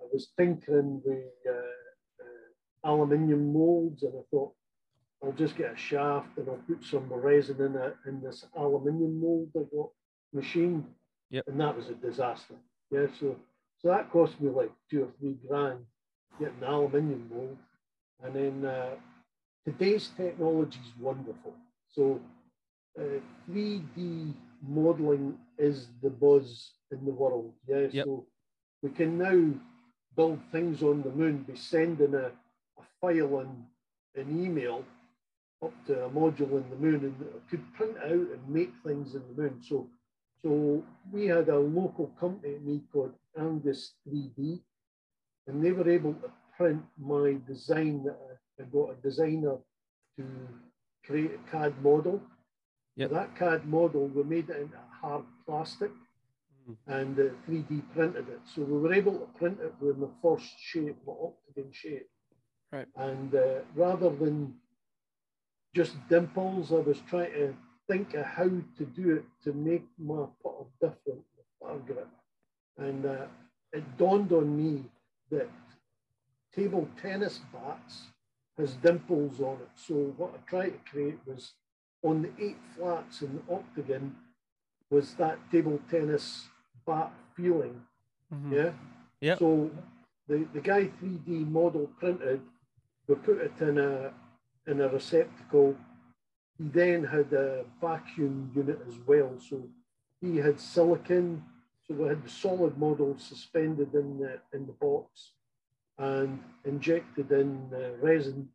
I 0.00 0.04
was 0.12 0.32
tinkering 0.36 1.00
with 1.04 1.24
uh, 1.48 1.52
uh, 1.52 2.90
aluminium 2.92 3.52
molds 3.52 4.02
and 4.02 4.12
I 4.14 4.22
thought, 4.30 4.52
I'll 5.22 5.32
just 5.32 5.56
get 5.56 5.72
a 5.72 5.76
shaft 5.76 6.36
and 6.36 6.48
I'll 6.48 6.60
put 6.68 6.84
some 6.84 7.10
resin 7.10 7.60
in 7.60 7.76
it 7.76 7.96
in 8.06 8.20
this 8.20 8.44
aluminium 8.56 9.20
mold 9.20 9.48
I 9.56 9.62
got 9.74 9.88
machined. 10.34 10.84
Yep. 11.30 11.44
And 11.46 11.60
that 11.60 11.76
was 11.76 11.88
a 11.88 11.94
disaster. 11.94 12.54
Yeah, 12.90 13.06
so 13.18 13.36
so 13.84 13.90
that 13.90 14.10
cost 14.10 14.40
me 14.40 14.50
like 14.50 14.72
two 14.90 15.04
or 15.04 15.08
three 15.20 15.38
grand 15.48 15.80
getting 16.40 16.60
the 16.60 16.68
aluminium 16.70 17.30
mold. 17.32 17.58
And 18.24 18.34
then 18.36 18.66
uh, 18.66 18.96
today's 19.66 20.10
technology 20.16 20.80
is 20.80 20.92
wonderful. 21.00 21.54
So 21.92 22.20
uh, 22.98 23.20
3D 23.50 24.34
modeling 24.66 25.38
is 25.58 25.88
the 26.02 26.10
buzz 26.10 26.72
in 26.92 27.04
the 27.04 27.12
world. 27.12 27.52
Yeah, 27.68 27.88
Yep. 27.92 28.06
so 28.06 28.26
we 28.82 28.90
can 28.90 29.18
now 29.18 29.54
build 30.16 30.40
things 30.52 30.82
on 30.82 31.02
the 31.02 31.10
moon, 31.10 31.44
be 31.48 31.56
sending 31.56 32.14
a, 32.14 32.28
a 32.28 32.84
file 33.00 33.40
and 33.40 33.64
an 34.16 34.44
email 34.44 34.84
up 35.62 35.72
to 35.86 36.04
a 36.06 36.10
module 36.10 36.62
in 36.62 36.70
the 36.70 36.76
moon 36.76 37.04
and 37.04 37.16
could 37.50 37.74
print 37.74 37.96
out 37.98 38.12
and 38.12 38.48
make 38.48 38.72
things 38.86 39.14
in 39.14 39.22
the 39.28 39.42
moon. 39.42 39.60
So 39.62 39.88
so 40.44 40.84
we 41.10 41.26
had 41.26 41.48
a 41.48 41.58
local 41.58 42.08
company 42.20 42.56
at 42.56 42.62
me 42.62 42.82
called 42.92 43.14
Angus 43.38 43.94
3D, 44.06 44.60
and 45.46 45.64
they 45.64 45.72
were 45.72 45.88
able 45.90 46.12
to 46.14 46.30
print 46.56 46.82
my 46.98 47.36
design 47.48 48.04
that 48.04 48.18
I, 48.30 48.62
I 48.62 48.66
got 48.66 48.90
a 48.90 48.96
designer 49.02 49.56
to 50.18 50.24
create 51.04 51.32
a 51.34 51.50
CAD 51.50 51.82
model. 51.82 52.20
Yep. 52.96 53.10
That 53.10 53.36
CAD 53.36 53.66
model, 53.66 54.06
we 54.08 54.22
made 54.22 54.50
it 54.50 54.60
into 54.60 54.78
hard 55.00 55.24
plastic 55.46 55.90
Mhm. 56.68 56.76
and 56.86 57.18
uh, 57.20 57.24
3D 57.46 57.82
printed 57.94 58.26
it. 58.28 58.40
So 58.54 58.62
we 58.62 58.78
were 58.78 58.94
able 58.94 59.18
to 59.18 59.26
print 59.38 59.58
it 59.60 59.74
with 59.80 60.00
the 60.00 60.10
first 60.22 60.50
shape, 60.58 60.96
the 61.04 61.12
octagon 61.12 61.70
shape. 61.72 62.08
Right. 62.72 62.88
And 62.96 63.34
uh, 63.34 63.60
rather 63.74 64.10
than 64.10 64.54
just 65.74 65.94
dimples, 66.08 66.72
I 66.72 66.76
was 66.76 67.00
trying 67.10 67.32
to 67.32 67.54
think 67.88 68.14
of 68.14 68.24
how 68.24 68.44
to 68.44 68.84
do 68.96 69.16
it 69.16 69.24
to 69.44 69.52
make 69.52 69.86
my 69.98 70.24
putter 70.42 70.64
different, 70.80 71.22
putter 71.62 71.78
grip. 71.86 72.08
And 72.78 73.04
uh, 73.06 73.26
it 73.72 73.84
dawned 73.98 74.32
on 74.32 74.56
me 74.56 74.84
that 75.30 75.48
table 76.54 76.88
tennis 77.00 77.40
bats 77.52 78.02
has 78.58 78.74
dimples 78.74 79.40
on 79.40 79.54
it. 79.54 79.68
So 79.74 79.94
what 80.16 80.34
I 80.34 80.50
tried 80.50 80.70
to 80.70 80.90
create 80.90 81.18
was 81.26 81.52
on 82.02 82.22
the 82.22 82.30
eight 82.44 82.58
flats 82.76 83.22
in 83.22 83.36
the 83.46 83.54
octagon 83.54 84.14
was 84.90 85.14
that 85.14 85.38
table 85.50 85.80
tennis 85.90 86.46
bat 86.86 87.12
feeling. 87.36 87.82
Mhm. 88.32 88.52
Yeah. 88.52 88.72
Yep. 89.20 89.38
So 89.38 89.70
the, 90.28 90.46
the 90.52 90.60
guy 90.60 90.90
3D 91.02 91.50
model 91.50 91.90
printed, 91.98 92.40
we 93.08 93.14
put 93.16 93.38
it 93.38 93.52
in 93.60 93.78
a 93.78 94.12
in 94.66 94.80
a 94.80 94.88
receptacle. 94.88 95.76
He 96.58 96.68
then 96.68 97.04
had 97.04 97.32
a 97.32 97.64
vacuum 97.80 98.50
unit 98.54 98.80
as 98.86 98.94
well. 99.06 99.32
So 99.38 99.68
he 100.20 100.36
had 100.36 100.60
silicon. 100.60 101.42
So 101.86 101.94
we 101.94 102.08
had 102.08 102.24
the 102.24 102.30
solid 102.30 102.78
model 102.78 103.16
suspended 103.18 103.94
in 103.94 104.18
the 104.18 104.40
in 104.52 104.66
the 104.66 104.72
box 104.72 105.32
and 105.98 106.42
injected 106.64 107.30
in 107.30 107.70
uh, 107.74 107.96
resin. 108.00 108.48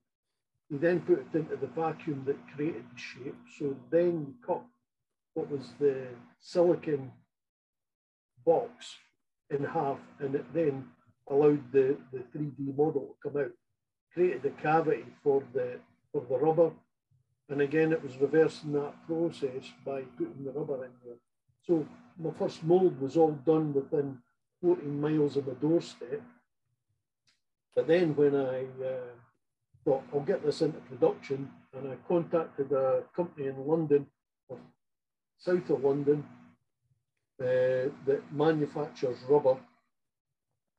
He 0.70 0.78
then 0.78 1.02
put 1.02 1.20
it 1.20 1.38
into 1.38 1.56
the 1.56 1.68
vacuum 1.68 2.24
that 2.26 2.38
created 2.56 2.86
the 2.94 3.00
shape. 3.00 3.38
So 3.58 3.76
then 3.92 4.28
you 4.28 4.34
cut 4.46 4.64
what 5.34 5.50
was 5.50 5.74
the 5.80 6.08
silicon 6.40 7.12
box 8.46 8.98
in 9.50 9.64
half, 9.64 10.00
and 10.20 10.36
it 10.36 10.46
then 10.54 10.86
allowed 11.30 11.72
the, 11.72 11.98
the 12.12 12.20
3D 12.36 12.76
model 12.78 13.16
to 13.24 13.30
come 13.30 13.42
out, 13.42 13.52
created 14.14 14.44
the 14.44 14.50
cavity 14.62 15.06
for 15.24 15.44
the 15.54 15.80
for 16.12 16.26
the 16.28 16.38
rubber, 16.38 16.72
and 17.50 17.62
again 17.62 17.92
it 17.92 18.04
was 18.04 18.18
reversing 18.18 18.74
that 18.74 18.94
process 19.08 19.72
by 19.86 20.02
putting 20.18 20.44
the 20.44 20.52
rubber 20.52 20.86
in 20.86 20.92
there. 21.04 21.16
So 21.66 21.86
my 22.18 22.32
first 22.38 22.64
mold 22.64 23.00
was 23.02 23.18
all 23.18 23.32
done 23.32 23.74
within 23.74 24.20
14 24.62 25.02
miles 25.02 25.38
of 25.38 25.48
my 25.48 25.54
doorstep. 25.54 26.22
But 27.76 27.88
then 27.88 28.16
when 28.16 28.36
I 28.36 28.66
uh, 28.84 29.14
thought 29.84 30.04
I'll 30.14 30.22
get 30.22 30.46
this 30.46 30.62
into 30.62 30.80
production, 30.80 31.50
and 31.74 31.92
I 31.92 31.96
contacted 32.08 32.72
a 32.72 33.04
company 33.16 33.48
in 33.48 33.68
London, 33.68 34.08
or 34.48 34.58
south 35.38 35.70
of 35.70 35.84
London, 35.84 36.26
uh, 37.40 37.90
that 38.06 38.22
manufactures 38.32 39.18
rubber. 39.30 39.58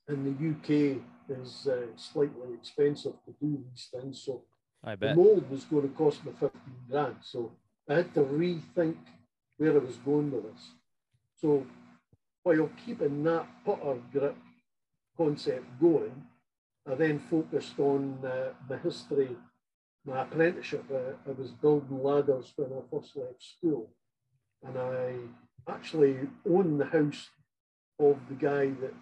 In 0.09 0.25
the 0.25 0.51
UK 0.51 1.01
is 1.29 1.69
uh, 1.69 1.87
slightly 1.97 2.53
expensive 2.53 3.15
to 3.25 3.35
do 3.41 3.65
these 3.71 3.89
things, 3.95 4.23
so 4.27 4.43
I 4.83 4.95
bet. 4.95 5.15
the 5.15 5.23
mold 5.23 5.51
was 5.51 5.65
going 5.65 5.89
to 5.89 5.95
cost 5.95 6.25
me 6.25 6.33
15 6.33 6.51
grand. 6.89 7.17
So 7.23 7.53
I 7.89 7.95
had 7.95 8.15
to 8.15 8.21
rethink 8.21 8.97
where 9.59 9.75
I 9.75 9.79
was 9.79 9.97
going 9.97 10.31
with 10.31 10.45
this. 10.45 10.71
So 11.41 11.67
while 12.43 12.71
keeping 12.85 13.23
that 13.25 13.47
putter 13.65 13.99
grip 14.13 14.37
concept 15.17 15.81
going, 15.81 16.25
I 16.91 16.95
then 16.95 17.19
focused 17.19 17.79
on 17.79 18.19
uh, 18.25 18.53
my 18.69 18.79
history, 18.79 19.37
my 20.07 20.23
apprenticeship. 20.23 20.85
I, 20.91 21.29
I 21.29 21.33
was 21.35 21.51
building 21.51 22.03
ladders 22.03 22.53
when 22.57 22.73
I 22.73 22.81
first 22.91 23.17
left 23.17 23.43
school. 23.43 23.91
And 24.65 24.79
I 24.79 25.15
actually 25.71 26.17
owned 26.49 26.81
the 26.81 26.87
house 26.87 27.29
of 27.99 28.19
the 28.29 28.35
guy 28.35 28.71
that 28.81 28.95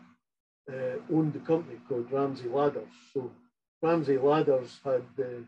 uh, 0.68 1.14
owned 1.14 1.32
the 1.32 1.38
company 1.40 1.78
called 1.88 2.10
Ramsay 2.10 2.48
Ladders. 2.48 2.88
So 3.14 3.30
Ramsay 3.80 4.18
Ladders 4.18 4.80
had 4.84 5.02
the 5.16 5.44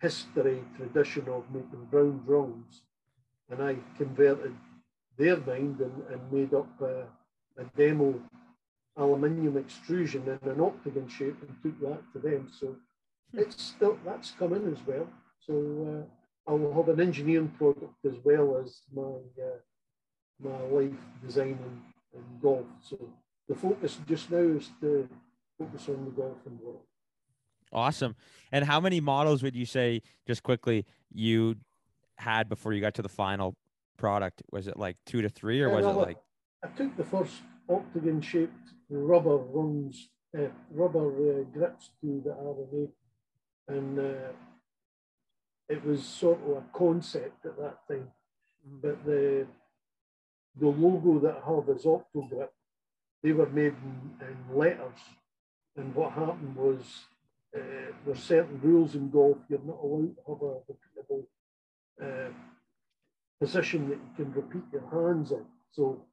history, 0.00 0.62
tradition 0.76 1.28
of 1.28 1.44
making 1.52 1.86
brown 1.90 2.22
drums. 2.26 2.82
And 3.50 3.62
I 3.62 3.76
converted 3.96 4.54
their 5.18 5.36
mind 5.36 5.80
and, 5.80 6.02
and 6.10 6.32
made 6.32 6.54
up 6.54 6.68
a, 6.80 7.06
a 7.60 7.64
demo 7.76 8.20
aluminium 8.96 9.56
extrusion 9.56 10.22
in 10.42 10.50
an 10.50 10.60
octagon 10.60 11.08
shape 11.08 11.36
and 11.42 11.56
took 11.62 11.80
that 11.80 12.02
to 12.12 12.18
them. 12.18 12.48
So 12.58 12.76
it's 13.32 13.62
still 13.62 13.98
that's 14.04 14.32
coming 14.32 14.66
as 14.72 14.86
well. 14.86 15.08
So 15.46 16.06
uh, 16.46 16.50
I 16.50 16.54
will 16.54 16.74
have 16.74 16.88
an 16.88 17.00
engineering 17.00 17.52
product 17.56 18.04
as 18.04 18.14
well 18.24 18.60
as 18.62 18.80
my 18.92 19.02
uh, 19.02 19.58
my 20.42 20.58
life 20.68 21.02
design 21.24 21.58
and, 21.66 21.80
and 22.14 22.42
golf. 22.42 22.66
So 22.82 22.96
the 23.48 23.54
focus 23.54 23.98
just 24.06 24.30
now 24.30 24.38
is 24.38 24.70
to 24.80 25.08
focus 25.58 25.88
on 25.88 26.04
the 26.04 26.10
golfing 26.10 26.58
world. 26.62 26.89
Awesome. 27.72 28.16
And 28.52 28.64
how 28.64 28.80
many 28.80 29.00
models 29.00 29.42
would 29.42 29.54
you 29.54 29.66
say, 29.66 30.02
just 30.26 30.42
quickly, 30.42 30.86
you 31.12 31.56
had 32.16 32.48
before 32.48 32.72
you 32.72 32.80
got 32.80 32.94
to 32.94 33.02
the 33.02 33.08
final 33.08 33.56
product? 33.96 34.42
Was 34.50 34.66
it 34.66 34.76
like 34.76 34.96
two 35.06 35.22
to 35.22 35.28
three, 35.28 35.60
or 35.60 35.68
Yeah, 35.68 35.76
was 35.76 35.86
it 35.86 35.98
like 35.98 36.18
I 36.64 36.68
took 36.68 36.96
the 36.96 37.04
first 37.04 37.42
octagon 37.68 38.20
shaped 38.20 38.74
rubber 38.88 39.36
rungs, 39.36 40.08
uh, 40.36 40.48
rubber 40.72 41.06
uh, 41.40 41.44
grips 41.44 41.90
to 42.00 42.20
the 42.24 42.32
R&A, 42.32 43.74
and 43.74 43.98
uh, 43.98 44.32
it 45.68 45.84
was 45.84 46.04
sort 46.04 46.40
of 46.42 46.56
a 46.56 46.62
concept 46.76 47.46
at 47.46 47.56
that 47.58 47.78
time. 47.88 48.08
But 48.82 49.04
the 49.04 49.46
the 50.60 50.66
logo 50.66 51.20
that 51.20 51.42
I 51.42 51.54
have 51.54 51.68
is 51.76 51.84
Octogrip. 51.84 52.48
They 53.22 53.32
were 53.32 53.48
made 53.48 53.74
in, 53.74 54.10
in 54.20 54.58
letters, 54.58 54.98
and 55.76 55.94
what 55.94 56.12
happened 56.12 56.56
was 56.56 57.04
uh, 57.56 57.92
there's 58.04 58.22
certain 58.22 58.60
rules 58.62 58.94
in 58.94 59.10
golf. 59.10 59.38
You're 59.48 59.60
not 59.64 59.80
allowed 59.82 60.14
to 60.16 60.22
have 60.28 60.42
a 60.42 61.12
repeatable 61.12 61.24
uh, 62.02 62.32
position 63.40 63.88
that 63.88 63.98
you 63.98 64.24
can 64.24 64.32
repeat 64.32 64.62
your 64.72 64.88
hands 64.90 65.32
in. 65.32 65.44
So 65.72 66.04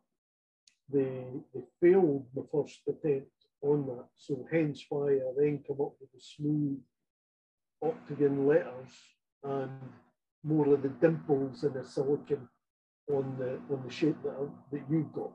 they, 0.91 1.23
they 1.53 1.61
failed 1.81 2.25
the 2.35 2.45
first 2.51 2.79
attempt 2.87 3.31
on 3.61 3.85
that. 3.87 4.05
So 4.15 4.47
hence 4.51 4.85
why 4.89 5.13
I 5.13 5.31
then 5.37 5.63
come 5.67 5.81
up 5.81 5.93
with 5.99 6.11
the 6.13 6.19
smooth 6.19 6.79
octagon 7.81 8.47
letters 8.47 8.89
and 9.43 9.71
more 10.43 10.73
of 10.73 10.81
the 10.81 10.89
dimples 10.89 11.63
in 11.63 11.73
the 11.73 11.85
silicon 11.85 12.47
on 13.09 13.35
the 13.39 13.59
on 13.73 13.83
the 13.85 13.93
shape 13.93 14.17
that 14.23 14.33
I, 14.39 14.45
that 14.75 14.83
you've 14.89 15.13
got. 15.13 15.31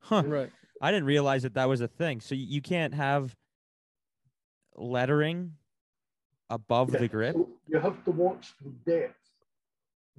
Huh. 0.00 0.22
Right. 0.26 0.50
I 0.80 0.92
didn't 0.92 1.06
realize 1.06 1.42
that 1.42 1.54
that 1.54 1.68
was 1.68 1.80
a 1.80 1.88
thing. 1.88 2.20
So 2.20 2.34
you, 2.34 2.46
you 2.46 2.62
can't 2.62 2.94
have 2.94 3.34
lettering 4.80 5.52
above 6.50 6.92
Yeah, 6.92 7.00
the 7.00 7.08
grip. 7.08 7.34
so 7.34 7.48
you 7.68 7.78
have 7.78 8.04
to 8.04 8.10
watch 8.10 8.54
the 8.62 8.70
depth 8.90 9.14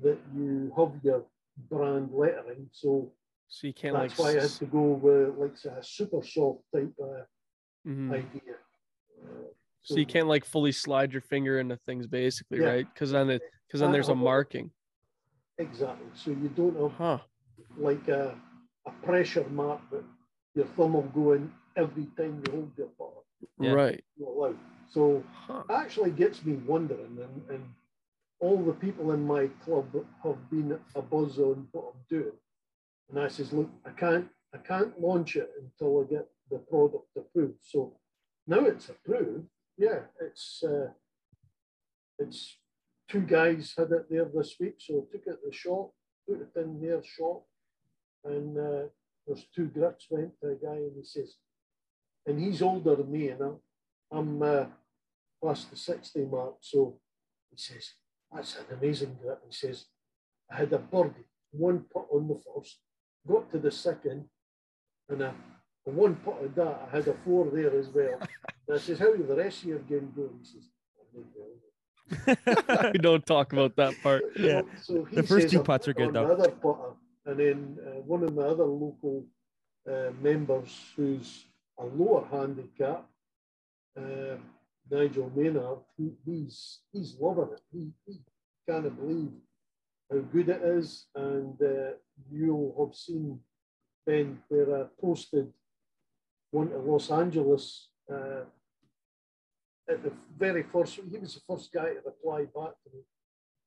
that 0.04 0.20
you 0.36 0.72
have 0.78 0.92
your 1.04 1.26
brand 1.70 2.10
lettering. 2.14 2.70
So 2.72 3.12
So 3.48 3.68
you 3.68 3.74
can't 3.74 3.96
that's 3.96 4.18
like. 4.18 4.26
why 4.26 4.40
I 4.40 4.42
had 4.44 4.52
to 4.60 4.66
go 4.66 4.82
with 4.82 5.38
like 5.38 5.58
say, 5.58 5.70
a 5.70 5.84
super 5.84 6.24
soft 6.24 6.62
type 6.74 6.94
of 7.00 7.26
mhm. 7.88 8.12
idea. 8.14 8.56
Uh, 9.24 9.50
So 9.82 9.96
you 9.96 10.06
can't 10.06 10.28
like 10.28 10.46
fully 10.46 10.72
slide 10.72 11.12
your 11.12 11.22
finger 11.22 11.60
into 11.60 11.78
things, 11.78 12.06
basically, 12.06 12.60
Yeah. 12.60 12.68
right? 12.70 12.88
Because 12.94 13.12
then 13.12 13.30
it, 13.30 13.42
because 13.68 13.80
then 13.82 13.90
Uh, 13.90 13.94
there's 13.94 14.10
a 14.10 14.12
uh, 14.12 14.16
marking. 14.16 14.72
exactly. 15.58 16.08
So 16.14 16.32
you 16.32 16.50
don't 16.56 16.76
have 16.80 16.92
Huh. 16.92 17.18
like 17.78 18.08
a, 18.08 18.38
a 18.86 18.92
pressure 19.04 19.48
mark 19.50 19.82
that 19.92 20.04
your 20.56 20.66
thumb 20.76 20.94
will 20.94 21.12
go 21.14 21.34
in 21.34 21.52
every 21.76 22.06
time 22.18 22.42
you 22.46 22.52
hold 22.52 22.72
your 22.78 22.88
putter. 22.98 23.24
Yeah. 23.60 23.72
Right. 23.74 24.04
You're. 24.18 24.56
So 24.90 25.24
Huh. 25.48 25.64
actually 25.70 26.12
gets 26.12 26.44
me 26.46 26.56
wondering, 26.56 27.18
and, 27.22 27.50
and 27.50 27.66
all 28.40 28.58
the 28.64 28.74
people 28.74 29.12
in 29.12 29.26
my 29.26 29.48
club 29.64 29.94
have 30.24 30.50
been 30.50 30.80
a 30.96 31.02
buzz 31.02 31.38
on 31.40 31.68
what 31.72 31.94
I'm 31.94 32.02
doing. 32.10 32.38
And 33.10 33.20
I 33.20 33.28
says, 33.28 33.54
look, 33.54 33.70
I 33.86 33.92
can't, 33.92 34.28
I 34.54 34.58
can't 34.60 35.00
launch 35.00 35.36
it 35.36 35.52
until 35.62 36.02
I 36.02 36.10
get 36.10 36.28
the 36.52 36.60
product 36.60 37.08
approved. 37.18 37.60
So 37.62 37.98
now 38.48 38.66
it's 38.66 38.90
approved. 38.90 39.48
Yeah, 39.78 40.00
it's 40.22 40.64
uh, 40.64 40.90
it's 42.20 42.58
two 43.10 43.22
guys 43.22 43.74
had 43.78 43.92
it 43.92 44.08
there 44.10 44.26
this 44.34 44.56
week, 44.60 44.76
so 44.80 44.96
I 45.08 45.12
took 45.12 45.28
it 45.28 45.32
to 45.32 45.38
the 45.50 45.54
shop, 45.54 45.92
put 46.28 46.42
it 46.42 46.60
in 46.60 46.82
their 46.82 47.04
shop, 47.04 47.46
and 48.26 48.58
uh, 48.58 48.84
there's 49.28 49.46
two 49.56 49.66
grips 49.68 50.08
went 50.10 50.32
to 50.42 50.50
a 50.50 50.56
guy, 50.56 50.76
and 50.76 50.94
he 50.98 51.04
says, 51.04 51.36
and 52.30 52.40
he's 52.40 52.62
older 52.62 52.96
than 52.96 53.12
me, 53.12 53.30
and 53.30 53.42
I'm, 53.42 53.58
I'm 54.12 54.42
uh, 54.42 54.66
past 55.44 55.72
the 55.72 55.76
60 55.76 56.26
mark. 56.26 56.56
So 56.62 57.00
he 57.50 57.58
says, 57.58 57.94
That's 58.34 58.56
an 58.58 58.78
amazing 58.78 59.18
grip. 59.22 59.42
He 59.48 59.54
says, 59.54 59.86
I 60.52 60.58
had 60.58 60.72
a 60.74 60.78
birdie, 60.78 61.28
one 61.52 61.86
putt 61.92 62.08
on 62.14 62.28
the 62.28 62.36
first, 62.36 62.78
got 63.28 63.52
to 63.52 63.58
the 63.58 63.72
second, 63.72 64.26
and 65.10 65.24
a, 65.24 65.34
a 65.88 65.90
one 65.90 66.16
putt 66.18 66.44
of 66.44 66.56
that, 66.56 66.88
I 66.88 66.98
had 66.98 67.08
a 67.08 67.16
four 67.26 67.50
there 67.52 67.78
as 67.78 67.90
well. 67.90 68.20
And 68.68 68.78
I 68.78 68.80
says, 68.80 69.00
How 69.00 69.16
did 69.16 69.28
the 69.28 69.36
rest 69.36 69.64
of 69.64 69.70
your 69.70 69.80
game 69.80 70.14
go? 70.16 70.30
He 70.40 70.46
says, 70.46 70.70
"I 71.00 71.18
did 71.18 71.26
well." 72.46 72.92
we 72.94 73.00
don't 73.00 73.26
talk 73.26 73.52
about 73.52 73.76
that 73.78 73.96
part. 74.04 74.22
Yeah. 74.38 74.62
So 74.80 75.06
he 75.06 75.16
The 75.16 75.24
first 75.24 75.44
says, 75.46 75.52
two 75.52 75.62
"I 75.62 75.64
putts 75.64 75.88
are 75.88 75.94
put 75.96 76.04
good, 76.04 76.14
though." 76.14 76.28
the 76.28 76.34
Other 76.34 76.52
putter, 76.52 76.92
and 77.26 77.40
then 77.40 77.78
uh, 77.84 78.02
one 78.02 78.22
of 78.24 78.36
my 78.36 78.44
other 78.44 78.66
local 78.66 79.26
uh, 79.92 80.12
members, 80.22 80.70
who's 80.96 81.46
a 81.80 81.86
lower 81.86 82.28
handicap, 82.32 83.06
uh, 83.98 84.36
Nigel 84.92 85.32
Maynard, 85.36 85.80
he, 85.98 86.12
he's 86.26 86.80
he's 86.92 87.16
loving 87.20 87.50
it. 87.54 87.62
He, 87.72 87.92
he 88.06 88.20
can't 88.68 88.96
believe 89.00 89.32
how 90.12 90.20
good 90.20 90.50
it 90.50 90.62
is, 90.64 91.06
and 91.16 91.56
uh, 91.62 91.92
you'll 92.32 92.76
have 92.80 92.96
seen 92.96 93.40
Ben 94.06 94.40
where 94.48 94.82
I 94.82 94.86
posted 95.00 95.52
one 96.52 96.70
to 96.70 96.78
Los 96.78 97.12
Angeles. 97.12 97.90
Uh, 98.12 98.46
at 99.88 100.04
the 100.04 100.12
very 100.38 100.64
first, 100.64 100.96
he 100.96 101.18
was 101.18 101.36
the 101.36 101.42
first 101.48 101.72
guy 101.72 101.94
to 101.94 102.02
reply 102.06 102.42
back 102.44 102.74
to 102.84 102.90
me 102.94 103.02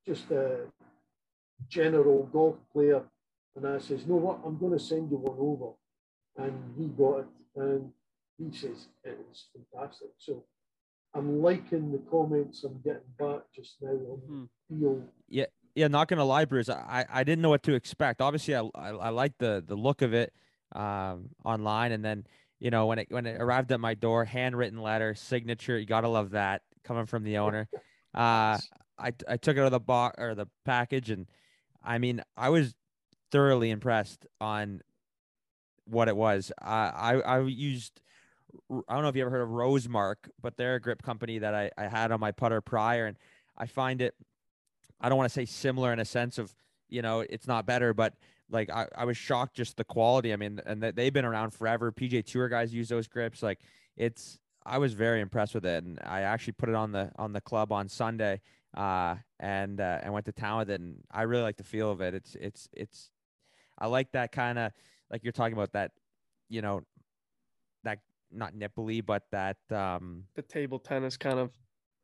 just 0.06 0.30
a 0.30 0.66
general 1.68 2.28
golf 2.32 2.56
player. 2.72 3.02
And 3.56 3.66
I 3.66 3.78
says, 3.78 4.06
no, 4.06 4.16
what? 4.16 4.40
I'm 4.44 4.58
going 4.58 4.72
to 4.72 4.78
send 4.78 5.10
you 5.10 5.18
one 5.18 5.36
over. 5.38 5.74
And 6.36 6.74
he 6.76 6.86
got 6.88 7.20
it. 7.20 7.26
And 7.56 7.92
he 8.50 8.56
says, 8.56 8.88
it 9.04 9.18
is 9.30 9.46
fantastic. 9.72 10.08
So 10.18 10.44
I'm 11.14 11.42
liking 11.42 11.92
the 11.92 12.02
comments 12.10 12.64
I'm 12.64 12.80
getting 12.82 13.00
back 13.18 13.42
just 13.54 13.76
now 13.82 13.90
on 13.90 14.48
the 14.70 14.76
field. 14.76 15.08
yeah, 15.74 15.88
not 15.88 16.08
gonna 16.08 16.24
lie, 16.24 16.44
Bruce. 16.44 16.68
I, 16.68 17.04
I 17.10 17.24
didn't 17.24 17.42
know 17.42 17.50
what 17.50 17.62
to 17.64 17.74
expect. 17.74 18.20
Obviously, 18.20 18.54
I 18.54 18.62
I, 18.74 18.88
I 18.90 19.08
like 19.10 19.36
the 19.38 19.62
the 19.66 19.74
look 19.74 20.02
of 20.02 20.14
it 20.14 20.32
um, 20.74 21.30
online, 21.44 21.92
and 21.92 22.04
then 22.04 22.26
you 22.60 22.70
know 22.70 22.86
when 22.86 22.98
it 22.98 23.08
when 23.10 23.26
it 23.26 23.40
arrived 23.40 23.72
at 23.72 23.80
my 23.80 23.94
door, 23.94 24.24
handwritten 24.24 24.80
letter, 24.80 25.14
signature. 25.14 25.78
You 25.78 25.86
gotta 25.86 26.08
love 26.08 26.30
that 26.30 26.62
coming 26.84 27.06
from 27.06 27.24
the 27.24 27.38
owner. 27.38 27.68
Uh, 28.14 28.58
I 28.98 29.14
I 29.26 29.38
took 29.38 29.56
it 29.56 29.60
out 29.60 29.64
of 29.64 29.72
the 29.72 29.80
box 29.80 30.16
or 30.18 30.34
the 30.34 30.46
package, 30.66 31.08
and 31.08 31.26
I 31.82 31.96
mean 31.96 32.22
I 32.36 32.50
was 32.50 32.74
thoroughly 33.30 33.70
impressed 33.70 34.26
on 34.38 34.82
what 35.86 36.08
it 36.08 36.16
was. 36.16 36.52
I 36.60 36.90
I, 36.94 37.20
I 37.20 37.40
used. 37.40 38.02
I 38.88 38.94
don't 38.94 39.02
know 39.02 39.08
if 39.08 39.16
you 39.16 39.22
ever 39.22 39.30
heard 39.30 39.42
of 39.42 39.50
Rosemark, 39.50 40.16
but 40.40 40.56
they're 40.56 40.76
a 40.76 40.80
grip 40.80 41.02
company 41.02 41.38
that 41.38 41.54
I, 41.54 41.70
I 41.76 41.88
had 41.88 42.12
on 42.12 42.20
my 42.20 42.32
putter 42.32 42.60
prior, 42.60 43.06
and 43.06 43.16
I 43.56 43.66
find 43.66 44.02
it 44.02 44.14
I 45.02 45.08
don't 45.08 45.18
want 45.18 45.28
to 45.28 45.34
say 45.34 45.44
similar 45.44 45.92
in 45.92 45.98
a 45.98 46.04
sense 46.04 46.38
of, 46.38 46.54
you 46.88 47.02
know, 47.02 47.20
it's 47.20 47.48
not 47.48 47.66
better, 47.66 47.92
but 47.92 48.14
like 48.48 48.70
I, 48.70 48.86
I 48.96 49.04
was 49.04 49.16
shocked 49.16 49.56
just 49.56 49.76
the 49.76 49.84
quality. 49.84 50.32
I 50.32 50.36
mean, 50.36 50.60
and 50.64 50.80
they've 50.80 51.12
been 51.12 51.24
around 51.24 51.50
forever. 51.50 51.90
PGA 51.90 52.24
Tour 52.24 52.48
guys 52.48 52.72
use 52.72 52.88
those 52.88 53.08
grips. 53.08 53.42
Like 53.42 53.58
it's, 53.96 54.38
I 54.64 54.78
was 54.78 54.92
very 54.92 55.20
impressed 55.20 55.54
with 55.54 55.66
it, 55.66 55.82
and 55.82 55.98
I 56.04 56.20
actually 56.20 56.52
put 56.52 56.68
it 56.68 56.76
on 56.76 56.92
the 56.92 57.10
on 57.16 57.32
the 57.32 57.40
club 57.40 57.72
on 57.72 57.88
Sunday, 57.88 58.40
uh, 58.76 59.16
and 59.40 59.80
uh, 59.80 59.98
and 60.04 60.12
went 60.12 60.26
to 60.26 60.32
town 60.32 60.58
with 60.60 60.70
it, 60.70 60.80
and 60.80 61.02
I 61.10 61.22
really 61.22 61.42
like 61.42 61.56
the 61.56 61.64
feel 61.64 61.90
of 61.90 62.00
it. 62.00 62.14
It's 62.14 62.36
it's 62.36 62.68
it's, 62.72 63.10
I 63.76 63.88
like 63.88 64.12
that 64.12 64.30
kind 64.30 64.60
of 64.60 64.70
like 65.10 65.24
you're 65.24 65.32
talking 65.32 65.54
about 65.54 65.72
that, 65.72 65.90
you 66.48 66.62
know, 66.62 66.82
not 68.32 68.54
nipply, 68.54 69.04
but 69.04 69.24
that 69.30 69.56
um 69.70 70.24
The 70.34 70.42
table 70.42 70.78
tennis 70.78 71.16
kind 71.16 71.38
of. 71.38 71.50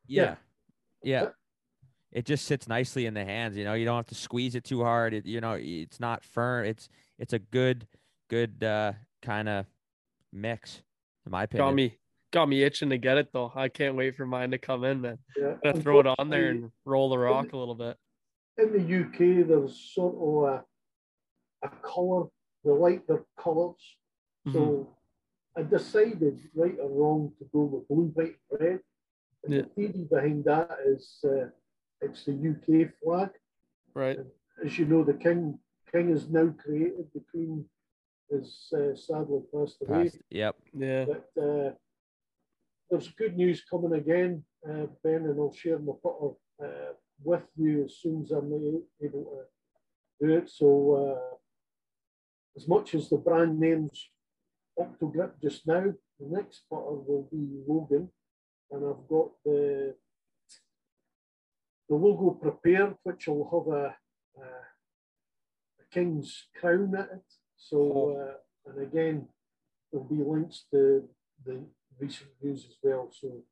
yeah. 0.07 0.37
Yeah. 1.03 1.23
Yeah. 1.23 1.29
It 2.11 2.25
just 2.25 2.47
sits 2.47 2.67
nicely 2.69 3.05
in 3.07 3.12
the 3.14 3.25
hands, 3.25 3.57
you 3.57 3.64
know. 3.64 3.75
You 3.75 3.85
don't 3.85 3.97
have 3.97 4.07
to 4.07 4.14
squeeze 4.14 4.55
it 4.55 4.64
too 4.64 4.83
hard. 4.83 5.12
It, 5.12 5.27
you 5.27 5.41
know, 5.41 5.57
it's 5.61 6.01
not 6.01 6.25
firm. 6.25 6.64
It's 6.64 6.88
it's 7.19 7.33
a 7.35 7.38
good 7.38 7.87
good 8.29 8.62
uh 8.64 8.93
kind 9.23 9.49
of 9.49 9.67
mix 10.33 10.83
in 11.27 11.33
my 11.33 11.43
opinion. 11.45 11.67
Got 11.69 11.75
me, 11.75 11.99
got 12.33 12.49
me 12.49 12.62
itching 12.62 12.91
to 12.91 12.99
get 12.99 13.19
it 13.19 13.29
though. 13.33 13.53
I 13.55 13.69
can't 13.69 13.95
wait 13.95 14.17
for 14.17 14.25
mine 14.27 14.51
to 14.53 14.59
come 14.59 14.85
in, 14.85 15.01
man. 15.03 15.19
Yeah. 15.37 15.55
Gonna 15.62 15.81
throw 15.83 16.01
it 16.01 16.07
on 16.19 16.31
there 16.31 16.51
and 16.51 16.71
roll 16.85 17.11
the 17.11 17.19
rock 17.19 17.53
a 17.53 17.57
little 17.57 17.75
bit. 17.75 17.97
in 18.57 18.73
the 18.73 19.01
UK, 19.05 19.47
there's 19.47 19.93
sort 19.95 20.14
of 20.17 20.64
a, 21.62 21.67
a 21.67 21.71
colour, 21.83 22.27
they 22.64 22.71
like 22.71 23.07
their 23.07 23.25
colours. 23.38 23.77
So 24.53 24.59
Mm-hmm. 24.59 24.91
I 25.59 25.62
decided, 25.62 26.38
right 26.55 26.77
or 26.81 26.88
wrong, 26.88 27.33
to 27.38 27.44
go 27.53 27.62
with 27.64 27.88
blue, 27.88 28.11
white, 28.14 28.37
and 28.51 28.61
red. 28.61 28.81
And 29.42 29.55
Yeah. 29.55 29.62
the 29.62 29.68
theory 29.75 30.05
behind 30.14 30.44
that 30.44 30.71
is 30.87 31.05
uh, 31.25 31.49
it's 32.01 32.25
the 32.25 32.35
UK 32.53 32.92
flag. 33.03 33.31
Right. 33.94 34.18
As 34.64 34.79
you 34.79 34.87
know, 34.87 35.03
the 35.05 35.14
king 35.27 35.59
king 35.92 36.11
is 36.11 36.29
now 36.29 36.49
created. 36.64 37.07
The 37.14 37.25
queen 37.33 37.68
is 38.31 38.49
uh, 38.79 38.94
sadly 38.94 39.40
passed 39.53 39.83
away. 39.83 40.05
Past- 40.05 40.23
Yep. 40.31 40.55
Yeah. 40.75 41.05
But 41.12 41.29
uh, 41.49 41.71
there's 42.88 43.09
good 43.23 43.37
news 43.37 43.64
coming 43.71 43.94
again, 44.03 44.44
uh, 44.68 44.87
Ben, 45.03 45.23
and 45.29 45.38
I'll 45.40 45.53
share 45.62 45.79
my 45.81 45.94
putter 46.05 46.33
uh, 46.64 46.92
with 47.25 47.47
you 47.57 47.85
as 47.87 47.94
soon 48.03 48.23
as 48.23 48.31
I'm 48.31 48.53
able 48.53 48.85
to 49.01 49.47
do 50.21 50.29
it. 50.38 50.49
So, 50.51 50.68
uh, 51.03 51.37
as 52.57 52.68
much 52.68 52.94
as 52.94 53.09
the 53.09 53.16
brand 53.18 53.59
name's 53.59 53.99
Octogrip 54.79 55.33
just 55.43 55.67
now, 55.67 55.93
the 56.21 56.27
next 56.27 56.62
putter 56.71 56.83
will 56.85 57.29
be 57.33 57.47
Logan, 57.67 58.09
and 58.71 58.85
I've 58.85 59.09
got 59.09 59.31
the 59.45 59.95
the 61.88 61.95
logo 61.95 62.31
prepared, 62.31 62.95
which 63.03 63.27
will 63.29 63.49
have 63.51 63.75
a, 63.75 63.97
a, 64.41 64.47
a 64.47 65.85
king's 65.91 66.49
crown 66.61 66.95
at 66.95 67.09
it. 67.12 67.25
So, 67.57 68.37
uh, 68.67 68.71
and 68.71 68.83
again, 68.87 69.27
there'll 69.91 70.07
be 70.07 70.23
links 70.23 70.67
to 70.71 71.09
the 71.47 71.64
recent 71.99 72.29
news 72.43 72.67
as 72.69 72.77
well. 72.83 73.11
So, 73.11 73.43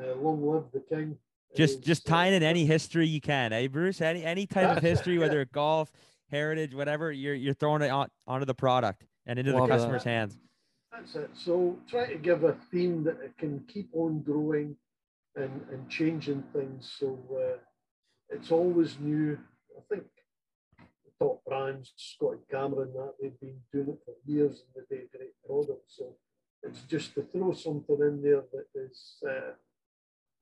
uh, 0.00 0.14
long 0.16 0.44
live 0.44 0.64
the 0.72 0.80
king. 0.80 1.18
Just 1.56 1.80
is, 1.80 1.84
just 1.84 2.06
tying 2.06 2.34
in 2.34 2.42
any 2.42 2.64
history 2.66 3.06
you 3.06 3.20
can, 3.20 3.52
eh, 3.52 3.68
Bruce? 3.68 4.00
Any 4.00 4.24
any 4.24 4.46
type 4.46 4.76
of 4.76 4.82
history, 4.82 5.14
yeah. 5.14 5.20
whether 5.24 5.44
golf, 5.44 5.92
heritage, 6.30 6.74
whatever, 6.74 7.12
you're 7.12 7.34
you're 7.34 7.54
throwing 7.54 7.82
it 7.82 7.90
on 7.90 8.08
onto 8.26 8.46
the 8.46 8.54
product 8.54 9.04
and 9.26 9.38
into 9.38 9.52
Love 9.52 9.62
the 9.62 9.66
that. 9.68 9.78
customer's 9.78 10.04
hands. 10.04 10.36
That's 10.98 11.14
it. 11.14 11.30
So 11.34 11.78
try 11.88 12.06
to 12.06 12.18
give 12.18 12.42
a 12.44 12.56
theme 12.72 13.04
that 13.04 13.20
it 13.22 13.38
can 13.38 13.64
keep 13.68 13.88
on 13.92 14.20
growing 14.22 14.76
and, 15.36 15.64
and 15.70 15.88
changing 15.88 16.42
things. 16.52 16.92
So 16.98 17.18
uh, 17.32 17.58
it's 18.30 18.50
always 18.50 18.98
new. 18.98 19.38
I 19.76 19.94
think 19.94 20.06
the 20.78 21.24
top 21.24 21.44
brands, 21.44 21.92
Scotty 21.96 22.40
Cameron, 22.50 22.92
that 22.94 23.14
they've 23.20 23.40
been 23.40 23.60
doing 23.72 23.90
it 23.90 24.00
for 24.04 24.14
years 24.26 24.62
and 24.74 24.84
they 24.90 24.96
do 24.96 25.02
great 25.16 25.34
products. 25.46 25.96
So 25.98 26.16
it's 26.64 26.80
just 26.82 27.14
to 27.14 27.22
throw 27.22 27.52
something 27.52 27.98
in 28.00 28.20
there 28.20 28.42
that 28.52 28.66
is 28.74 29.22
uh, 29.28 29.52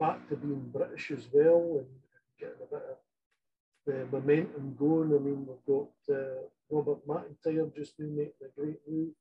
back 0.01 0.27
to 0.31 0.37
being 0.37 0.71
British 0.73 1.11
as 1.11 1.27
well 1.33 1.81
and 1.81 1.87
getting 2.41 2.63
a 2.63 2.75
bit 2.75 2.83
of 2.91 2.97
the 4.11 4.17
momentum 4.17 4.75
going. 4.79 5.15
I 5.15 5.19
mean, 5.19 5.47
we've 5.47 5.67
got 5.67 6.17
uh, 6.17 6.47
Robert 6.71 7.07
McIntyre 7.07 7.75
just 7.77 7.93
now 7.99 8.09
making 8.09 8.33
a 8.43 8.61
great 8.61 8.79
move, 8.89 9.13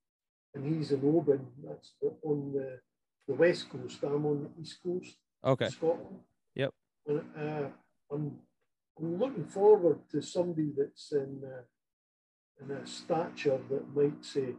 and 0.56 0.65
he's 0.65 0.91
in 0.91 1.02
Oban. 1.04 1.46
That's 1.63 1.94
on 2.24 2.54
the, 2.54 2.80
the 3.28 3.34
west 3.36 3.70
coast. 3.70 4.00
I'm 4.04 4.26
on 4.26 4.44
the 4.56 4.62
east 4.62 4.80
coast, 4.84 5.15
Okay. 5.44 5.70
Scotland. 5.70 6.20
Yep. 6.56 6.74
And 7.08 7.22
uh, 7.38 7.68
I'm, 8.12 8.39
I'm 8.98 9.20
looking 9.20 9.46
forward 9.46 10.00
to 10.12 10.22
somebody 10.22 10.72
that's 10.76 11.12
in 11.12 11.41
uh, 11.46 11.63
in 12.63 12.72
a 12.72 12.88
stature 12.88 13.60
that 13.70 13.96
might 13.96 14.24
say, 14.24 14.56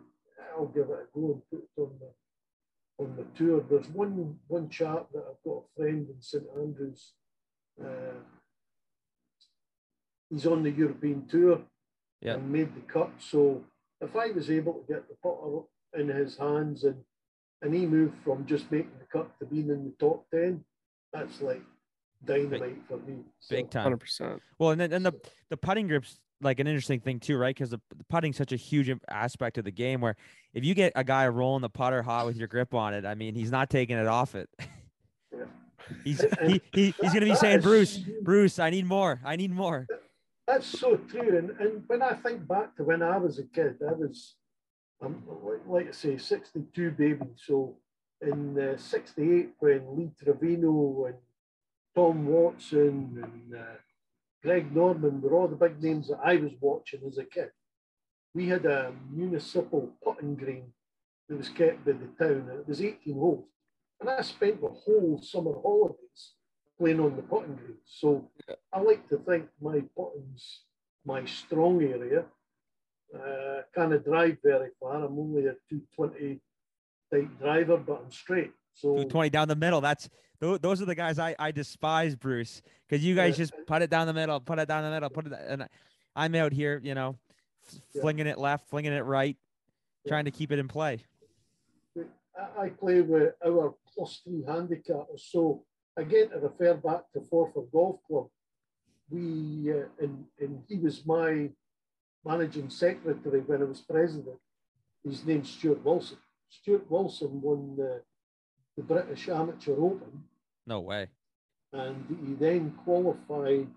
"I'll 0.57 0.67
give 0.67 0.91
it 0.91 1.09
a 1.15 1.19
go 1.19 1.33
and 1.33 1.43
put 1.51 1.63
it 1.65 1.81
on 1.81 1.91
the 1.99 3.03
on 3.05 3.17
the 3.17 3.25
tour." 3.37 3.65
There's 3.69 3.89
one 3.89 4.39
one 4.47 4.69
chap 4.69 5.07
that 5.15 5.25
I've 5.29 5.43
got 5.45 5.65
a 5.65 5.75
friend 5.77 6.07
in 6.09 6.21
St 6.21 6.45
Andrews. 6.57 7.13
Uh, 7.83 8.21
he's 10.31 10.47
on 10.47 10.63
the 10.63 10.71
European 10.71 11.27
tour 11.27 11.61
Yeah. 12.21 12.35
and 12.35 12.51
made 12.53 12.75
the 12.75 12.81
cut. 12.83 13.11
So 13.19 13.65
if 14.01 14.15
I 14.15 14.31
was 14.33 14.51
able 14.51 14.75
to 14.75 14.93
get 14.93 15.09
the 15.09 15.15
putter 15.23 15.63
in 15.97 16.09
his 16.09 16.37
hands 16.37 16.85
and 16.85 16.97
and 17.63 17.75
he 17.75 17.87
moved 17.87 18.15
from 18.23 18.45
just 18.47 18.71
making 18.71 18.93
the 18.99 19.07
cut 19.07 19.31
to 19.39 19.47
being 19.47 19.71
in 19.71 19.85
the 19.85 19.95
top 19.99 20.27
ten, 20.31 20.63
that's 21.13 21.41
like 21.41 21.63
dynamite 22.25 22.77
for 22.87 22.99
me. 22.99 23.19
So, 23.41 23.57
Big 23.57 23.71
time. 23.71 23.85
Hundred 23.85 24.01
percent. 24.01 24.43
Well, 24.59 24.71
and 24.71 24.81
then 24.81 24.93
and 24.93 25.05
the 25.05 25.15
the 25.49 25.57
putting 25.57 25.89
grip's 25.89 26.19
like 26.41 26.61
an 26.61 26.67
interesting 26.67 27.01
thing 27.01 27.19
too, 27.19 27.39
right? 27.39 27.55
Because 27.55 27.71
the, 27.71 27.81
the 27.97 28.05
putting's 28.05 28.37
such 28.37 28.53
a 28.53 28.57
huge 28.57 28.91
aspect 29.11 29.59
of 29.59 29.65
the 29.65 29.71
game. 29.71 30.01
Where 30.01 30.17
if 30.53 30.65
you 30.65 30.75
get 30.75 30.93
a 30.97 31.05
guy 31.05 31.27
rolling 31.29 31.63
the 31.63 31.71
putter 31.71 32.03
hot 32.03 32.27
with 32.27 32.37
your 32.37 32.49
grip 32.49 32.75
on 32.75 32.95
it, 32.95 33.07
I 33.07 33.15
mean, 33.15 33.35
he's 33.35 33.51
not 33.51 33.71
taking 33.71 33.97
it 33.97 34.07
off 34.07 34.35
it. 34.35 34.49
Yeah. 35.37 35.45
he's 36.05 36.25
he, 36.47 36.63
he 36.73 36.95
he's 37.03 37.13
gonna 37.13 37.27
be 37.27 37.35
saying, 37.35 37.59
is 37.59 37.65
Bruce. 37.65 37.99
Bruce, 38.23 38.59
I 38.59 38.71
need 38.71 38.87
more, 38.87 39.21
I 39.25 39.37
need 39.37 39.53
more. 39.53 39.87
That's 40.47 40.67
so 40.67 40.97
true. 40.97 41.37
And, 41.37 41.51
and 41.61 41.83
when 41.89 42.03
I 42.03 42.15
think 42.15 42.47
back 42.47 42.77
to 42.77 42.85
when 42.85 43.03
I 43.03 43.19
was 43.19 43.39
a 43.39 43.43
kid, 43.43 43.77
I 43.87 43.93
was, 43.93 44.37
um, 45.03 45.23
like, 45.67 45.89
I 45.89 45.93
say, 45.93 46.17
62 46.17 46.91
baby. 46.93 47.27
So 47.37 47.77
in 48.21 48.59
uh, 48.59 48.79
68, 48.79 49.51
when 49.59 49.97
Lee 49.97 50.11
Trevino 50.23 51.07
and 51.07 51.17
Tom 51.95 52.27
Watson 52.27 53.21
and 53.23 53.55
uh, 53.55 53.77
Greg 54.43 54.75
Norman 54.75 55.21
were 55.21 55.35
all 55.35 55.49
the 55.49 55.57
big 55.57 55.83
names 55.83 56.09
that 56.09 56.21
I 56.25 56.37
was 56.37 56.53
watching 56.61 57.01
as 57.07 57.19
a 57.19 57.25
kid, 57.25 57.51
we 58.35 58.49
had 58.49 58.67
a 58.67 58.93
municipal 59.11 59.93
putting 60.05 60.37
green 60.37 60.73
that 61.29 61.37
was 61.37 61.49
kept 61.49 61.85
by 61.85 61.93
the 61.93 62.09
town, 62.19 62.49
it 62.53 62.69
was 62.69 62.83
18 62.83 63.15
holes. 63.15 63.49
And 64.01 64.11
I 64.11 64.21
spent 64.23 64.61
the 64.61 64.69
whole 64.69 65.21
summer 65.23 65.55
holidays 65.63 66.35
playing 66.79 67.01
on 67.01 67.17
the 67.17 67.23
putting 67.23 67.57
green. 67.57 67.79
So 67.85 68.31
I 68.73 68.81
like 68.81 69.09
to 69.09 69.19
think 69.19 69.47
my 69.61 69.83
putting's 69.97 70.61
my 71.05 71.25
strong 71.25 71.83
area. 71.83 72.25
Uh, 73.15 73.63
kind 73.75 73.93
of 73.93 74.05
drive 74.05 74.37
very 74.43 74.71
far. 74.81 74.97
I'm 75.05 75.19
only 75.19 75.47
a 75.47 75.55
220 75.71 76.41
type 77.13 77.39
driver, 77.39 77.77
but 77.77 78.03
I'm 78.05 78.11
straight. 78.11 78.53
So 78.75 78.89
220 78.95 79.31
down 79.31 79.49
the 79.49 79.57
middle. 79.57 79.81
That's 79.81 80.09
tho- 80.41 80.59
those 80.59 80.83
are 80.83 80.87
the 80.87 80.95
guys 80.95 81.19
I, 81.19 81.35
I 81.39 81.51
despise, 81.51 82.15
Bruce, 82.17 82.63
because 82.89 83.05
you 83.05 83.15
guys 83.15 83.39
Yeah. 83.39 83.45
just 83.45 83.55
put 83.67 83.83
it 83.83 83.91
down 83.91 84.07
the 84.07 84.13
middle, 84.13 84.39
put 84.41 84.59
it 84.59 84.69
down 84.69 84.83
the 84.83 84.91
middle, 84.91 85.09
put 85.09 85.27
it, 85.27 85.33
and 85.47 85.69
I'm 86.17 86.35
out 86.35 86.53
here, 86.53 86.81
you 86.83 86.95
know, 86.95 87.17
Yeah. 87.93 88.03
flinging 88.03 88.27
it 88.27 88.39
left, 88.39 88.69
flinging 88.69 88.93
it 88.93 89.05
right, 89.05 89.37
Yeah. 90.05 90.09
trying 90.11 90.25
to 90.27 90.31
keep 90.31 90.51
it 90.53 90.59
in 90.59 90.69
play. 90.69 91.05
I, 92.59 92.69
play 92.69 93.01
with 93.01 93.35
our 93.47 93.75
plus 93.95 94.21
three 94.23 94.43
handicappers. 94.43 95.21
So 95.21 95.65
again, 95.97 96.29
to 96.31 96.39
refer 96.39 96.75
back 96.75 97.11
to 97.15 97.21
Forfar 97.21 97.71
Golf 97.73 98.01
Club, 98.07 98.29
we 99.09 99.73
uh, 99.73 99.87
and, 100.01 100.27
and 100.39 100.63
he 100.69 100.77
was 100.77 101.07
my 101.07 101.51
managing 102.31 102.69
secretary 102.69 103.41
when 103.41 103.63
I 103.63 103.65
was 103.65 103.81
president. 103.81 104.37
His 105.05 105.25
name's 105.25 105.51
Stuart 105.51 105.85
Wilson. 105.85 106.19
Stuart 106.49 106.91
Wilson 106.91 107.41
won 107.41 107.77
the, 107.77 108.03
the 108.77 108.83
British 108.83 109.29
Amateur 109.29 109.73
Open 109.73 110.25
No 110.67 110.81
way. 110.81 111.07
and 111.73 111.97
he 112.27 112.35
then 112.35 112.73
qualified 112.85 113.69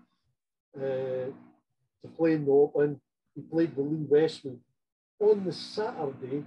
uh, 0.76 0.80
to 2.02 2.08
play 2.16 2.32
in 2.34 2.44
the 2.44 2.50
Open. 2.52 3.00
He 3.34 3.42
played 3.42 3.76
with 3.76 3.86
Lee 3.86 4.06
Westwood. 4.08 4.60
On 5.20 5.44
the 5.44 5.52
Saturday, 5.52 6.42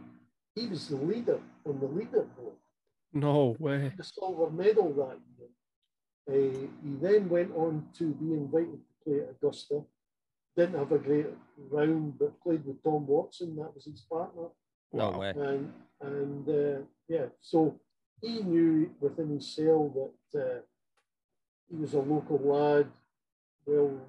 he 0.55 0.67
was 0.67 0.87
the 0.89 0.95
leader 0.97 1.39
on 1.65 1.79
the 1.79 1.87
leaderboard, 1.87 2.57
No 3.13 3.55
way. 3.59 3.93
the 3.95 4.03
silver 4.03 4.49
medal 4.49 4.91
that 4.93 5.19
year. 5.37 5.49
Uh, 6.27 6.67
he 6.83 6.95
then 7.01 7.29
went 7.29 7.51
on 7.55 7.85
to 7.97 8.05
be 8.13 8.33
invited 8.33 8.79
to 8.87 8.93
play 9.03 9.19
at 9.21 9.29
Augusta. 9.31 9.83
Didn't 10.55 10.77
have 10.77 10.91
a 10.91 10.99
great 10.99 11.27
round, 11.71 12.19
but 12.19 12.39
played 12.41 12.65
with 12.65 12.83
Tom 12.83 13.07
Watson. 13.07 13.55
That 13.55 13.73
was 13.73 13.85
his 13.85 14.01
partner 14.01 14.47
No 14.91 15.17
way. 15.17 15.33
and 15.35 15.73
and 16.01 16.49
uh, 16.49 16.79
yeah, 17.07 17.27
so 17.41 17.79
he 18.21 18.41
knew 18.43 18.91
within 18.99 19.29
his 19.29 19.55
himself 19.55 19.93
that 20.31 20.39
uh, 20.39 20.59
he 21.69 21.75
was 21.77 21.93
a 21.93 21.99
local 21.99 22.37
lad, 22.37 22.87
well 23.65 23.99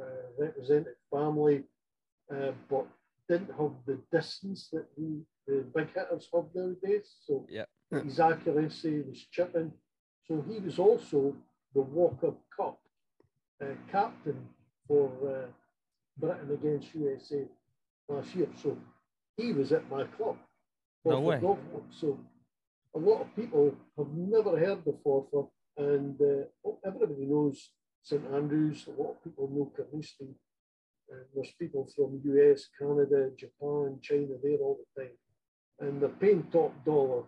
uh, 0.00 0.04
represented 0.38 0.94
family, 1.10 1.64
uh, 2.32 2.52
but 2.70 2.86
didn't 3.28 3.50
have 3.58 3.72
the 3.86 3.98
distance 4.12 4.68
that 4.72 4.86
the, 4.96 5.20
the 5.46 5.64
big 5.74 5.88
hitters 5.94 6.28
have 6.32 6.44
nowadays. 6.54 7.16
So 7.26 7.44
Yeah. 7.48 7.64
his 7.90 8.20
accuracy 8.20 9.02
was 9.02 9.18
chipping. 9.32 9.72
So 10.26 10.44
he 10.48 10.60
was 10.60 10.78
also 10.78 11.34
the 11.74 11.82
Walker 11.82 12.34
Cup 12.56 12.78
uh, 13.60 13.74
captain 13.90 14.48
for 14.86 15.10
uh, 15.26 15.46
Britain 16.18 16.50
against 16.52 16.94
USA 16.94 17.44
last 18.08 18.34
year. 18.34 18.48
So 18.62 18.76
he 19.36 19.52
was 19.52 19.72
at 19.72 19.88
my 19.90 20.04
club. 20.04 20.36
No 21.04 21.20
way. 21.20 21.40
So 21.90 22.18
a 22.94 22.98
lot 22.98 23.20
of 23.22 23.34
people 23.36 23.74
have 23.96 24.12
never 24.12 24.58
heard 24.58 24.86
of 24.86 24.94
Forfar, 25.04 25.48
and 25.76 26.20
uh, 26.20 26.70
everybody 26.84 27.14
knows 27.26 27.70
St 28.02 28.24
Andrews. 28.34 28.86
A 28.88 29.00
lot 29.00 29.10
of 29.12 29.24
people 29.24 29.48
know 29.52 29.72
Carnoustie. 29.76 30.34
And 31.10 31.24
there's 31.34 31.52
people 31.58 31.88
from 31.96 32.20
US, 32.24 32.68
Canada, 32.78 33.30
Japan, 33.38 33.98
China 34.02 34.34
there 34.42 34.58
all 34.58 34.78
the 34.82 35.02
time. 35.02 35.16
And 35.80 36.02
they're 36.02 36.08
paying 36.20 36.42
top 36.52 36.72
dollar 36.84 37.22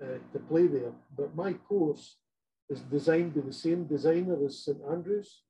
uh, 0.00 0.18
to 0.32 0.38
play 0.48 0.66
there. 0.68 0.92
But 1.16 1.34
my 1.34 1.54
course 1.54 2.18
is 2.68 2.82
designed 2.82 3.34
by 3.34 3.40
the 3.40 3.52
same 3.52 3.84
designer 3.86 4.36
as 4.44 4.64
St 4.64 4.78
Andrews, 4.92 5.42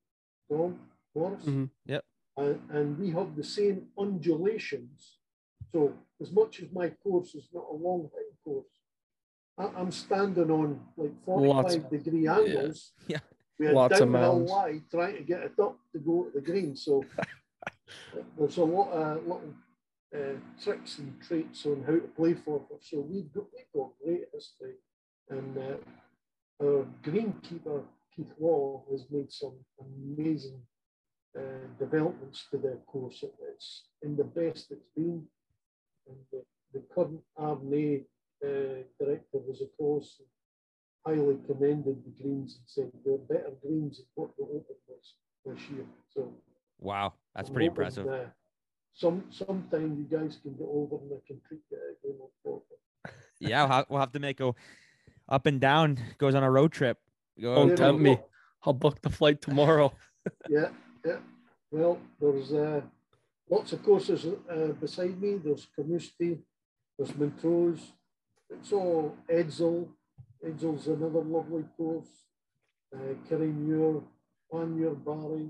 Tom 0.51 0.79
Morris. 1.14 1.44
Mhm. 1.44 1.68
Yep. 1.87 2.05
And, 2.37 2.61
and 2.70 2.99
we 2.99 3.11
have 3.12 3.35
the 3.37 3.44
same 3.44 3.87
undulations. 3.99 5.18
So 5.72 5.94
as 6.20 6.31
much 6.33 6.61
as 6.61 6.68
my 6.72 6.90
course 7.03 7.35
is 7.35 7.49
not 7.53 7.64
a 7.70 7.75
long 7.75 8.09
hang 8.14 8.33
course, 8.44 8.66
I, 9.59 9.81
I'm 9.81 9.90
standing 9.90 10.51
on 10.51 10.81
like 10.96 11.12
45 11.25 11.49
Lots 11.49 11.77
degree 11.90 12.29
angles. 12.29 12.92
Yeah. 13.09 13.20
We 13.59 13.66
had 13.66 13.75
Lots 13.75 14.01
of 14.01 14.09
mounds. 14.11 14.51
lie 14.51 14.83
trying 14.90 15.16
to 15.16 15.22
get 15.22 15.40
it 15.40 15.59
up 15.59 15.79
to 15.92 15.99
go 15.99 16.25
to 16.25 16.31
the 16.35 16.42
green. 16.42 16.77
So 16.77 17.03
there's 18.38 18.59
a 18.59 18.64
lot 18.64 18.90
of 18.90 19.22
little 19.22 19.55
uh, 20.14 20.38
tricks 20.62 20.99
and 20.99 21.18
traits 21.27 21.64
on 21.64 21.83
how 21.87 21.94
to 21.94 22.09
play 22.16 22.35
for 22.35 22.57
it. 22.70 22.85
So 22.85 23.01
we've 23.01 23.33
got, 23.33 23.44
we've 23.55 23.72
got 23.75 23.92
great 24.05 24.25
history. 24.35 24.75
And 25.31 25.57
uh, 25.57 26.62
our 26.62 26.87
greenkeeper, 27.03 27.83
Keith 28.14 28.33
Law, 28.38 28.85
has 28.90 29.07
made 29.11 29.33
some 29.33 29.55
amazing 29.81 30.61
uh, 31.37 31.40
developments 31.79 32.47
to 32.51 32.59
their 32.59 32.78
course. 32.87 33.24
It's 33.53 33.84
in 34.03 34.16
the 34.16 34.24
best 34.24 34.70
it's 34.70 34.89
been. 34.95 35.22
And 36.09 36.16
the, 36.32 36.43
the 36.72 36.82
current 36.95 37.20
R&A 37.37 38.05
uh, 38.45 38.82
director 38.99 39.39
was, 39.47 39.61
of 39.61 39.68
course, 39.76 40.22
highly 41.05 41.37
commended 41.47 42.03
the 42.05 42.22
greens 42.22 42.59
and 42.59 42.66
said 42.66 42.93
they're 43.05 43.18
better 43.18 43.53
greens 43.62 43.99
than 43.99 44.07
what 44.14 44.37
the 44.37 44.45
Open 44.45 44.76
was 44.89 45.14
this 45.45 45.70
year. 45.70 45.84
So 46.14 46.32
Wow, 46.78 47.14
that's 47.34 47.49
I'm 47.49 47.55
pretty 47.55 47.68
hoping, 47.68 47.87
impressive. 47.87 48.07
Uh, 48.09 48.28
some 48.95 49.24
sometime 49.30 49.97
you 49.99 50.18
guys 50.18 50.39
can 50.43 50.55
get 50.55 50.66
over 50.70 50.97
and 50.97 51.12
I 51.12 51.20
can 51.26 51.41
treat 51.47 51.61
you 51.70 51.78
again 52.03 52.18
on 52.20 52.28
Forfar. 52.45 53.11
Yeah, 53.41 53.62
we'll 53.64 53.72
have, 53.72 53.87
we'll 53.89 54.01
have 54.01 54.12
to 54.12 54.18
make 54.20 54.41
a 54.41 54.55
up 55.28 55.47
and 55.47 55.61
down. 55.61 55.99
Goes 56.18 56.34
on 56.34 56.43
a 56.43 56.51
road 56.51 56.72
trip. 56.72 56.99
Go 57.41 57.55
Don't 57.55 57.68
Yeah, 57.70 57.76
tempt 57.76 58.01
me. 58.01 58.18
I'll 58.64 58.72
book 58.72 59.01
the 59.03 59.11
flight 59.11 59.41
tomorrow. 59.43 59.93
Yeah, 60.49 60.70
yeah. 61.07 61.18
Well, 61.70 61.98
there's 62.20 62.52
uh, 62.52 62.80
lots 63.50 63.72
of 63.72 63.82
courses 63.82 64.26
uh, 64.26 64.72
beside 64.80 65.20
me. 65.20 65.38
There's 65.42 65.66
Carnoustie, 65.74 66.38
there's 66.98 67.16
Montrose. 67.16 67.92
It's 68.50 68.72
all 68.72 69.16
Edzell. 69.30 69.88
Edzell's 70.44 70.86
another 70.86 71.22
lovely 71.22 71.64
course. 71.76 72.09
Uh, 72.94 73.14
Kirriemuir, 73.28 74.02
Panmure 74.52 74.94
Barry. 75.04 75.48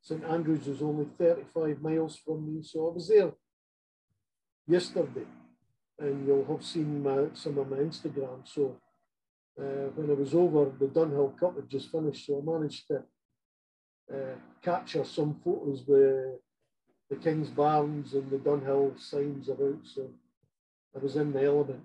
St 0.00 0.24
Andrews 0.24 0.66
is 0.68 0.82
only 0.82 1.06
35 1.18 1.82
miles 1.82 2.16
from 2.24 2.46
me. 2.46 2.62
So 2.62 2.88
I 2.88 2.94
was 2.94 3.08
there 3.08 3.32
yesterday. 4.66 5.26
and 5.98 6.26
you'll 6.26 6.44
have 6.44 6.64
seen 6.64 7.02
my, 7.02 7.26
some 7.34 7.58
of 7.58 7.68
my 7.68 7.78
Instagram. 7.78 8.46
So 8.46 8.76
uh, 9.60 9.90
when 9.96 10.10
I 10.10 10.14
was 10.14 10.34
over, 10.34 10.70
the 10.78 10.86
Dunhill 10.86 11.38
Cup 11.38 11.56
had 11.56 11.68
just 11.68 11.90
finished, 11.90 12.26
so 12.26 12.38
I 12.38 12.58
managed 12.58 12.86
to 12.88 13.02
uh, 14.12 14.34
capture 14.62 15.04
some 15.04 15.40
photos 15.44 15.84
with 15.86 16.38
the 17.10 17.16
King's 17.16 17.48
Kingsbarns 17.50 18.12
and 18.14 18.30
the 18.30 18.36
Dunhill 18.38 18.98
signs 18.98 19.48
about. 19.48 19.78
So 19.84 20.08
I 20.94 20.98
was 20.98 21.16
in 21.16 21.32
the 21.32 21.44
element. 21.44 21.84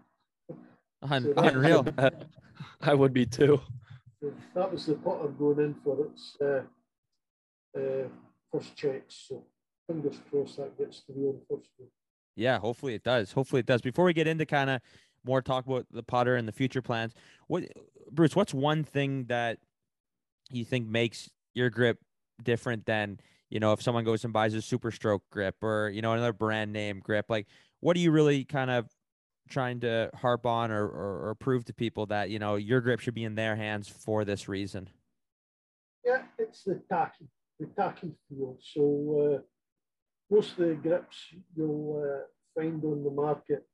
Un- 1.01 1.23
So- 1.23 1.33
unreal. 1.37 1.85
I 2.81 2.93
would 2.93 3.13
be 3.13 3.25
too. 3.25 3.61
That 4.55 4.71
was 4.71 4.85
the 4.85 4.95
putter 4.95 5.27
going 5.27 5.59
in 5.59 5.75
for 5.83 6.05
its 6.05 6.37
uh, 6.41 6.61
uh, 7.77 8.07
first 8.51 8.75
checks. 8.75 9.25
So 9.27 9.43
fingers 9.87 10.17
crossed 10.29 10.57
that 10.57 10.77
gets 10.77 10.99
through 10.99 11.29
on 11.29 11.39
first 11.49 11.69
go. 11.77 11.85
Yeah, 12.35 12.59
hopefully 12.59 12.93
it 12.95 13.03
does. 13.03 13.31
Hopefully 13.31 13.59
it 13.59 13.65
does. 13.65 13.81
Before 13.81 14.05
we 14.05 14.13
get 14.13 14.27
into 14.27 14.45
kind 14.45 14.69
of 14.69 14.81
more 15.25 15.41
talk 15.41 15.65
about 15.65 15.85
the 15.91 16.03
putter 16.03 16.35
and 16.35 16.47
the 16.47 16.51
future 16.53 16.81
plans, 16.81 17.13
what 17.47 17.65
Bruce, 18.11 18.35
what's 18.35 18.53
one 18.53 18.83
thing 18.83 19.25
that 19.25 19.59
you 20.49 20.63
think 20.65 20.87
makes 20.87 21.29
your 21.53 21.69
grip 21.69 21.99
different 22.41 22.85
than, 22.85 23.19
you 23.49 23.59
know, 23.59 23.73
if 23.73 23.81
someone 23.81 24.03
goes 24.03 24.23
and 24.23 24.33
buys 24.33 24.53
a 24.53 24.57
SuperStroke 24.57 25.21
grip 25.29 25.55
or, 25.61 25.89
you 25.89 26.01
know, 26.01 26.13
another 26.13 26.33
brand 26.33 26.73
name 26.73 26.99
grip? 26.99 27.25
Like 27.29 27.47
what 27.79 27.97
are 27.97 27.99
you 27.99 28.11
really 28.11 28.45
kind 28.45 28.71
of 28.71 28.89
trying 29.49 29.81
to 29.81 30.09
harp 30.15 30.45
on 30.45 30.71
or, 30.71 30.85
or, 30.85 31.29
or 31.29 31.35
prove 31.35 31.65
to 31.65 31.73
people 31.73 32.05
that, 32.07 32.29
you 32.29 32.39
know, 32.39 32.55
your 32.55 32.81
grip 32.81 32.99
should 32.99 33.13
be 33.13 33.25
in 33.25 33.35
their 33.35 33.55
hands 33.55 33.87
for 33.87 34.23
this 34.23 34.47
reason? 34.47 34.89
Yeah, 36.05 36.23
it's 36.37 36.63
the 36.63 36.81
tacky, 36.89 37.27
the 37.59 37.67
tacky 37.67 38.13
feel. 38.29 38.57
So 38.61 39.35
uh, 39.35 39.41
most 40.33 40.51
of 40.51 40.67
the 40.67 40.75
grips 40.75 41.17
you'll 41.55 42.03
uh, 42.03 42.23
find 42.55 42.83
on 42.83 43.03
the 43.03 43.11
market 43.11 43.67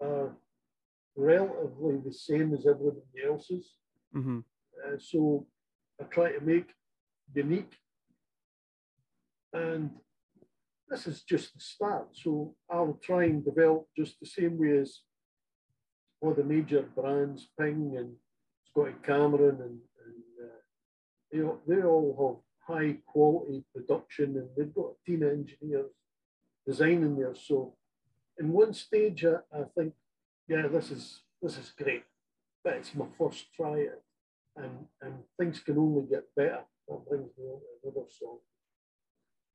are 0.00 0.36
relatively 1.16 1.98
the 2.04 2.12
same 2.12 2.52
as 2.52 2.66
everybody 2.66 3.24
else's. 3.24 3.74
hmm 4.12 4.40
Uh, 4.84 4.98
so 4.98 5.46
I 6.00 6.04
try 6.04 6.32
to 6.32 6.40
make 6.40 6.68
unique. 7.32 7.72
And 9.52 9.90
this 10.88 11.06
is 11.06 11.22
just 11.22 11.54
the 11.54 11.60
start. 11.60 12.08
So 12.12 12.54
I'll 12.70 12.98
try 13.02 13.24
and 13.24 13.44
develop 13.44 13.86
just 13.96 14.18
the 14.20 14.26
same 14.26 14.58
way 14.58 14.78
as 14.78 15.00
all 16.20 16.34
the 16.34 16.44
major 16.44 16.82
brands, 16.82 17.48
Ping 17.58 17.94
and 17.96 18.14
Scotty 18.70 18.94
Cameron, 19.02 19.60
and, 19.60 19.78
and 20.04 21.46
uh, 21.46 21.56
they, 21.66 21.82
all, 21.82 22.42
have 22.68 22.76
high 22.76 22.96
quality 23.06 23.64
production 23.74 24.36
and 24.36 24.48
they've 24.56 24.74
got 24.74 24.92
a 24.92 25.10
team 25.10 25.22
of 25.22 25.32
engineers 25.32 25.90
designing 26.66 27.16
there. 27.16 27.34
So 27.34 27.76
in 28.38 28.52
one 28.52 28.72
stage, 28.72 29.24
I, 29.24 29.36
I 29.54 29.64
think, 29.76 29.94
yeah, 30.48 30.66
this 30.66 30.90
is 30.90 31.20
this 31.42 31.58
is 31.58 31.72
great, 31.76 32.04
but 32.62 32.74
it's 32.74 32.94
my 32.94 33.06
first 33.18 33.52
try 33.54 33.86
and 34.56 34.86
and 35.02 35.14
things 35.38 35.60
can 35.60 35.78
only 35.78 36.06
get 36.08 36.24
better. 36.34 36.64
That 36.88 37.06
brings 37.08 37.30
me 37.38 37.44
on 37.44 37.60
to 37.60 37.88
another 37.88 38.06
song. 38.10 38.38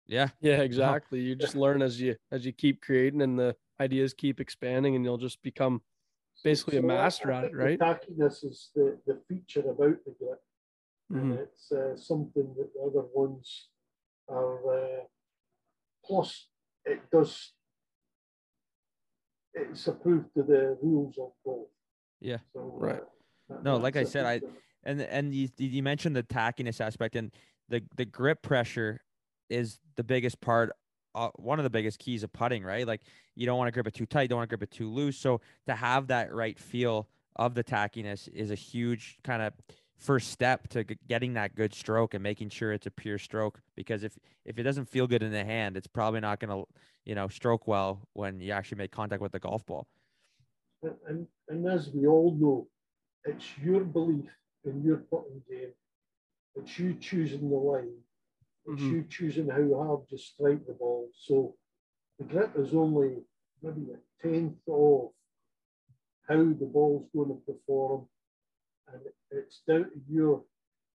Yeah. 0.08 0.30
Yeah, 0.42 0.62
exactly. 0.62 1.20
You 1.20 1.36
just 1.36 1.56
learn 1.56 1.82
as 1.82 2.02
you 2.02 2.16
as 2.32 2.46
you 2.46 2.52
keep 2.52 2.82
creating, 2.82 3.22
and 3.22 3.38
the 3.38 3.56
ideas 3.80 4.14
keep 4.14 4.40
expanding, 4.40 4.96
and 4.96 5.06
you'll 5.06 5.18
just 5.18 5.42
become 5.44 5.82
basically 6.44 6.78
a 6.78 6.82
So 6.82 6.86
I- 6.86 6.88
master 6.88 7.32
I 7.32 7.38
at 7.40 7.44
it, 7.46 7.56
right? 7.56 7.78
The 7.80 7.86
tackiness 7.86 8.44
is 8.44 8.72
the, 8.76 8.98
the 9.06 9.22
feature 9.28 9.70
about 9.70 10.04
the 10.06 10.16
grip, 10.20 10.42
and 11.12 11.34
Mhm. 11.34 11.38
it's 11.44 11.72
uh, 11.72 11.96
something 11.96 12.56
that 12.56 12.74
the 12.74 12.82
other 12.82 13.06
ones 13.14 13.70
are. 14.28 15.00
Uh, 15.02 15.04
plus, 16.04 16.48
it 16.86 17.02
does. 17.12 17.54
It's 19.54 19.88
approved 19.88 20.34
to 20.36 20.44
the 20.44 20.78
rules 20.82 21.18
of 21.20 21.34
golf. 21.44 21.70
Yeah. 22.20 22.40
So, 22.54 22.62
Right. 22.62 23.04
that- 23.50 23.64
No, 23.64 23.78
like 23.78 23.96
I 23.96 24.04
said, 24.06 24.26
i 24.26 24.40
feature. 24.40 24.54
And 24.90 25.02
and 25.02 25.34
you 25.34 25.48
you 25.58 25.84
mentioned 25.84 26.16
the 26.16 26.24
tackiness 26.24 26.82
aspect 26.82 27.16
and 27.16 27.32
the 27.70 27.82
the 27.96 28.06
grip 28.06 28.42
pressure 28.42 29.02
is 29.50 29.80
the 29.96 30.04
biggest 30.04 30.42
part 30.42 30.72
uh, 31.16 31.30
one 31.36 31.60
of 31.60 31.64
the 31.64 31.70
biggest 31.70 32.00
keys 32.00 32.24
of 32.24 32.32
putting 32.34 32.64
right? 32.64 32.86
Like 32.86 33.02
you 33.36 33.46
don't 33.46 33.58
want 33.58 33.68
to 33.68 33.72
grip 33.72 33.88
it 33.88 33.94
too 33.94 34.06
tight 34.06 34.24
you 34.24 34.28
don't 34.30 34.38
want 34.38 34.50
to 34.50 34.58
grip 34.58 34.64
it 34.64 34.76
too 34.76 34.90
loose. 34.90 35.18
So 35.18 35.42
to 35.68 35.76
have 35.76 36.08
that 36.08 36.34
right 36.34 36.58
feel 36.58 37.08
of 37.36 37.54
the 37.54 37.64
tackiness 37.64 38.28
is 38.34 38.52
a 38.52 38.56
huge 38.56 39.18
kind 39.24 39.42
of 39.42 39.54
first 39.98 40.32
step 40.32 40.68
to 40.70 40.84
getting 41.08 41.34
that 41.34 41.56
good 41.56 41.74
stroke 41.74 42.14
and 42.14 42.24
making 42.24 42.50
sure 42.50 42.72
it's 42.72 42.88
a 42.88 42.92
pure 42.92 43.18
stroke 43.18 43.60
because 43.76 44.04
if 44.04 44.18
if 44.46 44.58
it 44.58 44.64
doesn't 44.64 44.86
feel 44.86 45.08
good 45.08 45.22
in 45.22 45.32
the 45.32 45.44
hand 45.44 45.76
it's 45.76 45.88
probably 45.88 46.22
not 46.22 46.40
going 46.40 46.50
to 46.50 46.66
you 47.06 47.16
know 47.16 47.28
stroke 47.28 47.68
well 47.68 48.02
when 48.14 48.40
you 48.40 48.52
actually 48.52 48.78
make 48.78 48.92
contact 48.92 49.22
with 49.22 49.32
the 49.32 49.40
golf 49.40 49.66
ball. 49.66 49.88
And, 50.82 51.28
and 51.50 51.68
as 51.68 51.90
we 51.90 52.08
all 52.08 52.34
know, 52.40 52.68
it's 53.26 53.46
your 53.62 53.84
belief 53.84 54.30
in 54.66 54.84
your 54.84 54.98
putting 54.98 55.42
game. 55.50 55.74
It's 56.56 56.78
you 56.80 56.96
choosing 56.96 57.50
the 57.50 57.56
line. 57.58 58.04
It's 58.66 58.82
Mhm. 58.84 58.92
you 58.92 59.04
choosing 59.10 59.48
how 59.50 59.74
hard 59.84 60.12
you 60.12 60.18
strike 60.18 60.66
the 60.66 60.74
ball. 60.74 61.10
So 61.14 61.58
the 62.18 62.26
grip 62.26 62.56
is 62.58 62.74
only 62.76 63.26
maybe 63.62 63.92
a 63.92 64.00
tenth 64.22 64.60
of 64.68 65.14
how 66.28 66.38
the 66.44 66.66
ball's 66.74 67.08
going 67.14 67.30
to 67.30 67.42
perform. 67.52 68.08
And 68.88 69.02
it's 69.32 69.62
down 69.68 69.86
to 69.92 70.02
your 70.10 70.44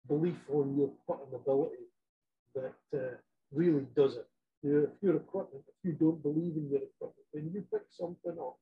belief 0.08 0.40
on 0.50 0.78
your 0.78 0.92
putting 1.08 1.34
ability 1.34 1.86
that 2.56 2.76
uh, 2.94 3.16
really 3.52 3.86
does 3.96 4.18
it. 4.18 4.28
You 4.64 4.74
know, 4.74 4.84
if 4.84 5.04
your 5.04 5.18
equipment, 5.18 5.64
if 5.68 5.76
you 5.84 5.94
don't 5.94 6.22
believe 6.22 6.56
in 6.58 6.70
your 6.70 6.82
equipment, 6.84 7.28
then 7.34 7.52
you 7.54 7.62
pick 7.72 7.84
something 7.92 8.38
up 8.40 8.58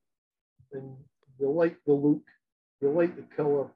and 0.72 0.96
you 1.38 1.50
like 1.50 1.76
the 1.86 1.92
look, 1.92 2.24
you 2.80 2.90
like 2.90 3.16
the 3.16 3.24
colour. 3.36 3.70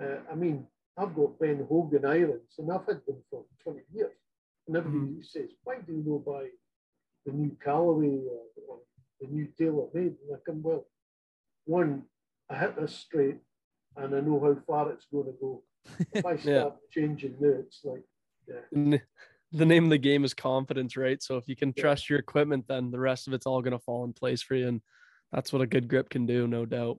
Uh, 0.00 0.18
I 0.30 0.34
mean, 0.34 0.66
I've 0.96 1.14
got 1.14 1.38
Ben 1.38 1.66
Hogan 1.68 2.04
irons 2.04 2.54
and 2.58 2.70
I've 2.70 2.86
had 2.86 3.00
them 3.06 3.22
for 3.30 3.44
20 3.64 3.80
years. 3.94 4.12
And 4.66 4.76
everybody 4.76 5.22
says, 5.22 5.50
why 5.64 5.76
do 5.86 5.92
you 5.92 6.04
not 6.06 6.24
buy 6.24 6.48
the 7.26 7.32
new 7.32 7.56
Callaway 7.62 8.20
or, 8.30 8.42
or 8.68 8.78
the 9.20 9.26
new 9.26 9.48
TaylorMade? 9.58 9.94
And 9.94 10.34
I 10.34 10.38
come, 10.46 10.62
well, 10.62 10.86
one, 11.64 12.02
I 12.48 12.58
hit 12.58 12.80
this 12.80 12.94
straight 12.94 13.38
and 13.96 14.14
I 14.14 14.20
know 14.20 14.40
how 14.40 14.56
far 14.66 14.90
it's 14.92 15.06
going 15.12 15.26
to 15.26 15.34
go. 15.40 15.62
If 16.12 16.24
I 16.24 16.36
start 16.36 16.74
changing 16.90 17.36
now, 17.40 17.56
it's 17.60 17.80
like, 17.84 18.04
yeah. 18.48 18.98
The 19.54 19.66
name 19.66 19.84
of 19.84 19.90
the 19.90 19.98
game 19.98 20.24
is 20.24 20.32
confidence, 20.32 20.96
right? 20.96 21.22
So 21.22 21.36
if 21.36 21.46
you 21.46 21.56
can 21.56 21.74
Yeah. 21.76 21.82
trust 21.82 22.08
your 22.08 22.18
equipment, 22.18 22.66
then 22.68 22.90
the 22.90 22.98
rest 22.98 23.26
of 23.26 23.34
it's 23.34 23.46
all 23.46 23.60
going 23.60 23.72
to 23.72 23.78
fall 23.78 24.04
in 24.04 24.12
place 24.14 24.40
for 24.42 24.54
you, 24.54 24.68
and 24.68 24.80
that's 25.30 25.52
what 25.52 25.60
a 25.60 25.66
good 25.66 25.88
grip 25.88 26.08
can 26.08 26.24
do, 26.24 26.46
no 26.46 26.64
doubt. 26.64 26.98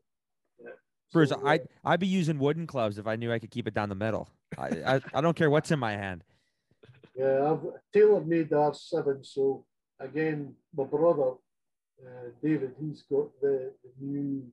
Bruce, 1.14 1.30
So, 1.30 1.41
I 1.47 1.61
I'd 1.86 1.99
be 1.99 2.07
using 2.07 2.38
wooden 2.39 2.68
clubs 2.68 2.97
if 2.97 3.07
I 3.07 3.16
knew 3.16 3.32
I 3.32 3.39
could 3.39 3.51
keep 3.51 3.68
it 3.68 3.74
down 3.74 3.88
the 3.89 3.95
middle. 3.95 4.28
I, 4.57 4.68
I, 4.95 5.01
I 5.14 5.22
don't 5.22 5.36
care 5.36 5.49
what's 5.49 5.72
in 5.72 5.80
my 5.80 5.93
hand. 5.93 6.24
Yeah, 7.16 7.51
I've 7.51 7.59
TaylorMade 7.95 8.49
the 8.49 8.55
R7. 8.55 9.24
So 9.24 9.64
again, 9.99 10.55
my 10.76 10.84
brother 10.84 11.34
uh, 12.03 12.30
David, 12.43 12.72
he's 12.82 13.03
got 13.03 13.28
the, 13.39 13.72
the 13.84 13.89
new 14.03 14.51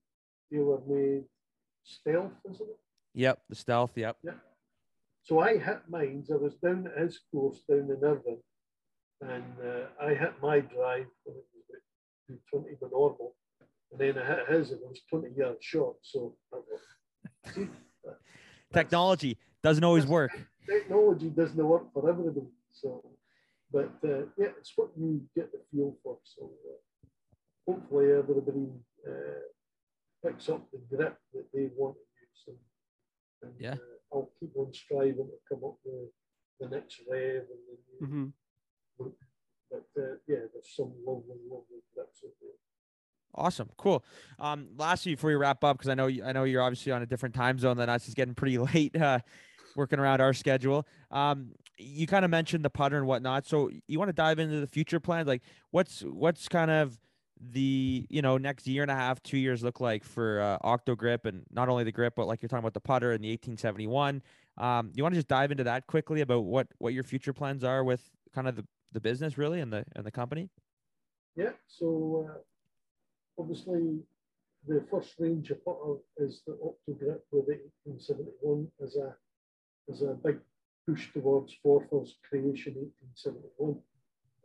TaylorMade 0.53 1.25
Stealth, 1.85 2.33
isn't 2.51 2.69
it? 2.69 2.79
Yep, 3.15 3.41
the 3.49 3.55
stealth. 3.57 3.93
Yep. 3.97 4.19
So 5.23 5.41
I 5.41 5.57
hit 5.57 5.81
mine. 5.89 6.25
I 6.31 6.37
was 6.37 6.55
down 6.57 6.87
at 6.95 7.03
his 7.03 7.21
course 7.33 7.63
down 7.69 7.79
in 7.91 7.99
Irvine, 8.05 8.43
and 9.23 9.45
uh, 9.65 9.87
I 10.05 10.13
hit 10.13 10.35
my 10.43 10.61
drive 10.61 11.07
when 11.25 11.37
it 11.37 11.45
was 11.55 11.65
about 11.71 12.39
220 12.53 12.77
by 12.79 12.89
normal, 12.93 13.37
and 13.91 14.01
then 14.01 14.19
I 14.23 14.27
hit 14.27 14.49
his 14.49 14.71
and 14.73 14.81
it 14.83 14.89
was 14.89 15.01
20 15.09 15.29
yards 15.35 15.65
short. 15.65 15.97
So 16.03 16.37
I 16.53 16.57
thought, 16.57 16.67
see, 16.69 16.75
that's- 17.25 17.30
Technology 18.73 19.37
doesn't 19.63 19.85
always 19.85 20.07
work. 20.07 20.31
technology 20.69 21.29
doesn't 21.31 21.65
work 21.65 21.93
for 21.93 22.09
everybody. 22.09 22.47
So, 22.73 23.05
but 23.73 23.93
uh, 24.05 24.27
yeah, 24.39 24.53
it's 24.59 24.73
what 24.77 24.91
you 24.97 25.23
get 25.35 25.51
the 25.53 25.61
feel 25.71 25.97
for. 26.03 26.19
So, 26.25 26.51
uh, 26.69 27.73
hopefully, 27.73 28.13
everybody 28.13 28.69
uh, 29.07 29.43
picks 30.25 30.49
up 30.49 30.67
the 30.71 30.79
grip 30.95 31.19
that 31.35 31.47
they 31.53 31.69
want 31.77 31.97
to 31.97 32.03
use. 32.21 32.43
And, 33.43 33.51
and 33.51 33.55
Yeah. 33.61 33.75
uh, 33.75 34.17
I'll 34.17 34.31
keep 34.39 34.57
on 34.57 34.73
striving 34.73 35.29
to 35.31 35.39
come 35.49 35.65
up 35.65 35.79
with 35.85 36.11
the 36.61 36.69
next 36.69 37.01
rev 37.11 37.45
and 37.51 37.63
the 37.69 38.07
new. 38.07 38.07
hmm 38.07 38.29
But 39.71 39.89
uh, 39.97 40.17
yeah, 40.27 40.47
there's 40.53 40.75
some 40.77 40.93
lovely, 41.07 41.39
lovely 41.49 41.83
grips 41.95 42.21
out 42.25 42.35
there. 42.41 42.59
Awesome, 43.35 43.71
cool. 43.77 44.05
Um, 44.39 44.69
lastly, 44.77 45.15
before 45.15 45.31
we 45.31 45.37
wrap 45.37 45.63
up, 45.63 45.79
because 45.79 45.89
I 45.89 45.95
know 45.95 46.09
I 46.25 46.33
know 46.33 46.45
you're 46.45 46.63
obviously 46.63 46.93
on 46.93 47.03
a 47.03 47.07
different 47.07 47.35
time 47.35 47.59
zone 47.59 47.77
than 47.77 47.89
us. 47.89 48.07
It's 48.07 48.15
getting 48.15 48.35
pretty 48.35 48.59
late, 48.75 48.97
uh, 48.97 49.21
working 49.77 49.99
around 49.99 50.21
our 50.21 50.33
schedule. 50.33 50.87
Um, 51.11 51.53
you 51.79 52.07
kind 52.07 52.25
of 52.25 52.31
mentioned 52.31 52.65
the 52.65 52.71
putter 52.71 52.97
and 52.97 53.07
whatnot. 53.07 53.47
So 53.47 53.71
you 53.87 53.99
want 53.99 54.09
to 54.09 54.15
dive 54.15 54.39
into 54.39 54.61
the 54.61 54.67
future 54.67 55.01
plans? 55.01 55.29
Like, 55.29 55.43
what's 55.71 56.01
what's 56.03 56.49
kind 56.49 56.71
of 56.71 56.99
the 57.41 58.07
you 58.11 58.21
know 58.21 58.37
next 58.37 58.67
year 58.67 58.83
and 58.83 58.91
a 58.91 58.95
half, 58.95 59.23
two 59.23 59.39
years 59.39 59.63
look 59.63 59.81
like 59.81 60.05
for 60.05 60.41
uh, 60.41 60.59
Octogrip, 60.67 61.25
and 61.25 61.45
not 61.51 61.69
only 61.69 61.85
the 61.85 61.93
grip, 61.93 62.15
but 62.17 62.27
like 62.27 62.43
you're 62.43 62.49
talking 62.49 62.65
about 62.65 62.75
the 62.75 62.81
putter 62.81 63.13
and 63.13 63.25
the 63.25 63.31
1871. 63.31 64.23
Um, 64.59 64.93
you 64.95 65.03
want 65.03 65.15
to 65.15 65.19
just 65.19 65.29
dive 65.29 65.51
into 65.51 65.65
that 65.65 65.87
quickly 65.87 66.21
about 66.21 66.45
what 66.45 66.69
what 66.79 66.93
your 66.93 67.05
future 67.05 67.33
plans 67.33 67.65
are 67.65 67.83
with 67.83 68.03
kind 68.35 68.47
of 68.47 68.57
the, 68.57 68.67
the 68.93 69.01
business 69.01 69.39
really 69.39 69.61
and 69.61 69.73
the 69.73 69.85
and 69.97 70.05
the 70.05 70.11
company? 70.11 70.51
Yeah, 71.37 71.53
so 71.67 72.29
uh, 72.29 72.39
obviously 73.41 74.01
the 74.69 74.85
first 74.91 75.15
range 75.19 75.51
of 75.51 75.65
putter 75.65 75.95
is 76.19 76.43
the 76.47 76.53
Octogrip 76.69 77.21
with 77.33 77.47
the 77.47 77.59
1871 77.87 78.69
as 78.85 78.97
a 78.97 79.17
as 79.91 80.03
a 80.03 80.15
big 80.25 80.39
push 80.87 81.13
towards 81.13 81.53
Forfar's 81.63 82.17
creation 82.29 82.75
1871. 82.77 83.83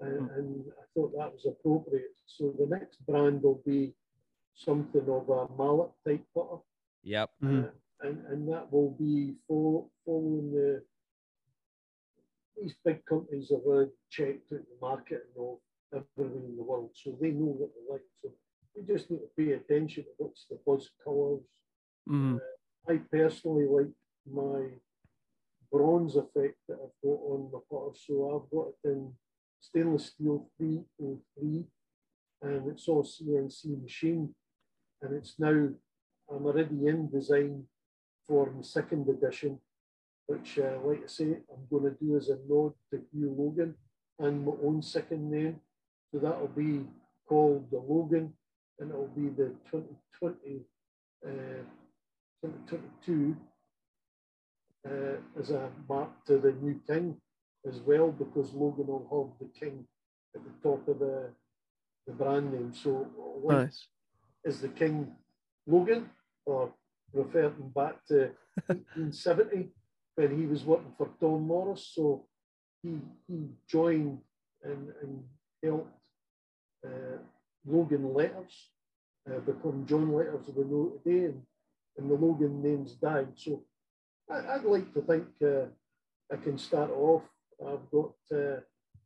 And, 0.01 0.19
Hmm. 0.29 0.39
and 0.39 0.65
I 0.81 0.83
thought 0.93 1.11
that 1.17 1.31
was 1.33 1.45
appropriate. 1.45 2.15
So 2.25 2.51
the 2.59 2.67
next 2.67 3.05
brand 3.05 3.43
will 3.43 3.61
be 3.65 3.93
something 4.53 5.07
of 5.09 5.29
a 5.29 5.47
mallet 5.57 5.91
type 6.05 6.25
putter. 6.33 6.61
Yep. 7.03 7.29
Mhm. 7.41 7.65
Uh, 7.67 7.71
and, 8.01 8.25
and 8.27 8.49
that 8.51 8.71
will 8.71 8.91
be 8.91 9.35
follow, 9.47 9.89
following 10.05 10.51
the 10.51 10.83
these 12.57 12.75
big 12.85 13.05
companies 13.05 13.49
have 13.49 13.61
already 13.65 13.91
checked 14.09 14.51
out 14.53 14.59
the 14.71 14.77
market 14.81 15.23
and 15.25 15.35
know 15.35 15.59
everywhere 15.93 16.45
in 16.49 16.55
the 16.55 16.63
world, 16.63 16.91
so 16.93 17.17
they 17.21 17.31
know 17.31 17.51
what 17.59 17.69
they 17.75 17.93
like. 17.93 18.07
So 18.21 18.31
we 18.75 18.83
just 18.83 19.09
need 19.09 19.19
to 19.19 19.29
pay 19.37 19.53
attention 19.53 20.03
to 20.03 20.09
what's 20.17 20.45
the 20.49 20.59
buzz 20.65 20.89
colours. 21.03 21.43
Mhm. 22.07 22.39
I 22.87 22.97
personally 22.97 23.65
like 23.65 23.93
my 24.25 24.79
bronze 25.71 26.15
effect 26.15 26.57
that 26.67 26.79
I've 26.83 27.01
got 27.03 27.19
on 27.31 27.51
my 27.51 27.59
putter, 27.69 27.95
so 27.95 28.13
I've 28.35 28.49
got 28.49 28.67
it 28.69 28.89
in 28.89 29.17
stainless 29.59 30.07
steel 30.07 30.49
303 30.57 31.67
and 32.41 32.67
it's 32.67 32.87
all 32.87 33.03
CNC 33.03 33.75
machine 33.81 34.35
and 35.01 35.13
it's 35.15 35.39
now 35.39 35.73
I'm 36.29 36.45
already 36.45 36.87
in 36.87 37.09
design 37.09 37.67
for 38.27 38.49
the 38.55 38.63
second 38.63 39.07
edition, 39.07 39.59
which, 40.25 40.57
uh, 40.57 40.79
like 40.83 41.03
I 41.03 41.07
say, 41.07 41.43
I'm 41.51 41.67
going 41.69 41.83
to 41.83 41.91
do 42.03 42.17
as 42.17 42.29
a 42.29 42.39
nod 42.47 42.73
to 42.91 43.05
Hugh 43.11 43.31
Logan 43.37 43.75
and 44.17 44.43
my 44.45 44.53
own 44.63 44.81
second 44.81 45.29
name. 45.29 45.61
So 46.11 46.19
that'll 46.19 46.47
be 46.47 46.87
called 47.27 47.69
the 47.69 47.77
Logan, 47.77 48.33
and 48.79 48.89
it'll 48.91 49.07
be 49.07 49.29
the 49.29 49.55
2020, 49.71 50.61
uh, 51.25 51.29
2022 52.43 53.35
uh, 54.87 55.39
as 55.39 55.49
a 55.51 55.69
mark 55.89 56.09
to 56.25 56.37
the 56.37 56.51
new 56.51 56.79
king 56.87 57.17
as 57.67 57.79
well, 57.79 58.11
because 58.11 58.53
Logan 58.53 58.87
will 58.87 59.07
have 59.39 59.39
the 59.39 59.59
king 59.59 59.85
at 60.35 60.41
the 60.43 60.69
top 60.69 60.87
of 60.87 60.99
the, 60.99 61.29
the 62.05 62.13
brand 62.13 62.53
name. 62.53 62.73
So, 62.73 63.07
Nice. 63.43 63.87
is 64.43 64.61
the 64.61 64.67
King 64.69 65.15
Logan, 65.65 66.09
or 66.45 66.73
referring 67.13 67.71
back 67.73 68.05
to 68.07 68.31
1870 68.67 69.69
when 70.15 70.37
he 70.37 70.45
was 70.45 70.63
working 70.63 70.93
for 70.97 71.09
Tom 71.19 71.47
Morris. 71.47 71.91
So 71.93 72.27
he, 72.83 72.99
he 73.27 73.47
joined 73.67 74.19
and, 74.63 74.93
and 75.01 75.23
helped 75.63 75.91
uh, 76.85 77.17
Logan 77.65 78.13
Letters 78.13 78.69
uh, 79.29 79.39
become 79.39 79.85
John 79.87 80.13
Letters 80.13 80.45
we 80.55 80.63
know 80.63 80.93
today, 81.03 81.25
and, 81.25 81.41
and 81.97 82.09
the 82.09 82.15
Logan 82.15 82.61
names 82.61 82.93
died. 82.93 83.29
So 83.35 83.63
I, 84.29 84.55
I'd 84.55 84.63
like 84.63 84.93
to 84.93 85.01
think 85.01 85.25
uh, 85.43 85.65
I 86.31 86.37
can 86.37 86.57
start 86.57 86.91
off. 86.91 87.23
I've 87.65 87.89
got 87.91 88.13
uh, 88.31 88.59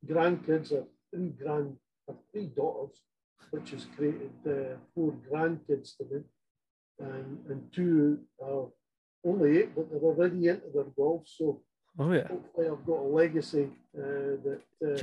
grandkids, 0.08 0.72
I 0.74 0.78
have 0.78 0.88
three 1.14 1.30
grand, 1.30 1.76
I 2.08 2.14
have 2.14 2.22
three 2.32 2.48
daughters 2.48 2.98
which 3.52 3.72
has 3.72 3.86
created 3.96 4.32
uh, 4.46 4.78
four 4.94 5.14
grandkids 5.32 5.98
to 5.98 6.04
me, 6.12 6.22
and, 7.00 7.40
and 7.50 7.74
two 7.74 8.20
are 8.44 8.68
only 9.26 9.58
eight, 9.60 9.76
but 9.76 9.90
they're 9.90 10.00
already 10.02 10.48
into 10.48 10.68
their 10.74 10.84
golf. 10.96 11.24
So 11.26 11.62
Oh 11.98 12.12
yeah. 12.12 12.28
hopefully, 12.28 12.68
I've 12.68 12.86
got 12.86 13.00
a 13.00 13.10
legacy 13.10 13.70
uh, 13.98 14.38
that, 14.46 14.62
uh, 14.86 14.96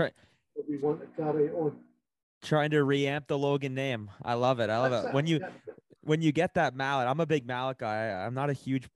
that 0.56 0.68
we 0.68 0.78
want 0.78 1.00
to 1.00 1.22
carry 1.22 1.50
on. 1.50 1.76
Trying 2.42 2.70
to 2.70 2.76
reamp 2.76 3.26
the 3.26 3.38
Logan 3.38 3.74
name. 3.74 4.10
I 4.22 4.34
love 4.34 4.60
it. 4.60 4.70
I 4.70 4.78
love 4.78 4.90
That's 4.90 5.08
it. 5.08 5.14
When 5.14 5.26
you 5.26 5.40
when 6.02 6.22
you 6.22 6.32
get 6.32 6.54
that 6.54 6.74
mallet, 6.74 7.08
I'm 7.08 7.20
a 7.20 7.26
big 7.26 7.46
mallet 7.46 7.78
guy. 7.78 8.10
I'm 8.10 8.34
not 8.34 8.50
a 8.50 8.52
huge 8.52 8.88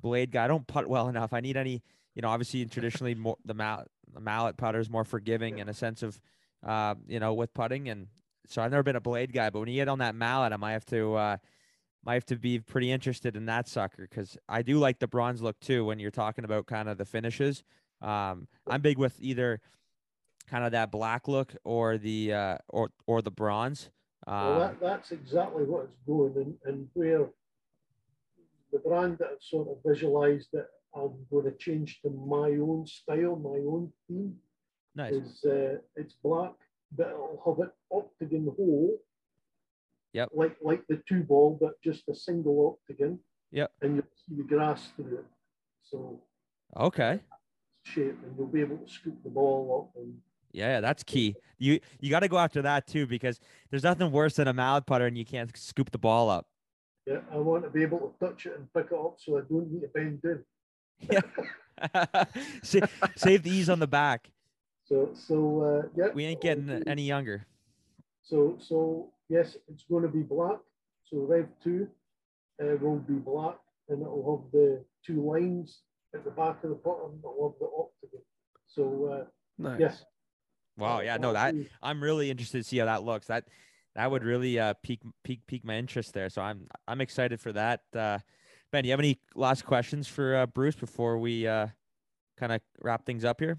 blade 0.00 0.30
guy. 0.30 0.44
I 0.44 0.48
don't 0.48 0.66
putt 0.66 0.86
well 0.86 1.08
enough. 1.08 1.32
I 1.32 1.40
need 1.40 1.56
any, 1.56 1.82
you 2.14 2.22
know, 2.22 2.28
obviously 2.28 2.64
traditionally 2.66 3.14
more 3.14 3.36
the 3.44 3.54
mallet 3.54 3.88
the 4.12 4.20
mallet 4.20 4.56
putter 4.56 4.78
is 4.78 4.90
more 4.90 5.04
forgiving 5.04 5.58
in 5.58 5.68
a 5.68 5.74
sense 5.74 6.02
of 6.02 6.20
uh, 6.66 6.94
you 7.06 7.20
know, 7.20 7.34
with 7.34 7.54
putting 7.54 7.88
and 7.88 8.08
so 8.48 8.62
I've 8.62 8.70
never 8.70 8.82
been 8.82 8.96
a 8.96 9.00
blade 9.00 9.32
guy, 9.32 9.50
but 9.50 9.60
when 9.60 9.68
you 9.68 9.74
get 9.74 9.88
on 9.88 9.98
that 9.98 10.14
mallet, 10.14 10.52
I 10.52 10.56
might 10.56 10.72
have 10.72 10.86
to 10.86 11.14
uh 11.14 11.36
might 12.04 12.14
have 12.14 12.26
to 12.26 12.36
be 12.36 12.60
pretty 12.60 12.90
interested 12.90 13.36
in 13.36 13.46
that 13.46 13.68
sucker 13.68 14.06
because 14.08 14.38
I 14.48 14.62
do 14.62 14.78
like 14.78 14.98
the 14.98 15.08
bronze 15.08 15.42
look 15.42 15.58
too 15.60 15.84
when 15.84 15.98
you're 15.98 16.10
talking 16.10 16.44
about 16.44 16.66
kind 16.66 16.88
of 16.88 16.98
the 16.98 17.04
finishes. 17.04 17.62
Um 18.00 18.48
I'm 18.66 18.80
big 18.80 18.98
with 18.98 19.16
either 19.20 19.60
kind 20.50 20.64
of 20.64 20.72
that 20.72 20.90
black 20.90 21.28
look 21.28 21.54
or 21.64 21.98
the 21.98 22.32
uh 22.32 22.58
or 22.68 22.90
or 23.06 23.22
the 23.22 23.30
bronze. 23.30 23.90
Well, 24.26 24.52
Um, 24.54 24.58
that, 24.60 24.80
that's 24.80 25.12
exactly 25.12 25.64
what 25.64 25.84
it's 25.84 26.00
going, 26.06 26.34
and, 26.36 26.54
and 26.66 26.88
where 26.94 27.26
the 28.72 28.78
brand 28.80 29.18
that 29.18 29.28
I've 29.32 29.42
sort 29.42 29.68
of 29.68 29.76
visualized 29.86 30.48
that 30.52 30.66
I'm 30.94 31.12
going 31.30 31.44
to 31.44 31.56
change 31.56 32.00
to 32.02 32.10
my 32.10 32.50
own 32.60 32.86
style, 32.86 33.36
my 33.36 33.58
own 33.72 33.90
theme. 34.06 34.34
nice. 34.94 35.14
is 35.14 35.44
uh, 35.44 35.76
it's 35.96 36.14
black, 36.22 36.52
but 36.96 37.08
it'll 37.08 37.42
have 37.46 37.58
an 37.66 37.70
octagon 37.90 38.46
hole. 38.56 38.98
Yep. 40.12 40.28
Like 40.32 40.56
like 40.62 40.82
the 40.88 41.00
two 41.08 41.22
ball, 41.22 41.56
but 41.60 41.80
just 41.82 42.08
a 42.08 42.14
single 42.14 42.56
octagon. 42.88 43.18
Yep. 43.52 43.70
And 43.82 43.94
you'll 43.96 44.04
see 44.26 44.34
the 44.36 44.42
grass 44.54 44.88
through 44.96 45.18
it. 45.18 45.24
So 45.82 46.20
Okay. 46.76 47.20
shape, 47.84 48.18
and 48.24 48.34
you'll 48.36 48.46
be 48.58 48.60
able 48.60 48.76
to 48.78 48.90
scoop 48.92 49.16
the 49.24 49.30
ball 49.30 49.88
up. 49.94 50.02
And 50.02 50.14
Yeah, 50.52 50.66
yeah, 50.74 50.80
that's 50.80 51.02
key. 51.02 51.36
You 51.58 51.80
you 52.00 52.10
got 52.10 52.20
to 52.20 52.28
go 52.28 52.38
after 52.38 52.62
that 52.62 52.86
too 52.86 53.06
because 53.06 53.40
there's 53.70 53.82
nothing 53.84 54.10
worse 54.10 54.34
than 54.36 54.48
a 54.48 54.52
mallet 54.52 54.86
putter 54.86 55.06
and 55.06 55.16
you 55.18 55.24
can't 55.24 55.54
scoop 55.56 55.90
the 55.90 55.98
ball 55.98 56.30
up. 56.30 56.46
yeah, 57.06 57.20
I 57.32 57.36
want 57.36 57.64
to 57.64 57.70
be 57.70 57.82
able 57.82 57.98
to 57.98 58.26
touch 58.26 58.46
it 58.46 58.56
and 58.56 58.72
pick 58.72 58.86
it 58.92 58.98
up, 58.98 59.16
so 59.18 59.38
I 59.38 59.42
don't 59.48 59.70
need 59.70 59.80
to 59.82 59.88
bend 59.88 60.22
down. 60.22 60.44
yeah. 61.10 62.24
Save 62.62 63.42
the 63.42 63.50
ease 63.50 63.68
on 63.70 63.78
the 63.78 63.86
back. 63.86 64.30
So 64.86 65.10
so 65.14 65.62
uh, 65.62 65.88
yeah. 65.96 66.08
We 66.14 66.24
ain't 66.24 66.40
getting 66.40 66.66
be- 66.66 66.82
any 66.86 67.02
younger. 67.02 67.46
So 68.22 68.56
so 68.60 69.10
yes, 69.28 69.56
it's 69.68 69.84
going 69.84 70.02
to 70.02 70.08
be 70.08 70.22
black. 70.22 70.58
So 71.04 71.18
Rev 71.18 71.46
two 71.62 71.88
uh, 72.62 72.76
will 72.80 72.96
be 72.98 73.14
black, 73.14 73.56
and 73.88 74.00
it'll 74.02 74.42
have 74.42 74.52
the 74.52 74.84
two 75.04 75.22
lines 75.30 75.80
at 76.14 76.24
the 76.24 76.30
back 76.30 76.62
of 76.64 76.70
the 76.70 76.76
bottom. 76.76 77.18
It'll 77.20 77.50
have 77.50 77.58
the 77.60 77.66
octagon. 77.66 78.22
So 78.66 79.12
uh, 79.12 79.24
Nice. 79.58 79.80
yes. 79.80 80.04
Wow. 80.78 81.00
Yeah. 81.00 81.16
No, 81.16 81.32
that 81.32 81.54
I'm 81.82 82.02
really 82.02 82.30
interested 82.30 82.58
to 82.58 82.64
see 82.64 82.78
how 82.78 82.86
that 82.86 83.02
looks. 83.02 83.26
That 83.26 83.48
that 83.94 84.10
would 84.10 84.24
really 84.24 84.58
uh 84.58 84.74
pique 84.82 85.02
pique 85.24 85.46
pique 85.46 85.64
my 85.64 85.76
interest 85.76 86.14
there. 86.14 86.30
So 86.30 86.40
I'm 86.40 86.68
I'm 86.86 87.00
excited 87.00 87.40
for 87.40 87.52
that. 87.52 87.80
Uh, 87.94 88.18
ben, 88.70 88.84
do 88.84 88.88
you 88.88 88.92
have 88.92 89.00
any 89.00 89.20
last 89.34 89.64
questions 89.64 90.06
for 90.06 90.36
uh, 90.36 90.46
Bruce 90.46 90.76
before 90.76 91.18
we 91.18 91.46
uh 91.46 91.66
kind 92.38 92.52
of 92.52 92.60
wrap 92.80 93.04
things 93.04 93.24
up 93.24 93.40
here? 93.40 93.58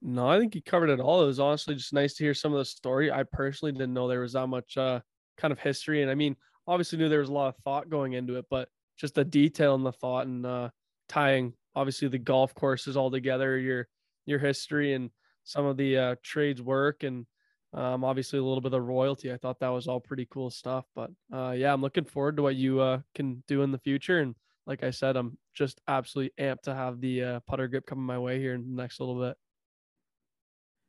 No, 0.00 0.28
I 0.28 0.38
think 0.38 0.54
you 0.54 0.62
covered 0.62 0.90
it 0.90 1.00
all. 1.00 1.22
It 1.22 1.26
was 1.26 1.40
honestly 1.40 1.74
just 1.74 1.92
nice 1.92 2.14
to 2.14 2.24
hear 2.24 2.34
some 2.34 2.52
of 2.52 2.58
the 2.58 2.64
story. 2.64 3.10
I 3.10 3.22
personally 3.22 3.72
didn't 3.72 3.92
know 3.92 4.08
there 4.08 4.20
was 4.20 4.32
that 4.32 4.48
much 4.48 4.76
uh, 4.76 5.00
kind 5.36 5.52
of 5.52 5.60
history, 5.60 6.02
and 6.02 6.10
I 6.10 6.16
mean, 6.16 6.36
obviously 6.66 6.98
knew 6.98 7.08
there 7.08 7.20
was 7.20 7.28
a 7.28 7.32
lot 7.32 7.48
of 7.48 7.56
thought 7.62 7.88
going 7.88 8.14
into 8.14 8.36
it, 8.36 8.46
but 8.50 8.68
just 8.96 9.14
the 9.14 9.24
detail 9.24 9.74
and 9.74 9.86
the 9.86 9.92
thought 9.92 10.26
and 10.26 10.44
uh, 10.44 10.70
tying 11.08 11.54
obviously 11.74 12.08
the 12.08 12.18
golf 12.18 12.54
courses 12.54 12.96
all 12.96 13.10
together, 13.10 13.58
your 13.58 13.88
your 14.26 14.38
history 14.38 14.92
and 14.92 15.10
some 15.44 15.66
of 15.66 15.76
the 15.76 15.96
uh, 15.96 16.14
trades 16.22 16.62
work, 16.62 17.02
and 17.02 17.26
um, 17.74 18.04
obviously 18.04 18.38
a 18.38 18.44
little 18.44 18.60
bit 18.60 18.74
of 18.74 18.84
royalty. 18.84 19.32
I 19.32 19.36
thought 19.36 19.60
that 19.60 19.68
was 19.68 19.86
all 19.86 20.00
pretty 20.00 20.26
cool 20.30 20.50
stuff. 20.50 20.84
But 20.94 21.10
uh, 21.32 21.52
yeah, 21.52 21.72
I'm 21.72 21.80
looking 21.80 22.04
forward 22.04 22.36
to 22.36 22.42
what 22.42 22.56
you 22.56 22.80
uh, 22.80 23.00
can 23.14 23.42
do 23.48 23.62
in 23.62 23.72
the 23.72 23.78
future. 23.78 24.20
And 24.20 24.34
like 24.66 24.82
I 24.82 24.90
said, 24.90 25.16
I'm 25.16 25.38
just 25.54 25.80
absolutely 25.88 26.32
amped 26.42 26.62
to 26.62 26.74
have 26.74 27.00
the 27.00 27.24
uh, 27.24 27.40
putter 27.46 27.68
grip 27.68 27.86
coming 27.86 28.04
my 28.04 28.18
way 28.18 28.38
here 28.38 28.54
in 28.54 28.76
the 28.76 28.82
next 28.82 29.00
little 29.00 29.20
bit. 29.20 29.36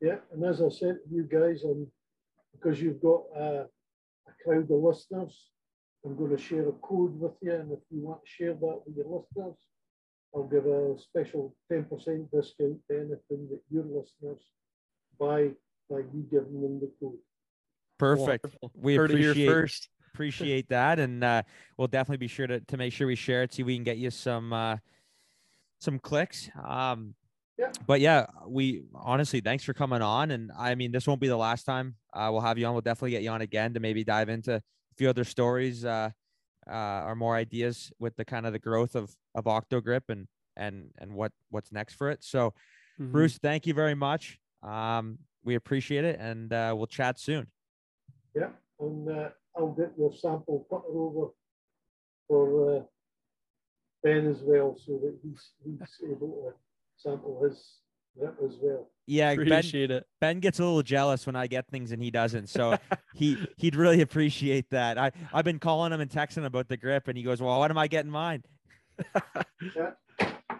Yeah, 0.00 0.16
and 0.32 0.44
as 0.44 0.60
I 0.60 0.68
said 0.68 0.98
you 1.10 1.22
guys, 1.22 1.62
and 1.64 1.86
because 2.52 2.80
you've 2.80 3.00
got 3.00 3.22
uh, 3.36 3.64
a 3.64 4.32
crowd 4.44 4.70
of 4.70 4.82
listeners, 4.82 5.50
I'm 6.04 6.16
going 6.16 6.36
to 6.36 6.42
share 6.42 6.68
a 6.68 6.72
code 6.72 7.18
with 7.18 7.32
you, 7.40 7.52
and 7.52 7.72
if 7.72 7.78
you 7.90 8.02
want 8.02 8.20
to 8.22 8.30
share 8.30 8.52
that 8.52 8.80
with 8.84 8.96
your 8.96 9.06
listeners, 9.06 9.56
I'll 10.34 10.44
give 10.44 10.66
a 10.66 10.96
special 10.98 11.54
10% 11.70 11.88
discount 12.30 12.78
to 12.90 12.96
anything 12.96 13.48
that 13.50 13.60
your 13.70 13.84
listeners 13.84 14.40
buy 15.18 15.50
by 15.88 15.98
you 15.98 16.26
giving 16.30 16.60
them 16.60 16.80
the 16.80 16.90
code. 17.00 17.18
Perfect. 17.98 18.44
Wonderful. 18.44 18.72
We 18.74 18.96
Heard 18.96 19.10
appreciate 19.10 19.46
first. 19.46 19.88
appreciate 20.14 20.68
that 20.68 21.00
and 21.00 21.24
uh 21.24 21.42
we'll 21.76 21.88
definitely 21.88 22.18
be 22.18 22.28
sure 22.28 22.46
to 22.46 22.60
to 22.60 22.76
make 22.76 22.92
sure 22.92 23.04
we 23.04 23.16
share 23.16 23.42
it 23.42 23.52
see 23.52 23.62
if 23.62 23.66
we 23.66 23.74
can 23.74 23.82
get 23.82 23.96
you 23.96 24.12
some 24.12 24.52
uh 24.52 24.76
some 25.80 25.98
clicks 25.98 26.48
um 26.64 27.16
Yeah. 27.58 27.72
but 27.84 28.00
yeah 28.00 28.26
we 28.46 28.84
honestly 28.94 29.40
thanks 29.40 29.64
for 29.64 29.74
coming 29.74 30.02
on 30.02 30.30
and 30.30 30.52
i 30.56 30.76
mean 30.76 30.92
this 30.92 31.08
won't 31.08 31.20
be 31.20 31.26
the 31.26 31.36
last 31.36 31.64
time 31.64 31.96
uh 32.12 32.28
we'll 32.30 32.42
have 32.42 32.58
you 32.58 32.66
on 32.66 32.74
we'll 32.74 32.80
definitely 32.80 33.10
get 33.10 33.24
you 33.24 33.30
on 33.30 33.40
again 33.40 33.74
to 33.74 33.80
maybe 33.80 34.04
dive 34.04 34.28
into 34.28 34.54
a 34.54 34.62
few 34.96 35.08
other 35.08 35.24
stories 35.24 35.84
uh 35.84 36.10
uh 36.70 37.02
or 37.06 37.14
more 37.14 37.34
ideas 37.36 37.92
with 37.98 38.16
the 38.16 38.24
kind 38.24 38.46
of 38.46 38.52
the 38.52 38.58
growth 38.58 38.94
of 38.94 39.14
of 39.34 39.44
octogrip 39.44 40.02
and 40.08 40.26
and 40.56 40.90
and 40.98 41.12
what 41.14 41.32
what's 41.50 41.72
next 41.72 41.94
for 41.94 42.10
it. 42.10 42.22
So 42.24 42.54
Mhm. 43.00 43.12
bruce 43.12 43.38
thank 43.38 43.66
you 43.66 43.74
very 43.74 43.94
much. 43.94 44.38
Um 44.62 45.18
we 45.44 45.54
appreciate 45.56 46.04
it 46.04 46.18
and 46.20 46.52
uh 46.52 46.72
we'll 46.76 46.86
chat 46.86 47.18
soon. 47.18 47.50
Yeah, 48.34 48.50
and 48.80 49.08
uh, 49.08 49.28
I'll 49.56 49.72
get 49.72 49.92
your 49.96 50.12
sample 50.12 50.66
putter 50.68 50.88
over 50.88 51.30
for 52.26 52.76
uh, 52.78 52.82
Ben 54.02 54.26
as 54.26 54.42
well, 54.42 54.76
so 54.76 54.98
that 55.02 55.16
he's 55.22 55.52
he's 55.64 56.10
able 56.10 56.28
to 56.42 56.54
sample 56.96 57.42
his 57.44 57.78
grip 58.18 58.36
as 58.44 58.56
well. 58.62 58.88
Yeah, 59.06 59.34
Ben, 59.34 59.46
Appreciate 59.46 59.90
it. 59.90 60.06
ben 60.20 60.40
gets 60.40 60.58
a 60.60 60.64
little 60.64 60.82
jealous 60.82 61.26
when 61.26 61.36
I 61.36 61.46
get 61.46 61.66
things 61.68 61.92
and 61.92 62.02
he 62.02 62.10
doesn't. 62.10 62.48
So 62.48 62.76
he 63.14 63.36
he'd 63.58 63.76
really 63.76 64.00
appreciate 64.00 64.70
that. 64.70 64.96
I 64.98 65.12
I've 65.32 65.44
been 65.44 65.58
calling 65.58 65.92
him 65.92 66.00
and 66.00 66.10
texting 66.10 66.38
him 66.38 66.44
about 66.44 66.68
the 66.68 66.76
grip, 66.76 67.08
and 67.08 67.16
he 67.16 67.22
goes, 67.22 67.40
"Well, 67.42 67.58
what 67.58 67.70
am 67.70 67.78
I 67.78 67.86
getting 67.86 68.10
mine?" 68.10 68.42
yeah. 69.76 69.90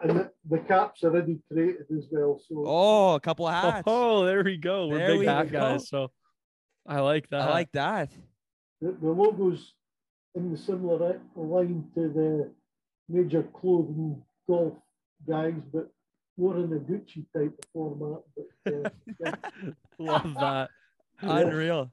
And 0.03 0.11
the, 0.19 0.31
the 0.51 0.59
cap's 0.59 1.05
already 1.05 1.39
created 1.51 1.87
as 1.97 2.07
well. 2.11 2.39
So 2.47 2.65
Oh, 2.67 3.15
a 3.15 3.21
couple 3.21 3.47
of 3.47 3.55
hats. 3.55 3.85
Oh, 3.87 4.27
there 4.27 4.43
we 4.45 4.57
go. 4.59 4.89
We're 4.89 4.99
There 4.99 5.09
big 5.13 5.19
we 5.21 5.27
hat 5.27 5.51
go. 5.51 5.59
guys, 5.61 5.89
so 5.89 6.11
I 6.87 7.01
like 7.01 7.29
that. 7.31 7.43
I 7.43 7.51
like 7.51 7.73
that. 7.73 8.11
the, 8.83 8.89
the 9.01 9.07
logo's 9.11 9.73
in 10.35 10.51
the 10.51 10.59
similar 10.59 11.21
uh, 11.37 11.41
line 11.41 11.85
to 11.95 12.09
the 12.09 12.51
major 13.09 13.45
clothing 13.55 14.21
golf 14.49 14.75
guys, 15.27 15.55
but 15.73 15.89
more 16.37 16.57
in 16.57 16.71
the 16.71 16.77
Gucci 16.77 17.25
type 17.37 17.55
of 17.59 17.65
format. 17.73 18.23
But 18.37 18.73
uh, 18.73 18.89
yeah, 19.21 19.33
Love 19.99 20.39
that. 20.41 20.71
Unreal. 21.23 21.91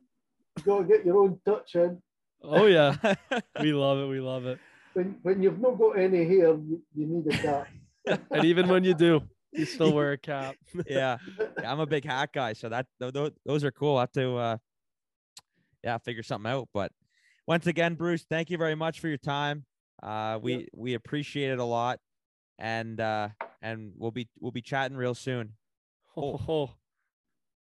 you 0.58 0.64
got 0.64 0.80
to 0.80 0.84
get 0.86 1.06
your 1.06 1.24
own 1.24 1.39
touch 1.46 1.76
in. 1.76 2.02
Oh 2.44 2.66
yeah, 2.66 2.96
we 3.62 3.72
love 3.72 4.00
it. 4.00 4.08
We 4.08 4.20
love 4.20 4.46
it. 4.46 4.60
When, 4.94 5.16
when 5.22 5.42
you've 5.44 5.60
not 5.60 5.78
got 5.78 5.92
any 5.92 6.26
hair, 6.26 6.50
you, 6.50 6.82
you 6.96 7.06
need 7.08 7.34
a 7.34 7.38
cap. 7.38 7.68
And 8.32 8.46
even 8.46 8.68
when 8.68 8.84
you 8.84 8.96
do, 8.96 9.22
you 9.54 9.66
still 9.66 9.94
wear 9.94 10.14
a 10.14 10.18
cap. 10.18 10.56
yeah. 10.88 11.18
Yeah, 11.62 11.72
I'm 11.72 11.80
a 11.80 11.86
big 11.86 12.04
hat 12.04 12.32
guy, 12.34 12.54
so 12.54 12.68
that 12.70 12.88
tho- 13.00 13.12
tho- 13.12 13.32
those 13.46 13.64
are 13.64 13.72
cool. 13.72 13.98
I 13.98 14.02
have 14.02 14.12
to 14.14 14.36
uh 14.38 14.58
yeah, 15.84 15.98
figure 16.00 16.24
something 16.24 16.52
out. 16.52 16.68
But 16.74 16.92
once 17.48 17.68
again, 17.68 17.94
Bruce, 17.96 18.26
thank 18.30 18.50
you 18.50 18.58
very 18.58 18.74
much 18.76 19.00
for 19.00 19.08
your 19.08 19.18
time. 19.18 19.66
Uh 20.02 20.39
we 20.42 20.68
we 20.76 20.96
appreciate 20.96 21.52
it 21.52 21.60
a 21.60 21.64
lot. 21.64 22.00
And 22.58 23.00
uh 23.00 23.30
and 23.62 23.93
we'll 23.97 24.12
be 24.12 24.28
we'll 24.39 24.51
be 24.51 24.62
chatting 24.62 24.97
real 24.97 25.16
soon. 25.16 25.53
Oh, 26.18 26.38
oh. 26.49 26.70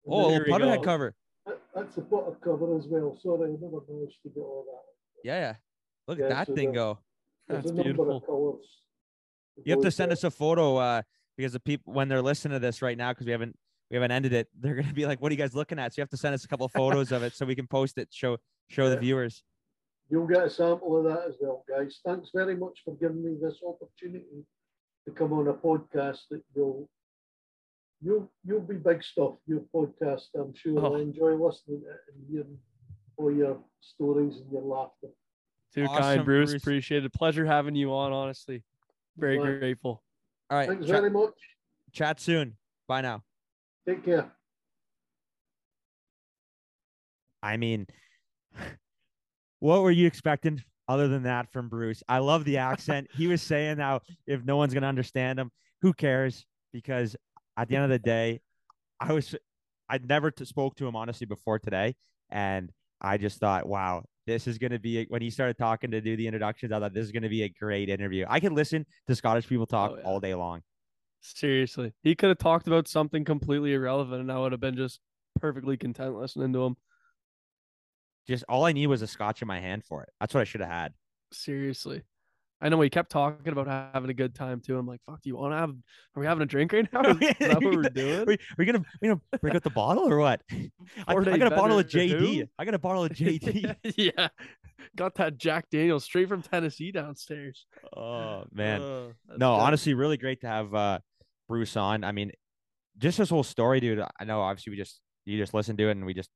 Oh, 0.07 0.27
a 0.27 0.29
There 0.29 0.41
little 0.47 0.71
we 0.71 0.77
go. 0.77 0.83
cover. 0.83 1.15
That's 1.75 1.97
a 1.97 2.03
butter 2.03 2.37
cover 2.45 2.77
as 2.77 2.87
well. 2.87 3.19
Sorry, 3.23 3.49
I 3.49 3.53
never 3.59 3.79
managed 3.89 4.23
to 4.25 4.29
get 4.29 4.41
all 4.43 4.67
that. 4.71 4.83
Yeah, 5.25 5.39
yeah. 5.41 5.55
Look 6.07 6.19
Yeah, 6.19 6.25
at 6.25 6.31
that 6.31 6.47
so 6.49 6.55
thing 6.55 6.73
go. 6.73 6.99
That's 7.49 7.71
beautiful. 7.73 8.23
You 9.65 9.73
have 9.73 9.81
to 9.81 9.91
send 9.91 10.13
us 10.13 10.23
a 10.23 10.31
photo 10.31 10.77
uh 10.77 11.03
because 11.37 11.55
the 11.55 11.61
people 11.61 11.95
when 11.95 12.09
they're 12.09 12.21
listening 12.21 12.53
to 12.57 12.59
this 12.59 12.83
right 12.83 12.97
now 12.99 13.13
because 13.13 13.25
we 13.25 13.33
haven't 13.33 13.57
we 13.91 13.97
haven't 13.97 14.11
ended 14.13 14.35
it, 14.35 14.49
they're 14.61 14.75
gonna 14.75 14.93
be 14.93 15.07
like, 15.07 15.23
"What 15.23 15.31
are 15.31 15.35
you 15.35 15.39
guys 15.39 15.55
looking 15.55 15.79
at?" 15.79 15.95
So 15.95 16.01
you 16.01 16.03
have 16.03 16.11
to 16.11 16.17
send 16.19 16.35
us 16.35 16.45
a 16.45 16.49
couple 16.49 16.67
of 16.67 16.73
photos 16.73 17.11
of 17.11 17.23
it 17.23 17.35
so 17.35 17.47
we 17.47 17.55
can 17.57 17.67
post 17.67 17.97
it, 17.97 18.09
show 18.13 18.37
show 18.69 18.91
the 18.91 18.99
viewers. 18.99 19.43
You'll 20.11 20.27
get 20.27 20.45
a 20.45 20.51
sample 20.51 20.99
of 20.99 21.05
that 21.05 21.27
as 21.27 21.37
well, 21.41 21.65
guys. 21.69 22.01
Thanks 22.05 22.29
very 22.35 22.55
much 22.55 22.83
for 22.85 22.95
giving 22.97 23.25
me 23.25 23.39
this 23.41 23.57
opportunity 23.67 24.45
to 25.07 25.13
come 25.13 25.33
on 25.33 25.49
a 25.49 25.55
podcast 25.55 26.21
that 26.31 26.43
you'll 26.55 26.89
you'll 28.03 28.31
you'll 28.45 28.61
be 28.61 28.75
big 28.75 29.03
stuff. 29.03 29.35
Your 29.47 29.61
podcast, 29.75 30.25
I'm 30.35 30.53
sure. 30.55 30.79
Oh. 30.85 30.97
I 30.97 31.01
enjoy 31.01 31.35
listening 31.35 31.81
to 31.83 31.87
it 31.87 32.01
and 32.15 32.25
hearing 32.31 32.59
all 33.17 33.33
your 33.33 33.59
stories 33.81 34.39
and 34.39 34.51
your 34.53 34.63
laughter. 34.63 35.09
Too 35.75 35.85
Awesome, 35.85 36.03
kind, 36.03 36.25
Bruce. 36.25 36.51
Bruce. 36.51 36.63
Appreciate 36.63 37.05
it. 37.05 37.13
Pleasure 37.13 37.45
having 37.47 37.75
you 37.75 37.93
on. 37.93 38.13
Honestly, 38.13 38.63
very 39.17 39.39
Right. 39.39 39.59
grateful. 39.61 40.03
All 40.51 40.59
right. 40.59 40.69
Thanks 40.69 40.87
chat- 40.87 40.97
very 41.01 41.11
much. 41.11 41.35
chat 41.93 42.21
soon. 42.21 42.57
Bye 42.89 43.01
now. 43.03 43.23
Take 43.87 44.05
care. 44.05 44.31
I 47.43 47.57
mean, 47.57 47.87
what 49.61 49.83
were 49.83 49.91
you 49.91 50.07
expecting 50.07 50.63
other 50.89 51.09
than 51.09 51.25
that 51.25 51.51
from 51.53 51.69
Bruce? 51.69 52.03
I 52.09 52.19
love 52.19 52.45
the 52.45 52.59
accent. 52.59 53.09
he 53.15 53.27
was 53.27 53.43
saying 53.43 53.79
how 53.79 54.01
if 54.27 54.45
no 54.45 54.57
one's 54.57 54.75
gonna 54.75 54.87
understand 54.89 55.39
him, 55.39 55.51
who 55.83 55.93
cares? 55.93 56.45
Because 56.73 57.17
at 57.57 57.69
the 57.69 57.77
end 57.77 57.85
of 57.85 57.91
the 57.91 57.99
day, 57.99 58.41
I 59.01 59.13
was 59.13 59.35
I'd 59.89 60.09
never 60.09 60.31
t- 60.31 60.45
spoke 60.45 60.75
to 60.77 60.87
him 60.87 60.97
honestly 60.97 61.27
before 61.27 61.59
today, 61.59 61.95
and 62.31 62.71
I 63.01 63.19
just 63.19 63.39
thought, 63.39 63.67
wow, 63.69 64.05
this 64.27 64.47
is 64.47 64.59
gonna 64.59 64.79
be 64.79 65.01
a, 65.01 65.05
when 65.09 65.23
he 65.23 65.31
started 65.31 65.57
talking 65.59 65.91
to 65.93 66.01
do 66.01 66.17
the 66.17 66.27
introductions. 66.27 66.73
I 66.73 66.81
thought 66.81 66.93
this 66.95 67.05
is 67.05 67.13
gonna 67.13 67.29
be 67.29 67.43
a 67.43 67.49
great 67.49 67.89
interview. 67.89 68.27
I 68.29 68.41
could 68.41 68.53
listen 68.53 68.85
to 69.07 69.15
Scottish 69.15 69.47
people 69.49 69.67
talk 69.67 69.93
Oh, 69.93 69.97
yeah. 69.99 70.03
all 70.05 70.21
day 70.21 70.35
long. 70.35 70.63
Seriously, 71.21 71.93
he 72.03 72.15
could 72.15 72.29
have 72.29 72.39
talked 72.39 72.67
about 72.69 72.87
something 72.89 73.25
completely 73.25 73.75
irrelevant, 73.75 74.21
and 74.21 74.31
I 74.31 74.39
would 74.39 74.53
have 74.53 74.61
been 74.61 74.77
just 74.77 75.01
perfectly 75.41 75.77
content 75.77 76.15
listening 76.17 76.53
to 76.53 76.65
him. 76.65 76.77
Just 78.27 78.45
all 78.49 78.65
I 78.65 78.73
need 78.73 78.87
was 78.89 79.03
a 79.03 79.07
scotch 79.07 79.43
in 79.43 79.49
my 79.49 79.61
hand 79.61 79.85
for 79.85 80.03
it. 80.03 80.09
That's 80.21 80.35
what 80.35 80.41
I 80.41 80.45
should 80.45 80.61
have 80.61 80.71
had. 80.71 80.93
Seriously. 81.33 82.03
I 82.61 82.71
know 82.71 82.79
we 82.79 82.89
kept 82.89 83.11
talking 83.11 83.53
about 83.53 83.67
having 83.93 84.09
a 84.09 84.15
good 84.15 84.35
time 84.35 84.61
too. 84.61 84.79
I'm 84.79 84.87
like, 84.87 85.01
fuck, 85.05 85.21
do 85.21 85.29
you 85.29 85.37
want 85.37 85.53
to 85.53 85.59
have, 85.59 85.71
are 85.71 86.21
we 86.21 86.25
having 86.27 86.43
a 86.43 86.47
drink 86.47 86.73
right 86.73 86.89
now? 86.91 87.01
Is 87.21 87.35
that 87.39 87.63
what 87.63 87.75
we're 87.77 87.83
doing? 87.83 88.21
Are 88.31 88.37
we, 88.57 88.65
gonna 88.65 88.83
you 89.03 89.09
gonna 89.11 89.21
break 89.43 89.55
out 89.55 89.63
the 89.63 89.69
bottle 89.71 90.09
or 90.11 90.19
what? 90.19 90.41
I, 90.51 90.71
I 91.07 91.13
Four-day 91.13 91.37
got 91.37 91.53
a 91.53 91.57
bottle 91.57 91.79
of 91.79 91.87
JD. 91.87 92.49
I 92.59 92.65
got 92.65 92.73
a 92.73 92.79
bottle 92.79 93.05
of 93.05 93.11
JD. 93.13 93.75
yeah. 93.97 94.29
Got 94.97 95.17
that 95.17 95.37
Jack 95.37 95.69
Daniels 95.71 96.05
straight 96.05 96.29
from 96.29 96.41
Tennessee 96.41 96.93
downstairs. 96.93 97.67
oh 97.95 98.45
man, 98.53 98.81
Uh, 98.81 98.87
no, 99.29 99.37
good. 99.37 99.45
honestly, 99.45 99.93
really 99.93 100.17
great 100.17 100.41
to 100.41 100.47
have 100.47 100.75
uh 100.75 100.99
Bruce 101.49 101.77
on. 101.77 102.05
I 102.05 102.13
mean, 102.13 102.33
just 102.97 103.19
this 103.19 103.29
whole 103.29 103.43
story, 103.45 103.81
dude. 103.81 104.03
I 104.19 104.25
know 104.25 104.41
obviously 104.41 104.71
we 104.71 104.77
just 104.79 105.01
you 105.27 105.37
just 105.37 105.53
listened 105.53 105.77
to 105.79 105.89
it 105.89 105.93
and 105.93 106.07
we 106.07 106.15
just 106.15 106.31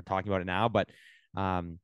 are 0.00 0.02
talking 0.02 0.28
about 0.30 0.40
it 0.40 0.46
now, 0.46 0.68
but 0.68 0.88
um, 1.36 1.78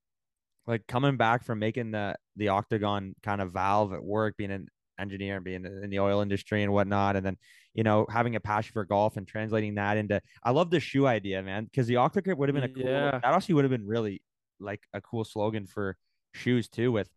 like 0.67 0.87
coming 0.89 1.17
back 1.17 1.45
from 1.45 1.59
making 1.61 1.93
the 1.93 2.17
the 2.37 2.49
octagon 2.49 3.15
kind 3.23 3.41
of 3.41 3.53
valve 3.53 3.93
at 3.93 4.03
work, 4.03 4.37
being 4.37 4.51
an 4.51 4.67
engineer 4.99 5.37
and 5.37 5.45
being 5.45 5.65
in 5.65 5.91
the 5.91 6.01
oil 6.01 6.21
industry 6.21 6.63
and 6.63 6.73
whatnot, 6.73 7.15
and 7.17 7.25
then 7.25 7.37
you 7.75 7.85
know 7.85 8.07
having 8.11 8.35
a 8.37 8.41
passion 8.41 8.73
for 8.73 8.85
golf 8.85 9.17
and 9.17 9.29
translating 9.29 9.77
that 9.77 9.97
into. 9.97 10.21
I 10.43 10.51
love 10.51 10.71
the 10.71 10.81
shoe 10.81 11.07
idea, 11.07 11.43
man, 11.43 11.65
because 11.65 11.87
the 11.87 11.95
Octogrip 11.95 12.37
would 12.37 12.49
have 12.49 12.55
been 12.55 12.65
a 12.65 12.69
cool. 12.69 12.85
Yeah. 12.85 13.21
That 13.23 13.33
also 13.33 13.55
would 13.55 13.65
have 13.65 13.71
been 13.71 13.87
really 13.87 14.23
like 14.59 14.83
a 14.93 15.01
cool 15.01 15.25
slogan 15.25 15.67
for 15.67 15.97
shoes 16.35 16.69
too, 16.69 16.91
with 16.91 17.09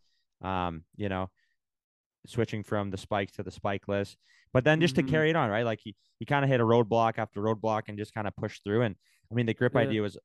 um, 0.42 0.84
you 0.96 1.10
know, 1.10 1.30
switching 2.28 2.64
from 2.64 2.92
the 2.92 2.98
spikes 2.98 3.34
to 3.34 3.44
the 3.44 3.52
spikeless. 3.52 4.16
But 4.54 4.64
then 4.64 4.82
just 4.82 4.96
Mhm. 4.96 5.06
to 5.06 5.12
carry 5.12 5.30
it 5.30 5.36
on, 5.36 5.50
right? 5.50 5.64
Like 5.66 5.80
he 5.84 5.96
he 6.20 6.26
kind 6.26 6.44
of 6.44 6.50
hit 6.52 6.60
a 6.60 6.64
roadblock 6.66 7.14
after 7.18 7.42
roadblock 7.42 7.84
and 7.88 7.98
just 7.98 8.14
kind 8.14 8.28
of 8.28 8.36
pushed 8.36 8.64
through. 8.64 8.82
And 8.84 8.96
I 9.32 9.36
mean, 9.36 9.46
the 9.46 9.54
grip 9.54 9.74
Yeah. 9.74 9.82
idea 9.82 10.02
was 10.02 10.18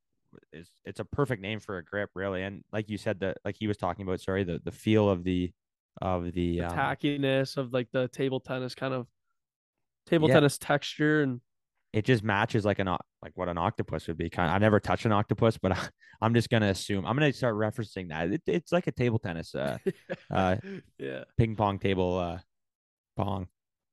is 0.52 0.68
it's 0.84 1.00
a 1.00 1.04
perfect 1.04 1.42
name 1.42 1.60
for 1.60 1.78
a 1.78 1.84
grip, 1.84 2.10
really. 2.14 2.42
And 2.42 2.62
like 2.72 2.88
you 2.88 2.98
said, 2.98 3.20
the 3.20 3.34
like 3.44 3.56
he 3.58 3.66
was 3.66 3.76
talking 3.76 4.06
about, 4.06 4.20
sorry, 4.20 4.44
the 4.44 4.60
the 4.64 4.72
feel 4.72 5.08
of 5.08 5.24
the 5.24 5.52
of 6.00 6.24
the, 6.24 6.58
the 6.58 6.62
um, 6.62 6.76
tackiness 6.76 7.56
of 7.56 7.72
like 7.72 7.88
the 7.92 8.08
table 8.08 8.40
tennis 8.40 8.74
kind 8.74 8.94
of 8.94 9.06
table 10.06 10.28
Yeah. 10.28 10.34
tennis 10.34 10.58
texture 10.58 11.22
and 11.22 11.40
it 11.94 12.04
just 12.04 12.24
matches 12.24 12.64
like 12.64 12.80
an 12.80 12.88
like 12.88 13.32
what 13.36 13.48
an 13.48 13.56
octopus 13.56 14.08
would 14.08 14.18
be. 14.18 14.28
Kind 14.28 14.50
of, 14.50 14.54
I've 14.56 14.60
never 14.60 14.80
touched 14.80 15.04
an 15.04 15.12
octopus, 15.12 15.56
but 15.56 15.72
I, 16.20 16.26
am 16.26 16.34
just 16.34 16.50
gonna 16.50 16.68
assume 16.70 17.06
I'm 17.06 17.16
gonna 17.16 17.32
start 17.32 17.54
referencing 17.54 18.08
that. 18.08 18.32
It, 18.32 18.42
it's 18.46 18.72
like 18.72 18.88
a 18.88 18.92
table 18.92 19.20
tennis, 19.20 19.54
uh, 19.54 19.78
uh, 20.30 20.56
yeah. 20.98 21.22
ping 21.38 21.54
pong 21.54 21.78
table, 21.78 22.18
uh, 22.18 22.38
pong. 23.16 23.46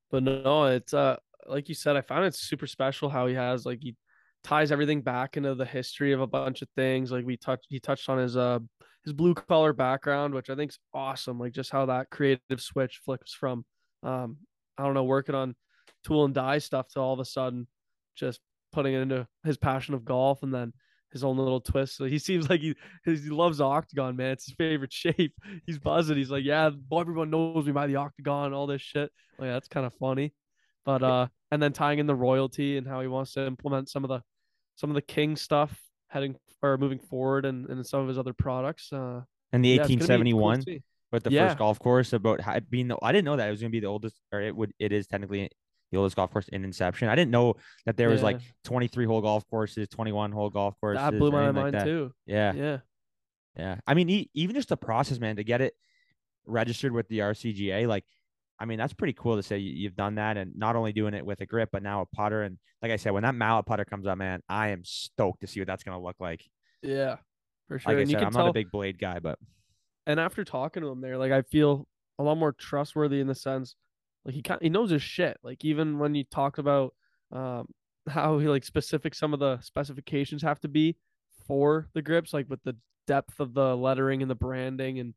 But 0.09 0.23
no, 0.23 0.65
it's 0.65 0.95
uh 0.95 1.17
like 1.47 1.69
you 1.69 1.75
said, 1.75 1.95
I 1.95 2.01
found 2.01 2.25
it 2.25 2.33
super 2.33 2.65
special 2.65 3.07
how 3.07 3.27
he 3.27 3.35
has 3.35 3.67
like 3.67 3.79
he 3.81 3.95
ties 4.43 4.71
everything 4.71 5.01
back 5.01 5.37
into 5.37 5.55
the 5.55 5.65
history 5.65 6.13
of 6.13 6.21
a 6.21 6.27
bunch 6.27 6.61
of 6.61 6.69
things. 6.75 7.11
Like 7.11 7.25
we 7.25 7.37
touched 7.37 7.67
he 7.69 7.79
touched 7.79 8.09
on 8.09 8.17
his 8.17 8.37
uh 8.37 8.59
his 9.03 9.13
blue 9.13 9.33
collar 9.33 9.73
background, 9.73 10.33
which 10.33 10.49
I 10.49 10.55
think's 10.55 10.79
awesome. 10.93 11.39
Like 11.39 11.53
just 11.53 11.71
how 11.71 11.85
that 11.87 12.09
creative 12.09 12.59
switch 12.59 13.01
flips 13.03 13.33
from 13.33 13.65
um 14.03 14.37
I 14.77 14.83
don't 14.83 14.93
know, 14.93 15.03
working 15.03 15.35
on 15.35 15.55
tool 16.03 16.25
and 16.25 16.33
die 16.33 16.57
stuff 16.57 16.87
to 16.89 16.99
all 16.99 17.13
of 17.13 17.19
a 17.19 17.25
sudden 17.25 17.67
just 18.15 18.39
putting 18.71 18.93
it 18.93 19.01
into 19.01 19.27
his 19.43 19.57
passion 19.57 19.93
of 19.93 20.05
golf 20.05 20.43
and 20.43 20.53
then 20.53 20.73
his 21.11 21.23
own 21.23 21.37
little 21.37 21.61
twist. 21.61 21.97
So 21.97 22.05
he 22.05 22.19
seems 22.19 22.49
like 22.49 22.61
he 22.61 22.75
he 23.05 23.15
loves 23.29 23.57
the 23.57 23.65
octagon, 23.65 24.15
man. 24.15 24.31
It's 24.31 24.45
his 24.45 24.55
favorite 24.55 24.93
shape. 24.93 25.33
He's 25.65 25.79
buzzing. 25.79 26.17
He's 26.17 26.31
like, 26.31 26.45
yeah, 26.45 26.69
boy, 26.69 27.01
everyone 27.01 27.29
knows 27.29 27.65
me 27.65 27.71
by 27.71 27.87
the 27.87 27.97
octagon, 27.97 28.53
all 28.53 28.67
this 28.67 28.81
shit. 28.81 29.11
Like 29.37 29.49
that's 29.49 29.67
kind 29.67 29.85
of 29.85 29.93
funny. 29.95 30.33
But 30.85 31.03
uh, 31.03 31.27
and 31.51 31.61
then 31.61 31.73
tying 31.73 31.99
in 31.99 32.07
the 32.07 32.15
royalty 32.15 32.77
and 32.77 32.87
how 32.87 33.01
he 33.01 33.07
wants 33.07 33.33
to 33.33 33.45
implement 33.45 33.89
some 33.89 34.03
of 34.03 34.09
the 34.09 34.21
some 34.81 34.89
of 34.89 34.95
the 34.95 35.01
king 35.03 35.35
stuff 35.35 35.79
heading 36.07 36.35
or 36.63 36.75
moving 36.77 36.97
forward 36.99 37.45
and, 37.45 37.69
and 37.69 37.85
some 37.85 38.01
of 38.01 38.07
his 38.07 38.17
other 38.17 38.33
products. 38.33 38.91
Uh, 38.91 39.21
And 39.53 39.63
the 39.63 39.69
yeah, 39.69 39.83
it's 39.83 39.87
gonna 40.07 40.23
be 40.23 40.31
cool 40.31 40.41
to 40.41 40.45
1871 40.47 40.61
see. 40.63 40.83
with 41.11 41.23
the 41.23 41.31
Yeah. 41.31 41.47
first 41.47 41.59
golf 41.59 41.77
course 41.79 42.13
about 42.13 42.41
how, 42.41 42.59
being 42.59 42.87
the, 42.87 42.97
I 43.01 43.11
didn't 43.11 43.25
know 43.25 43.35
that 43.37 43.47
it 43.47 43.51
was 43.51 43.61
gonna 43.61 43.69
be 43.69 43.79
the 43.79 43.87
oldest 43.87 44.17
or 44.33 44.41
it 44.41 44.55
would 44.55 44.73
it 44.79 44.91
is 44.91 45.05
technically 45.07 45.49
the 45.91 45.97
oldest 45.97 46.15
golf 46.15 46.31
course 46.31 46.47
in 46.49 46.63
Inception. 46.65 47.09
I 47.09 47.15
didn't 47.15 47.31
know 47.31 47.55
that 47.85 47.95
there 47.97 48.09
was 48.09 48.23
like 48.23 48.39
23 48.63 49.05
hole 49.05 49.21
golf 49.21 49.45
courses, 49.49 49.87
21 49.89 50.31
hole 50.31 50.49
golf 50.49 50.75
courses. 50.81 51.01
that 51.03 51.17
blew 51.17 51.31
my 51.31 51.43
anything 51.45 51.63
like 51.63 51.73
mind 51.73 51.85
too. 51.85 52.11
Yeah, 52.25 52.53
yeah, 52.53 52.77
Yeah. 53.57 53.75
I 53.85 53.93
mean, 53.93 54.09
e- 54.09 54.29
even 54.33 54.55
just 54.55 54.69
the 54.69 54.77
process, 54.77 55.19
man, 55.19 55.35
to 55.35 55.43
get 55.43 55.61
it 55.61 55.73
registered 56.45 56.91
with 56.91 57.07
the 57.09 57.19
RCGA, 57.19 57.87
like, 57.87 58.05
I 58.61 58.65
mean, 58.65 58.77
that's 58.77 58.93
pretty 58.93 59.13
cool 59.13 59.37
to 59.37 59.43
say 59.43 59.57
you, 59.57 59.71
you've 59.71 59.95
done 59.95 60.15
that, 60.15 60.37
and 60.37 60.55
not 60.55 60.75
only 60.75 60.93
doing 60.93 61.15
it 61.15 61.25
with 61.25 61.41
a 61.41 61.47
grip, 61.47 61.69
but 61.71 61.81
now 61.81 62.01
a 62.01 62.05
putter. 62.05 62.43
And 62.43 62.59
like 62.83 62.91
I 62.91 62.97
said, 62.97 63.11
when 63.11 63.23
that 63.23 63.33
mallet 63.33 63.65
putter 63.65 63.85
comes 63.85 64.05
up, 64.05 64.19
man, 64.19 64.41
I 64.47 64.69
am 64.69 64.83
stoked 64.85 65.41
to 65.41 65.47
see 65.47 65.59
what 65.59 65.65
that's 65.65 65.83
gonna 65.83 65.99
look 65.99 66.17
like. 66.19 66.45
Yeah. 66.83 67.17
For 67.67 67.79
sure. 67.79 67.91
Like 67.91 67.97
I 67.97 68.01
and 68.01 68.11
you 68.11 68.17
said, 68.17 68.23
I'm 68.23 68.31
tell 68.31 68.43
not 68.43 68.49
a 68.51 68.53
big 68.53 68.69
blade 68.71 68.99
guy, 68.99 69.17
but 69.17 69.39
and 70.05 70.19
after 70.19 70.43
talking 70.43 70.83
to 70.83 70.89
him 70.89 71.01
there, 71.01 71.17
like 71.17 71.31
I 71.31 71.41
feel 71.41 71.87
a 72.19 72.23
lot 72.23 72.37
more 72.37 72.51
trustworthy 72.51 73.19
in 73.19 73.27
the 73.27 73.33
sense, 73.33 73.75
like 74.25 74.35
he 74.35 74.43
kind 74.43 74.59
he 74.61 74.69
knows 74.69 74.91
his 74.91 75.01
shit. 75.01 75.37
Like 75.43 75.65
even 75.65 75.97
when 75.97 76.13
you 76.13 76.23
talked 76.23 76.59
about 76.59 76.93
um 77.31 77.67
how 78.09 78.37
he 78.37 78.47
like 78.47 78.63
specific 78.63 79.15
some 79.15 79.33
of 79.33 79.39
the 79.39 79.59
specifications 79.61 80.43
have 80.43 80.59
to 80.59 80.67
be 80.67 80.97
for 81.47 81.89
the 81.95 82.01
grips, 82.03 82.31
like 82.31 82.47
with 82.47 82.61
the 82.63 82.75
depth 83.07 83.39
of 83.39 83.55
the 83.55 83.75
lettering 83.75 84.21
and 84.21 84.29
the 84.29 84.35
branding 84.35 84.99
and 84.99 85.15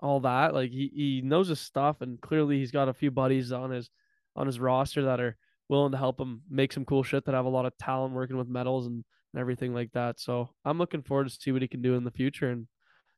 all 0.00 0.20
that. 0.20 0.54
Like 0.54 0.70
he, 0.70 0.90
he 0.94 1.20
knows 1.22 1.48
his 1.48 1.60
stuff 1.60 2.00
and 2.00 2.20
clearly 2.20 2.58
he's 2.58 2.70
got 2.70 2.88
a 2.88 2.94
few 2.94 3.10
buddies 3.10 3.52
on 3.52 3.70
his 3.70 3.90
on 4.34 4.46
his 4.46 4.60
roster 4.60 5.04
that 5.04 5.20
are 5.20 5.36
willing 5.68 5.92
to 5.92 5.98
help 5.98 6.20
him 6.20 6.42
make 6.50 6.72
some 6.72 6.84
cool 6.84 7.02
shit 7.02 7.24
that 7.24 7.34
have 7.34 7.46
a 7.46 7.48
lot 7.50 7.66
of 7.66 7.76
talent 7.78 8.14
working 8.14 8.36
with 8.36 8.48
metals 8.48 8.86
and, 8.86 9.04
and 9.32 9.40
everything 9.40 9.74
like 9.74 9.90
that. 9.92 10.20
So 10.20 10.50
I'm 10.64 10.78
looking 10.78 11.02
forward 11.02 11.28
to 11.28 11.34
see 11.40 11.52
what 11.52 11.62
he 11.62 11.68
can 11.68 11.82
do 11.82 11.94
in 11.94 12.04
the 12.04 12.10
future 12.10 12.50
and 12.50 12.66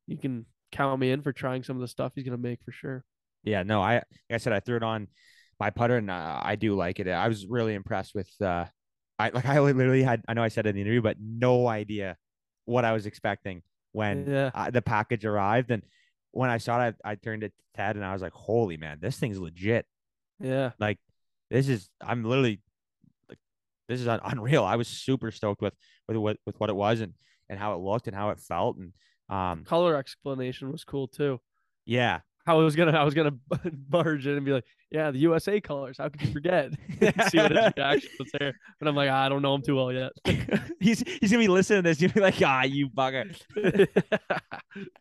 you 0.07 0.17
can 0.17 0.47
count 0.73 1.01
me 1.01 1.11
in 1.11 1.23
for 1.23 1.33
trying 1.33 1.63
some 1.63 1.77
of 1.77 1.81
the 1.81 1.89
stuff 1.89 2.13
he's 2.15 2.25
gonna 2.25 2.37
make 2.39 2.61
for 2.65 2.73
sure. 2.73 3.05
Yeah, 3.45 3.63
no, 3.63 3.81
I 3.83 3.95
like 3.95 4.05
I 4.31 4.37
said 4.39 4.53
I 4.53 4.61
threw 4.61 4.77
it 4.77 4.83
on 4.83 5.09
my 5.61 5.71
putter 5.71 5.97
and 5.97 6.11
uh, 6.11 6.41
I 6.43 6.57
do 6.57 6.75
like 6.77 7.01
it. 7.01 7.09
I 7.09 7.27
was 7.29 7.47
really 7.47 7.75
impressed 7.75 8.15
with 8.15 8.31
uh 8.41 8.67
I 9.19 9.31
like 9.31 9.47
I 9.47 9.59
literally 9.61 10.03
had 10.03 10.23
I 10.29 10.35
know 10.35 10.43
I 10.43 10.49
said 10.49 10.67
it 10.67 10.71
in 10.71 10.77
the 10.77 10.83
interview, 10.83 11.03
but 11.03 11.17
no 11.21 11.67
idea 11.67 12.17
what 12.65 12.85
I 12.85 12.93
was 12.93 13.07
expecting 13.07 13.63
when 13.93 14.27
Yeah. 14.29 14.51
uh, 14.55 14.71
the 14.71 14.83
package 14.83 15.25
arrived. 15.25 15.71
And 15.71 15.83
when 16.33 16.51
I 16.51 16.59
saw 16.59 16.87
it, 16.87 16.97
I, 17.05 17.13
I 17.13 17.15
turned 17.15 17.43
it 17.43 17.53
to 17.57 17.65
Ted 17.77 17.97
and 17.97 18.05
I 18.05 18.13
was 18.13 18.23
like, 18.23 18.33
"Holy 18.33 18.77
man, 18.77 18.99
this 19.01 19.19
thing's 19.19 19.39
legit! 19.39 19.87
Yeah. 20.41 20.73
Like, 20.79 20.99
this 21.51 21.69
is 21.69 21.89
I'm 22.01 22.25
literally 22.25 22.61
like, 23.29 23.39
this 23.89 24.01
is 24.01 24.07
unreal." 24.07 24.65
I 24.65 24.77
was 24.77 24.89
super 24.89 25.31
stoked 25.31 25.63
with 25.63 25.75
with 26.07 26.17
what 26.17 26.37
with 26.47 26.59
what 26.61 26.71
it 26.71 26.77
was 26.77 27.01
and 27.01 27.15
and 27.49 27.59
how 27.59 27.75
it 27.75 27.81
looked 27.81 28.07
and 28.07 28.17
how 28.17 28.31
it 28.31 28.41
felt 28.41 28.77
and 28.77 28.93
um 29.29 29.65
Color 29.65 29.97
explanation 29.97 30.71
was 30.73 30.85
cool 30.85 31.09
too. 31.09 31.41
yeah 31.87 32.21
How 32.47 32.61
I 32.61 32.65
was 32.65 32.77
gonna 32.77 32.93
I 32.93 33.05
was 33.05 33.15
gonna 33.15 33.37
barge 33.73 34.27
in 34.27 34.37
and 34.37 34.45
be 34.45 34.53
like, 34.53 34.65
yeah, 34.91 35.11
the 35.11 35.19
USA 35.19 35.61
colors. 35.61 35.99
How 35.99 36.09
could 36.09 36.23
you 36.23 36.33
forget? 36.33 36.71
see 37.29 37.39
what 37.39 37.53
his 37.53 37.73
reaction 37.77 38.11
was 38.19 38.31
there. 38.39 38.59
But 38.79 38.89
I'm 38.89 38.97
like, 38.97 39.11
I 39.11 39.29
don't 39.29 39.43
know 39.43 39.55
him 39.55 39.63
too 39.63 39.77
well 39.77 39.93
yet. 39.93 40.13
he's 40.81 41.03
he's 41.21 41.31
gonna 41.31 41.43
be 41.43 41.49
listening 41.49 41.83
to 41.83 41.89
this. 41.89 42.01
You'll 42.01 42.13
be 42.13 42.21
like, 42.21 42.41
ah, 42.43 42.63
you 42.63 42.89
bugger. 42.89 43.37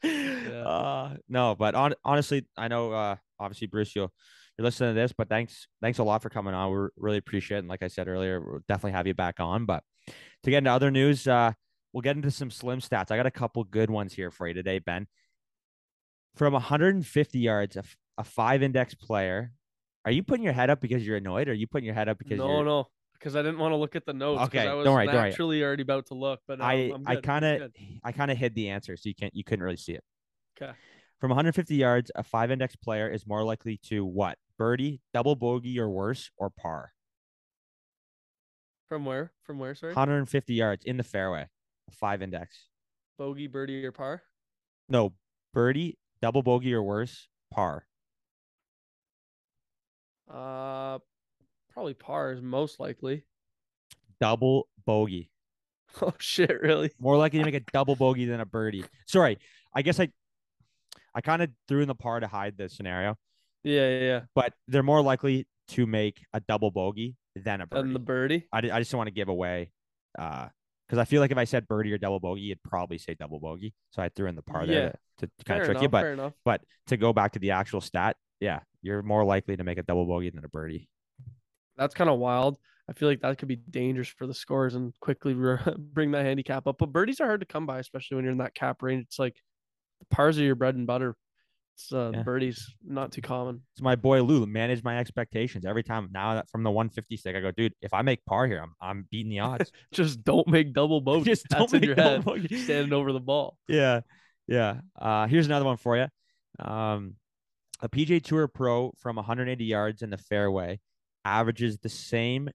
Yeah. 0.04 0.64
uh, 0.64 1.16
no, 1.30 1.56
but 1.56 1.76
on, 1.76 1.94
honestly, 2.04 2.46
I 2.58 2.68
know 2.68 2.92
uh, 2.92 3.16
obviously 3.40 3.68
Bruce, 3.68 3.96
you'll 3.96 4.12
you're 4.58 4.66
listening 4.66 4.96
to 4.96 5.00
this, 5.00 5.14
but 5.14 5.30
thanks 5.30 5.68
thanks 5.82 6.00
a 6.00 6.04
lot 6.04 6.22
for 6.22 6.30
coming 6.30 6.54
on. 6.54 6.72
We 6.72 6.88
really 6.98 7.18
appreciate 7.18 7.58
it. 7.58 7.60
And 7.62 7.70
like 7.70 7.84
I 7.84 7.88
said 7.88 8.08
earlier, 8.08 8.42
we'll 8.42 8.62
definitely 8.68 8.94
have 8.94 9.08
you 9.08 9.14
back 9.14 9.40
on. 9.40 9.66
But 9.66 9.84
to 10.44 10.50
get 10.50 10.60
into 10.60 10.72
other 10.72 10.92
news, 10.92 11.28
uh, 11.28 11.54
we'll 11.94 12.02
get 12.02 12.16
into 12.16 12.32
some 12.32 12.52
slim 12.52 12.80
stats. 12.80 13.12
I 13.12 13.18
got 13.18 13.26
a 13.26 13.32
couple 13.32 13.64
good 13.64 13.90
ones 13.90 14.14
here 14.14 14.32
for 14.32 14.48
you 14.48 14.54
today, 14.54 14.80
Ben. 14.80 15.08
From 16.36 16.54
150 16.54 17.40
yards, 17.40 17.78
a 18.18 18.24
five 18.24 18.64
index 18.64 18.94
player. 18.96 19.52
Are 20.08 20.12
you 20.12 20.24
putting 20.24 20.46
your 20.46 20.54
head 20.54 20.70
up 20.70 20.80
because 20.80 21.06
you're 21.06 21.18
annoyed? 21.18 21.50
Or 21.50 21.52
are 21.52 21.54
you 21.54 21.68
putting 21.68 21.84
your 21.84 21.94
head 21.94 22.08
up 22.08 22.18
because 22.18 22.38
no, 22.38 22.48
you're 22.48 22.64
no, 22.64 22.88
because 23.20 23.36
I 23.36 23.42
didn't 23.42 23.60
want 23.60 23.74
to 23.74 23.76
look 23.76 23.94
at 23.98 24.06
the 24.06 24.14
notes. 24.14 24.42
Okay, 24.44 24.66
I 24.66 24.74
was 24.74 24.86
don't 24.86 24.94
worry, 24.94 25.06
don't 25.06 25.38
worry. 25.38 25.62
already 25.62 25.84
about 25.84 26.06
to 26.06 26.14
look, 26.14 26.40
but 26.48 26.60
no, 26.60 26.66
I 26.66 26.94
I 27.06 27.18
kind 27.18 27.44
of. 27.44 27.74
I 28.06 28.14
kind 28.14 28.32
of 28.32 28.38
hid 28.38 28.56
the 28.56 28.70
answer, 28.70 28.96
so 28.96 29.10
you 29.10 29.16
can't 29.16 29.36
you 29.36 29.44
couldn't 29.44 29.64
really 29.64 29.76
see 29.76 29.92
it. 29.92 30.06
'Kay. 30.58 30.72
From 31.20 31.32
150 31.32 31.76
yards, 31.76 32.10
a 32.16 32.24
five 32.24 32.52
index 32.52 32.78
player 32.78 33.10
is 33.10 33.28
more 33.28 33.44
likely 33.44 33.78
to 33.88 34.06
what? 34.06 34.38
Birdie, 34.58 35.02
double 35.14 35.36
bogey 35.36 35.78
or 35.78 35.90
worse, 35.90 36.32
or 36.38 36.50
par. 36.50 36.94
From 38.88 39.04
where? 39.04 39.34
From 39.44 39.60
where? 39.60 39.76
Sorry, 39.76 39.94
150 39.94 40.54
yards 40.54 40.86
in 40.86 40.96
the 40.96 41.04
fairway, 41.04 41.48
five 41.92 42.22
index. 42.22 42.70
bogey, 43.18 43.48
birdie, 43.48 43.86
or 43.86 43.92
par? 43.92 44.24
No, 44.88 45.16
birdie, 45.54 45.98
double 46.22 46.44
bogey 46.44 46.74
or 46.74 46.82
worse, 46.82 47.28
par. 47.52 47.87
Uh, 50.32 51.00
probably 51.74 51.94
pars 51.94 52.42
most 52.42 52.80
likely. 52.80 53.24
Double 54.20 54.68
bogey. 54.86 55.30
Oh 56.02 56.14
shit! 56.20 56.52
Really? 56.62 56.92
More 57.00 57.18
likely 57.18 57.40
to 57.40 57.46
make 57.46 57.56
a 57.56 57.60
double 57.74 57.96
bogey 57.96 58.26
than 58.26 58.40
a 58.42 58.46
birdie. 58.46 58.84
Sorry, 59.08 59.40
I 59.74 59.82
guess 59.82 60.00
I 60.00 60.10
I 61.16 61.22
kind 61.22 61.42
of 61.42 61.50
threw 61.68 61.82
in 61.82 61.88
the 61.88 61.96
par 61.96 62.20
to 62.20 62.28
hide 62.28 62.56
the 62.58 62.68
scenario, 62.70 63.16
Yeah, 63.64 63.88
yeah, 63.90 64.00
yeah. 64.00 64.20
but 64.36 64.54
they're 64.68 64.84
more 64.84 65.02
likely 65.02 65.48
to 65.70 65.88
make 65.88 66.22
a 66.34 66.40
double 66.42 66.70
bogey 66.72 67.16
than 67.36 67.62
a 67.62 67.66
birdie. 67.68 67.82
And 67.88 67.96
the 67.96 68.00
birdie. 68.00 68.48
I, 68.52 68.58
I 68.60 68.80
just 68.80 68.92
don't 68.92 68.98
want 68.98 69.08
to 69.08 69.14
give 69.14 69.30
away 69.30 69.72
uh 70.20 70.50
because 70.88 71.00
I 71.00 71.06
feel 71.06 71.20
like 71.22 71.32
if 71.32 71.38
I 71.38 71.46
said 71.46 71.68
birdie 71.68 71.92
or 71.94 71.98
double 71.98 72.20
bogey, 72.20 72.42
you'd 72.42 72.62
probably 72.64 72.98
say 72.98 73.16
double 73.20 73.40
bogey. 73.40 73.74
So 73.92 74.02
I 74.04 74.10
threw 74.10 74.28
in 74.28 74.36
the 74.36 74.42
par 74.44 74.66
Yeah. 74.66 74.74
there 74.74 74.96
to, 75.20 75.28
to 75.28 75.44
kind 75.46 75.62
of 75.62 75.66
trick 75.66 75.78
enough. 75.82 75.84
you. 75.84 75.90
But 75.90 76.34
but 76.46 76.62
to 76.88 76.98
go 76.98 77.12
back 77.14 77.32
to 77.32 77.40
the 77.40 77.52
actual 77.52 77.82
stat, 77.82 78.18
yeah, 78.40 78.60
you're 78.88 79.04
more 79.04 79.24
likely 79.26 79.56
to 79.58 79.64
make 79.64 79.78
a 79.78 79.84
double 79.84 80.06
bogey 80.06 80.30
than 80.30 80.44
a 80.46 80.50
birdie. 80.50 80.90
That's 81.78 81.94
kind 81.94 82.10
of 82.10 82.18
wild. 82.20 82.58
I 82.90 82.94
feel 82.94 83.10
like 83.10 83.22
that 83.22 83.38
could 83.38 83.50
be 83.50 83.58
dangerous 83.58 84.08
for 84.08 84.26
the 84.28 84.34
scores 84.34 84.74
and 84.76 84.94
quickly 85.02 85.34
re- 85.34 85.60
bring 85.78 86.12
that 86.12 86.26
handicap 86.26 86.66
up. 86.68 86.78
But 86.80 86.92
birdies 86.94 87.20
are 87.20 87.26
hard 87.28 87.42
to 87.42 87.46
come 87.46 87.66
by, 87.66 87.80
especially 87.80 88.16
when 88.16 88.24
you're 88.24 88.32
in 88.32 88.38
that 88.40 88.56
cap 88.56 88.82
range. 88.82 89.04
It's 89.08 89.20
like 89.20 89.36
the 90.00 90.06
pars 90.10 90.40
are 90.40 90.44
your 90.44 90.56
bread 90.56 90.76
and 90.76 90.88
butter. 90.88 91.16
It's 91.76 91.92
uh, 91.94 92.12
Yeah. 92.14 92.24
birdies 92.24 92.74
not 92.84 93.12
too 93.12 93.22
common. 93.22 93.62
So 93.78 93.84
my 93.84 93.96
boy 93.96 94.24
Lou 94.24 94.46
managed 94.48 94.84
my 94.84 94.98
expectations 94.98 95.66
every 95.66 95.84
time. 95.84 96.10
Now 96.12 96.34
that 96.36 96.50
from 96.50 96.64
the 96.64 96.72
150 96.72 97.18
stick, 97.18 97.36
I 97.36 97.42
go, 97.42 97.52
dude, 97.52 97.74
if 97.82 97.94
I 97.94 98.02
make 98.02 98.26
par 98.26 98.48
here, 98.48 98.62
I'm 98.64 98.74
I'm 98.82 99.06
beating 99.12 99.30
the 99.30 99.40
odds. 99.42 99.72
Just 99.92 100.24
don't 100.24 100.48
make 100.48 100.74
double 100.74 101.02
bogeys. 101.02 101.44
Just 101.52 101.70
don't 101.70 101.84
your 101.84 101.96
make 101.96 102.04
head. 102.04 102.24
double 102.24 102.34
bogey. 102.38 102.58
Standing 102.58 102.94
over 102.94 103.12
the 103.14 103.20
ball. 103.20 103.58
yeah, 103.68 104.00
yeah. 104.48 104.80
Uh, 105.00 105.28
here's 105.28 105.46
another 105.46 105.66
one 105.66 105.78
for 105.78 105.98
you. 105.98 106.08
Um, 106.58 107.16
a 107.80 107.90
PGA 107.90 108.24
Tour 108.24 108.48
Pro 108.48 108.94
from 108.98 109.16
180 109.18 109.64
yards 109.64 110.02
in 110.02 110.10
the 110.10 110.18
fairway 110.18 110.80
averages 111.24 111.78
the 111.80 111.90
same 111.90 112.50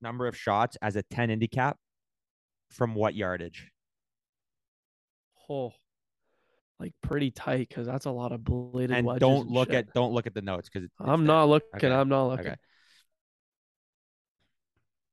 number 0.00 0.26
of 0.26 0.36
shots 0.36 0.76
as 0.82 0.96
a 0.96 1.02
10 1.02 1.28
handicap 1.28 1.76
from 2.70 2.94
what 2.94 3.14
yardage? 3.14 3.70
Oh, 5.48 5.72
like 6.80 6.94
pretty 7.02 7.30
tight 7.30 7.68
because 7.68 7.86
that's 7.86 8.06
a 8.06 8.10
lot 8.10 8.32
of 8.32 8.42
bladed 8.42 8.90
and 8.90 9.06
wedges 9.06 9.20
don't 9.20 9.46
and 9.46 9.50
look 9.50 9.68
shit. 9.68 9.88
at 9.88 9.92
don't 9.94 10.12
look 10.12 10.26
at 10.26 10.34
the 10.34 10.42
notes 10.42 10.68
because 10.72 10.88
I'm 10.98 11.26
not 11.26 11.44
looking. 11.44 11.68
Okay, 11.76 11.90
I'm 11.90 12.08
not 12.08 12.26
looking. 12.26 12.46
okay. 12.46 12.56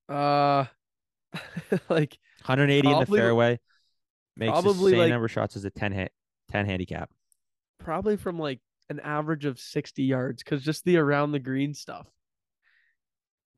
Uh, 0.09 0.65
like 1.89 2.17
180 2.45 2.89
in 2.89 2.99
the 2.99 3.05
fairway 3.05 3.59
makes 4.35 4.51
probably 4.51 4.91
the 4.91 4.97
same 4.97 4.99
like- 4.99 5.09
number 5.09 5.25
of 5.25 5.31
shots 5.31 5.55
as 5.55 5.65
a 5.65 5.69
10 5.69 5.91
hit 5.91 6.11
10 6.51 6.65
handicap. 6.65 7.11
probably 7.77 8.17
from 8.17 8.39
like 8.39 8.59
an 8.89 8.99
average 9.01 9.45
of 9.45 9.59
60 9.59 10.03
yards 10.03 10.43
because 10.43 10.63
just 10.63 10.83
the 10.85 10.97
around 10.97 11.31
the 11.31 11.39
green 11.39 11.73
stuff. 11.73 12.07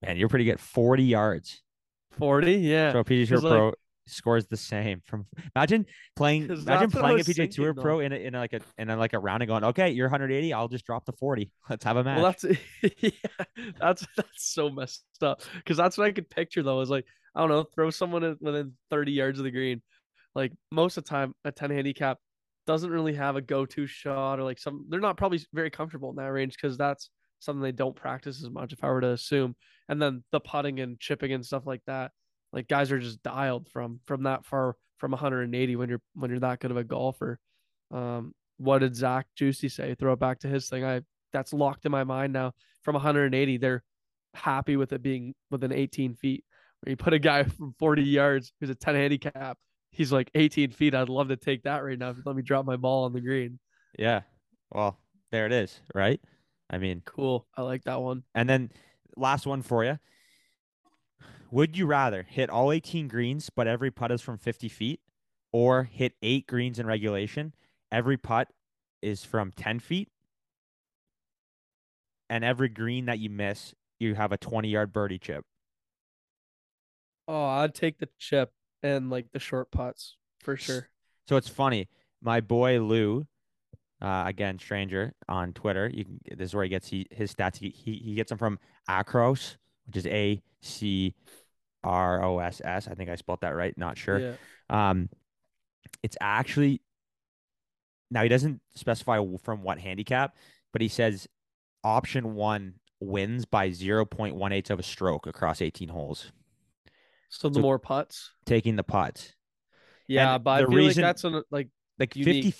Man, 0.02 0.18
you're 0.18 0.30
pretty 0.30 0.46
good. 0.46 0.60
40 0.60 1.04
yards. 1.04 1.62
40, 2.18 2.54
yeah. 2.56 2.92
So 2.92 3.00
a 3.00 3.04
PGA 3.06 3.28
Tour 3.28 3.38
'cause, 3.38 3.44
like- 3.44 3.52
Pro 3.52 3.74
scores 4.08 4.48
the 4.48 4.58
same 4.58 5.02
from. 5.06 5.26
Imagine 5.56 5.86
playing 6.16 6.44
Imagine 6.46 6.66
that's 6.66 6.94
what 6.96 7.06
I 7.06 7.08
playing 7.10 7.20
a 7.20 7.24
PGA 7.24 7.36
thinking, 7.36 7.64
Tour 7.64 7.74
though. 7.74 7.82
Pro 7.82 8.00
in 8.00 8.12
a, 8.12 8.16
in 8.16 8.36
a, 8.36 8.40
like 8.40 8.54
a 8.54 8.60
in 8.78 8.90
a, 8.90 8.98
like 8.98 9.14
a 9.14 9.20
round 9.20 9.44
and 9.44 9.48
going, 9.48 9.64
okay, 9.64 9.92
you're 9.92 10.08
180. 10.08 10.54
I'll 10.54 10.68
just 10.68 10.86
drop 10.86 11.06
the 11.06 11.14
40. 11.14 11.52
Let's 11.70 11.86
have 11.86 11.98
a 11.98 12.04
match. 12.04 12.22
Well, 12.22 12.32
that's 12.32 12.60
yeah, 13.02 13.46
that's 13.80 14.06
that's 14.18 14.52
so 14.54 14.70
messed 14.70 15.04
up 15.22 15.42
because 15.56 15.78
that's 15.78 15.98
what 15.98 16.08
I 16.08 16.12
could 16.12 16.30
picture 16.30 16.64
though. 16.64 16.82
Is 16.82 16.90
like 16.90 17.06
I 17.36 17.40
don't 17.40 17.50
know, 17.50 17.64
throw 17.64 17.90
someone 17.92 18.38
within 18.42 18.74
30 18.90 19.12
yards 19.14 19.40
of 19.40 19.46
the 19.46 19.52
green. 19.52 19.82
Like 20.36 20.52
most 20.72 20.98
of 20.98 21.04
the 21.06 21.10
time, 21.10 21.34
a 21.46 21.52
10 21.52 21.70
handicap 21.72 22.18
doesn't 22.68 22.90
really 22.90 23.16
have 23.16 23.36
a 23.36 23.42
go-to 23.42 23.88
shot 23.88 24.40
or 24.40 24.44
like 24.44 24.60
some. 24.60 24.86
They're 24.90 25.00
not 25.00 25.18
probably 25.18 25.42
very 25.54 25.70
comfortable 25.70 26.10
in 26.10 26.16
that 26.18 26.32
range 26.32 26.56
because 26.60 26.78
that's 26.78 27.10
something 27.40 27.62
they 27.62 27.72
don't 27.72 27.96
practice 27.96 28.44
as 28.44 28.50
much. 28.50 28.74
If 28.74 28.84
I 28.84 28.90
were 28.90 29.02
to 29.02 29.12
assume, 29.12 29.56
and 29.90 30.02
then 30.02 30.24
the 30.32 30.40
putting 30.40 30.80
and 30.80 31.00
chipping 31.00 31.34
and 31.34 31.46
stuff 31.46 31.66
like 31.66 31.82
that, 31.88 32.12
like 32.54 32.68
guys 32.68 32.92
are 32.92 33.00
just 33.00 33.24
dialed 33.24 33.70
from 33.70 34.00
from 34.06 34.24
that 34.24 34.46
far 34.46 34.76
from 34.98 35.12
180 35.12 35.76
when 35.76 35.90
you're 35.90 36.02
when 36.14 36.30
you're 36.30 36.40
that 36.40 36.60
good 36.60 36.72
of 36.72 36.78
a 36.78 36.84
golfer. 36.84 37.40
Um, 37.92 38.34
what 38.58 38.80
did 38.80 38.96
Zach 38.96 39.26
Juicy 39.36 39.70
say? 39.70 39.96
Throw 39.96 40.14
it 40.14 40.20
back 40.20 40.40
to 40.40 40.48
his 40.48 40.70
thing. 40.70 40.86
I 40.86 41.02
that's 41.34 41.54
locked 41.54 41.86
in 41.86 41.92
my 41.92 42.04
mind 42.04 42.34
now. 42.34 42.54
From 42.84 42.94
180, 42.94 43.58
they're 43.58 43.84
happy 44.34 44.76
with 44.76 44.94
it 44.94 45.02
being 45.02 45.34
within 45.50 45.72
18 45.72 46.16
feet. 46.16 46.44
Where 46.82 46.92
you 46.92 46.98
put 46.98 47.14
a 47.14 47.20
guy 47.20 47.44
from 47.58 47.74
40 47.80 48.04
yards 48.04 48.54
who's 48.60 48.70
a 48.70 48.76
10 48.76 48.96
handicap, 48.96 49.58
he's 49.92 50.12
like 50.12 50.32
18 50.36 50.72
feet. 50.72 50.96
I'd 50.96 51.10
love 51.10 51.28
to 51.30 51.38
take 51.38 51.64
that 51.64 51.84
right 51.84 51.98
now. 52.00 52.16
Let 52.26 52.36
me 52.36 52.42
drop 52.42 52.66
my 52.66 52.78
ball 52.78 53.06
on 53.06 53.14
the 53.14 53.22
green. 53.22 53.60
yeah. 53.98 54.22
Well, 54.72 54.98
there 55.32 55.46
it 55.46 55.52
is, 55.52 55.82
right? 55.94 56.22
I 56.70 56.78
mean, 56.78 57.02
Cool. 57.06 57.46
I 57.58 57.62
like 57.64 57.84
that 57.84 58.02
one. 58.02 58.24
and 58.34 58.48
then 58.50 58.72
last 59.18 59.46
one 59.46 59.62
for 59.62 59.84
you. 59.84 60.00
Would 61.52 61.78
you 61.78 61.86
rather 61.86 62.24
hit 62.24 62.50
all 62.50 62.72
18 62.72 63.10
greens, 63.10 63.50
but 63.54 63.68
every 63.68 63.92
putt 63.92 64.12
is 64.14 64.22
from 64.22 64.38
50 64.38 64.70
feet, 64.70 65.02
or 65.52 65.84
hit 65.84 66.14
eight 66.22 66.48
greens 66.48 66.80
in 66.80 66.88
regulation? 66.88 67.54
Every 67.92 68.16
putt 68.16 68.48
is 69.02 69.26
from 69.26 69.52
10 69.52 69.80
feet, 69.80 70.08
and 72.30 72.46
every 72.46 72.70
green 72.70 73.06
that 73.08 73.20
you 73.20 73.30
miss, 73.30 73.74
you 74.00 74.16
have 74.16 74.32
a 74.32 74.38
20 74.38 74.70
yard 74.70 74.94
birdie 74.94 75.20
chip. 75.20 75.44
Oh, 77.28 77.44
I'd 77.46 77.76
take 77.76 77.98
the 78.00 78.08
chip 78.18 78.54
and 78.84 79.10
like 79.10 79.32
the 79.32 79.40
short 79.40 79.72
putts 79.72 80.16
for 80.40 80.56
sure. 80.58 80.90
So 81.28 81.36
it's 81.38 81.48
funny. 81.50 81.88
My 82.22 82.42
boy 82.42 82.80
Lou 82.82 83.28
Uh, 84.02 84.24
again, 84.26 84.58
stranger 84.58 85.14
on 85.30 85.54
Twitter. 85.54 85.88
You 85.94 86.04
can. 86.06 86.20
This 86.36 86.50
is 86.50 86.56
where 86.56 86.64
he 86.64 86.70
gets 86.70 86.88
he, 86.88 87.06
his 87.12 87.34
stats. 87.34 87.58
He, 87.58 87.70
he 87.70 87.94
he 88.04 88.16
gets 88.16 88.30
them 88.30 88.38
from 88.40 88.58
Acros, 88.90 89.58
which 89.86 89.98
is 89.98 90.08
A 90.08 90.42
C 90.62 91.14
R 91.84 92.24
O 92.24 92.40
S 92.40 92.62
S. 92.64 92.88
I 92.88 92.96
think 92.96 93.10
I 93.12 93.16
spelled 93.16 93.42
that 93.42 93.56
right. 93.56 93.78
Not 93.78 93.98
sure. 94.00 94.20
Yeah. 94.20 94.34
Um, 94.70 95.10
it's 96.02 96.18
actually 96.20 96.82
now 98.10 98.24
he 98.24 98.30
doesn't 98.30 98.62
specify 98.76 99.24
from 99.44 99.62
what 99.62 99.78
handicap, 99.80 100.36
but 100.74 100.82
he 100.82 100.88
says 100.88 101.28
option 101.84 102.34
one 102.36 102.76
wins 103.00 103.46
by 103.46 103.70
0.18 103.70 104.70
of 104.70 104.80
a 104.80 104.84
stroke 104.84 105.26
across 105.28 105.62
18 105.62 105.90
holes, 105.90 106.32
So 107.32 107.50
the 107.50 107.56
So- 107.56 107.62
more 107.62 107.80
putts. 107.80 108.32
taking 108.46 108.76
the 108.76 108.84
putt. 108.84 109.34
Yeah, 110.08 110.36
And 110.36 110.44
but 110.44 110.52
I 110.52 110.62
the 110.62 110.68
feel 110.68 110.78
reason- 110.78 111.02
like 111.04 111.10
that's 111.10 111.24
an, 111.24 111.44
like 111.50 111.70
Like 112.00 112.16
Unique. 112.16 112.46
50, 112.46 112.60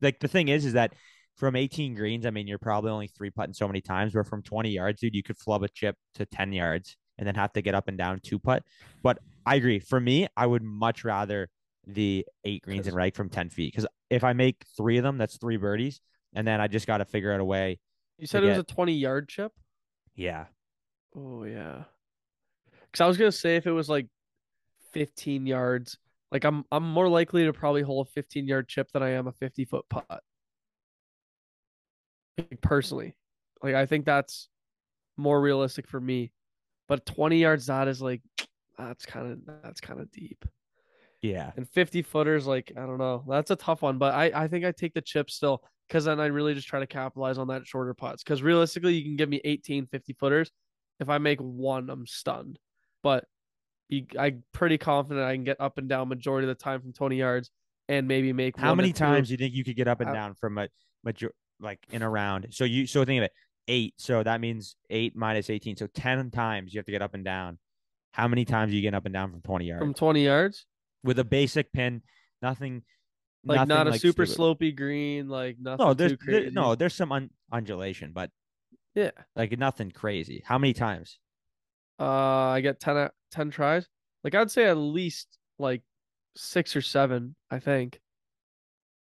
like 0.00 0.20
the 0.20 0.28
thing 0.28 0.48
is, 0.48 0.64
is 0.64 0.74
that 0.74 0.94
from 1.36 1.56
18 1.56 1.94
greens, 1.94 2.24
I 2.26 2.30
mean, 2.30 2.46
you're 2.46 2.58
probably 2.58 2.90
only 2.90 3.08
three 3.08 3.30
putting 3.30 3.54
so 3.54 3.66
many 3.66 3.80
times, 3.80 4.14
where 4.14 4.22
from 4.24 4.42
20 4.42 4.70
yards, 4.70 5.00
dude, 5.00 5.14
you 5.14 5.22
could 5.22 5.38
flub 5.38 5.62
a 5.62 5.68
chip 5.68 5.96
to 6.14 6.26
10 6.26 6.52
yards 6.52 6.96
and 7.18 7.26
then 7.26 7.34
have 7.34 7.52
to 7.54 7.62
get 7.62 7.74
up 7.74 7.88
and 7.88 7.96
down 7.98 8.20
two 8.20 8.38
putt. 8.38 8.62
But 9.02 9.18
I 9.46 9.56
agree. 9.56 9.78
For 9.80 9.98
me, 9.98 10.28
I 10.36 10.46
would 10.46 10.62
much 10.62 11.04
rather 11.04 11.48
the 11.86 12.24
eight 12.44 12.62
greens 12.62 12.86
and 12.86 12.94
right 12.94 13.14
from 13.16 13.28
10 13.28 13.48
feet 13.50 13.72
because 13.72 13.86
if 14.10 14.22
I 14.24 14.34
make 14.34 14.64
three 14.76 14.98
of 14.98 15.02
them, 15.04 15.18
that's 15.18 15.36
three 15.38 15.56
birdies. 15.56 16.00
And 16.34 16.46
then 16.46 16.60
I 16.60 16.68
just 16.68 16.86
got 16.86 16.98
to 16.98 17.04
figure 17.04 17.32
out 17.32 17.40
a 17.40 17.44
way. 17.44 17.80
you 18.18 18.26
said 18.26 18.44
it 18.44 18.48
was 18.50 18.58
a 18.58 18.62
20 18.62 18.92
yard 18.92 19.28
chip. 19.28 19.52
Yeah. 20.14 20.46
Oh 21.16 21.44
yeah. 21.44 21.84
Cuz 22.92 23.00
I 23.00 23.06
was 23.06 23.16
going 23.16 23.30
to 23.30 23.36
say 23.36 23.56
if 23.56 23.66
it 23.66 23.72
was 23.72 23.88
like 23.88 24.08
15 24.92 25.46
yards, 25.46 25.98
like 26.30 26.44
I'm 26.44 26.64
I'm 26.70 26.84
more 26.84 27.08
likely 27.08 27.44
to 27.44 27.52
probably 27.52 27.82
hole 27.82 28.02
a 28.02 28.04
15 28.04 28.46
yard 28.46 28.68
chip 28.68 28.90
than 28.92 29.02
I 29.02 29.10
am 29.10 29.26
a 29.26 29.32
50 29.32 29.64
foot 29.64 29.84
putt. 29.88 30.22
Like, 32.38 32.60
personally. 32.60 33.14
Like 33.62 33.74
I 33.74 33.86
think 33.86 34.04
that's 34.04 34.48
more 35.16 35.40
realistic 35.40 35.86
for 35.86 36.00
me. 36.00 36.32
But 36.88 37.06
20 37.06 37.38
yards 37.38 37.66
that 37.66 37.88
is 37.88 38.02
like 38.02 38.22
that's 38.78 39.06
kind 39.06 39.32
of 39.32 39.62
that's 39.62 39.80
kind 39.80 40.00
of 40.00 40.10
deep. 40.10 40.44
Yeah. 41.22 41.52
And 41.56 41.68
50 41.68 42.02
footers, 42.02 42.46
like, 42.46 42.72
I 42.76 42.80
don't 42.80 42.98
know. 42.98 43.24
That's 43.28 43.52
a 43.52 43.56
tough 43.56 43.80
one, 43.80 43.96
but 43.96 44.12
I, 44.12 44.32
I 44.34 44.48
think 44.48 44.64
I 44.64 44.72
take 44.72 44.92
the 44.92 45.00
chip 45.00 45.30
still 45.30 45.62
because 45.88 46.04
then 46.04 46.18
I 46.18 46.26
really 46.26 46.52
just 46.52 46.66
try 46.66 46.80
to 46.80 46.86
capitalize 46.86 47.38
on 47.38 47.46
that 47.48 47.64
shorter 47.64 47.94
putts. 47.94 48.24
Because 48.24 48.42
realistically, 48.42 48.94
you 48.94 49.04
can 49.04 49.16
give 49.16 49.28
me 49.28 49.40
18 49.44 49.86
50 49.86 50.12
footers. 50.14 50.50
If 50.98 51.08
I 51.08 51.18
make 51.18 51.38
one, 51.40 51.88
I'm 51.90 52.06
stunned. 52.06 52.58
But 53.02 53.24
you, 53.88 54.06
I'm 54.18 54.42
pretty 54.52 54.78
confident 54.78 55.24
I 55.26 55.34
can 55.34 55.44
get 55.44 55.60
up 55.60 55.78
and 55.78 55.88
down 55.88 56.08
majority 56.08 56.48
of 56.48 56.56
the 56.56 56.62
time 56.62 56.80
from 56.80 56.92
20 56.92 57.16
yards 57.16 57.50
and 57.88 58.06
maybe 58.08 58.32
make 58.32 58.56
How 58.56 58.74
many 58.74 58.92
times 58.92 59.28
do 59.28 59.32
you 59.34 59.38
think 59.38 59.54
you 59.54 59.64
could 59.64 59.76
get 59.76 59.88
up 59.88 60.00
and 60.00 60.10
Uh, 60.10 60.14
down 60.14 60.34
from 60.34 60.56
a 60.58 60.68
major 61.04 61.32
like 61.60 61.80
in 61.90 62.02
a 62.02 62.08
round? 62.08 62.48
So 62.50 62.64
you 62.64 62.86
so 62.86 63.04
think 63.04 63.18
of 63.18 63.24
it, 63.24 63.32
eight. 63.68 63.94
So 63.98 64.22
that 64.22 64.40
means 64.40 64.76
eight 64.90 65.14
minus 65.16 65.50
eighteen. 65.50 65.76
So 65.76 65.86
ten 65.88 66.30
times 66.30 66.72
you 66.72 66.78
have 66.78 66.86
to 66.86 66.92
get 66.92 67.02
up 67.02 67.14
and 67.14 67.24
down. 67.24 67.58
How 68.12 68.28
many 68.28 68.44
times 68.44 68.72
are 68.72 68.76
you 68.76 68.82
getting 68.82 68.94
up 68.96 69.04
and 69.06 69.12
down 69.12 69.30
from 69.30 69.40
twenty 69.42 69.66
yards 69.66 69.80
from 69.82 69.94
20 69.94 70.24
yards? 70.24 70.66
with 71.04 71.18
a 71.18 71.24
basic 71.24 71.72
pin? 71.72 72.02
Nothing. 72.40 72.82
Like, 73.44 73.56
nothing 73.56 73.68
not 73.68 73.86
a 73.88 73.90
like 73.90 74.00
super 74.00 74.24
stupid. 74.24 74.60
slopey 74.60 74.76
green, 74.76 75.28
like 75.28 75.56
nothing 75.58 75.84
No, 75.84 75.94
there's 75.94 76.12
too 76.12 76.18
there- 76.26 76.50
no, 76.52 76.76
there's 76.76 76.94
some 76.94 77.10
un- 77.10 77.30
undulation, 77.50 78.12
but 78.12 78.30
Yeah. 78.94 79.10
like 79.34 79.58
nothing 79.58 79.90
crazy. 79.90 80.42
How 80.46 80.58
many 80.58 80.72
times? 80.72 81.18
Uh, 82.00 82.04
I 82.04 82.60
get 82.60 82.80
10, 82.80 83.10
10 83.30 83.50
tries. 83.50 83.86
Like, 84.24 84.34
I'd 84.34 84.50
say 84.50 84.66
at 84.66 84.76
least 84.76 85.28
like 85.58 85.82
six 86.36 86.76
or 86.76 86.82
seven, 86.82 87.34
I 87.50 87.58
think. 87.58 88.00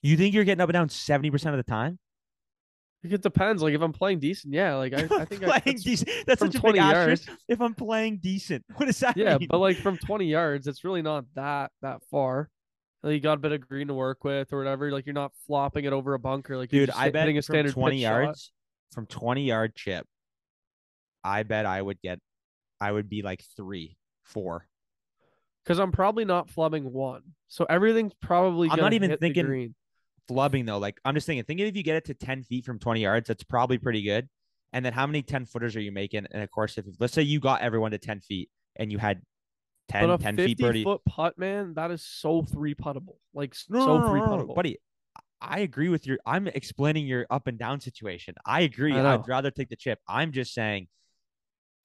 You 0.02 0.16
think 0.16 0.34
you're 0.34 0.44
getting 0.44 0.60
up 0.60 0.68
and 0.68 0.74
down 0.74 0.88
seventy 0.88 1.30
percent 1.30 1.54
of 1.58 1.64
the 1.64 1.68
time? 1.70 1.98
It 3.02 3.22
depends. 3.22 3.62
Like 3.62 3.74
if 3.74 3.80
I'm 3.80 3.92
playing 3.92 4.20
decent, 4.20 4.54
yeah. 4.54 4.74
Like 4.74 4.92
I, 4.92 5.02
I 5.02 5.24
think 5.24 5.42
I, 5.44 5.60
playing 5.60 5.78
that's- 5.78 5.82
decent. 5.82 6.10
That's 6.26 6.40
such 6.40 6.50
a 6.50 6.52
big 6.52 6.60
20 6.60 6.78
asterisk. 6.78 7.28
If 7.48 7.60
I'm 7.60 7.74
playing 7.74 8.18
decent, 8.18 8.64
what 8.76 8.86
does 8.86 8.98
that 9.00 9.16
yeah, 9.16 9.38
mean? 9.38 9.48
but 9.50 9.58
like 9.58 9.76
from 9.76 9.98
20 9.98 10.26
yards, 10.26 10.66
it's 10.66 10.84
really 10.84 11.02
not 11.02 11.24
that 11.34 11.70
that 11.82 12.00
far. 12.10 12.48
Like, 13.02 13.12
you 13.12 13.20
got 13.20 13.34
a 13.34 13.40
bit 13.40 13.52
of 13.52 13.68
green 13.68 13.88
to 13.88 13.94
work 13.94 14.24
with 14.24 14.52
or 14.52 14.58
whatever. 14.58 14.90
Like 14.90 15.06
you're 15.06 15.14
not 15.14 15.32
flopping 15.46 15.84
it 15.84 15.92
over 15.92 16.14
a 16.14 16.18
bunker. 16.18 16.56
Like 16.56 16.72
you're 16.72 16.86
dude, 16.86 16.94
I 16.94 17.10
bet 17.10 17.28
a 17.28 17.32
from 17.32 17.42
standard 17.42 17.72
twenty 17.72 17.98
pitch 17.98 18.02
shot. 18.04 18.22
yards, 18.22 18.52
from 18.92 19.06
twenty 19.06 19.44
yard 19.44 19.74
chip, 19.76 20.06
I 21.22 21.44
bet 21.44 21.66
I 21.66 21.80
would 21.80 22.00
get, 22.02 22.18
I 22.80 22.92
would 22.92 23.08
be 23.08 23.22
like 23.22 23.42
three, 23.56 23.96
four. 24.24 24.66
Because 25.64 25.78
I'm 25.78 25.92
probably 25.92 26.24
not 26.24 26.48
flubbing 26.48 26.84
one, 26.84 27.22
so 27.48 27.66
everything's 27.68 28.14
probably. 28.22 28.70
I'm 28.70 28.78
not 28.78 28.92
even 28.92 29.16
thinking- 29.18 29.46
green. 29.46 29.74
Flubbing 30.30 30.66
though, 30.66 30.76
like 30.76 31.00
I'm 31.06 31.14
just 31.14 31.26
thinking, 31.26 31.44
thinking 31.44 31.66
if 31.66 31.74
you 31.74 31.82
get 31.82 31.96
it 31.96 32.04
to 32.06 32.14
ten 32.14 32.42
feet 32.42 32.66
from 32.66 32.78
twenty 32.78 33.00
yards, 33.00 33.28
that's 33.28 33.44
probably 33.44 33.78
pretty 33.78 34.02
good. 34.02 34.28
And 34.74 34.84
then 34.84 34.92
how 34.92 35.06
many 35.06 35.22
ten 35.22 35.46
footers 35.46 35.74
are 35.74 35.80
you 35.80 35.90
making? 35.90 36.26
And 36.30 36.42
of 36.42 36.50
course, 36.50 36.76
if 36.76 36.84
let's 37.00 37.14
say 37.14 37.22
you 37.22 37.40
got 37.40 37.62
everyone 37.62 37.92
to 37.92 37.98
ten 37.98 38.20
feet 38.20 38.50
and 38.76 38.92
you 38.92 38.98
had 38.98 39.22
10, 39.88 40.06
But 40.06 40.14
a 40.14 40.22
10 40.22 40.36
50 40.36 40.46
feet 40.54 40.58
birdie, 40.58 40.84
foot 40.84 41.00
putt, 41.06 41.38
man, 41.38 41.74
that 41.74 41.90
is 41.90 42.04
so 42.04 42.42
three 42.42 42.74
puttable. 42.74 43.16
Like 43.32 43.56
no, 43.70 43.80
so 43.80 43.98
no, 43.98 44.10
three 44.10 44.20
no, 44.20 44.26
no, 44.26 44.44
puttable. 44.44 44.54
buddy. 44.54 44.78
I 45.40 45.60
agree 45.60 45.88
with 45.88 46.06
your. 46.06 46.18
I'm 46.26 46.46
explaining 46.48 47.06
your 47.06 47.26
up 47.30 47.46
and 47.46 47.58
down 47.58 47.80
situation. 47.80 48.34
I 48.44 48.62
agree. 48.62 48.92
I. 48.92 49.14
I'd 49.14 49.28
rather 49.28 49.50
take 49.50 49.68
the 49.68 49.76
chip. 49.76 49.98
I'm 50.08 50.32
just 50.32 50.52
saying. 50.52 50.88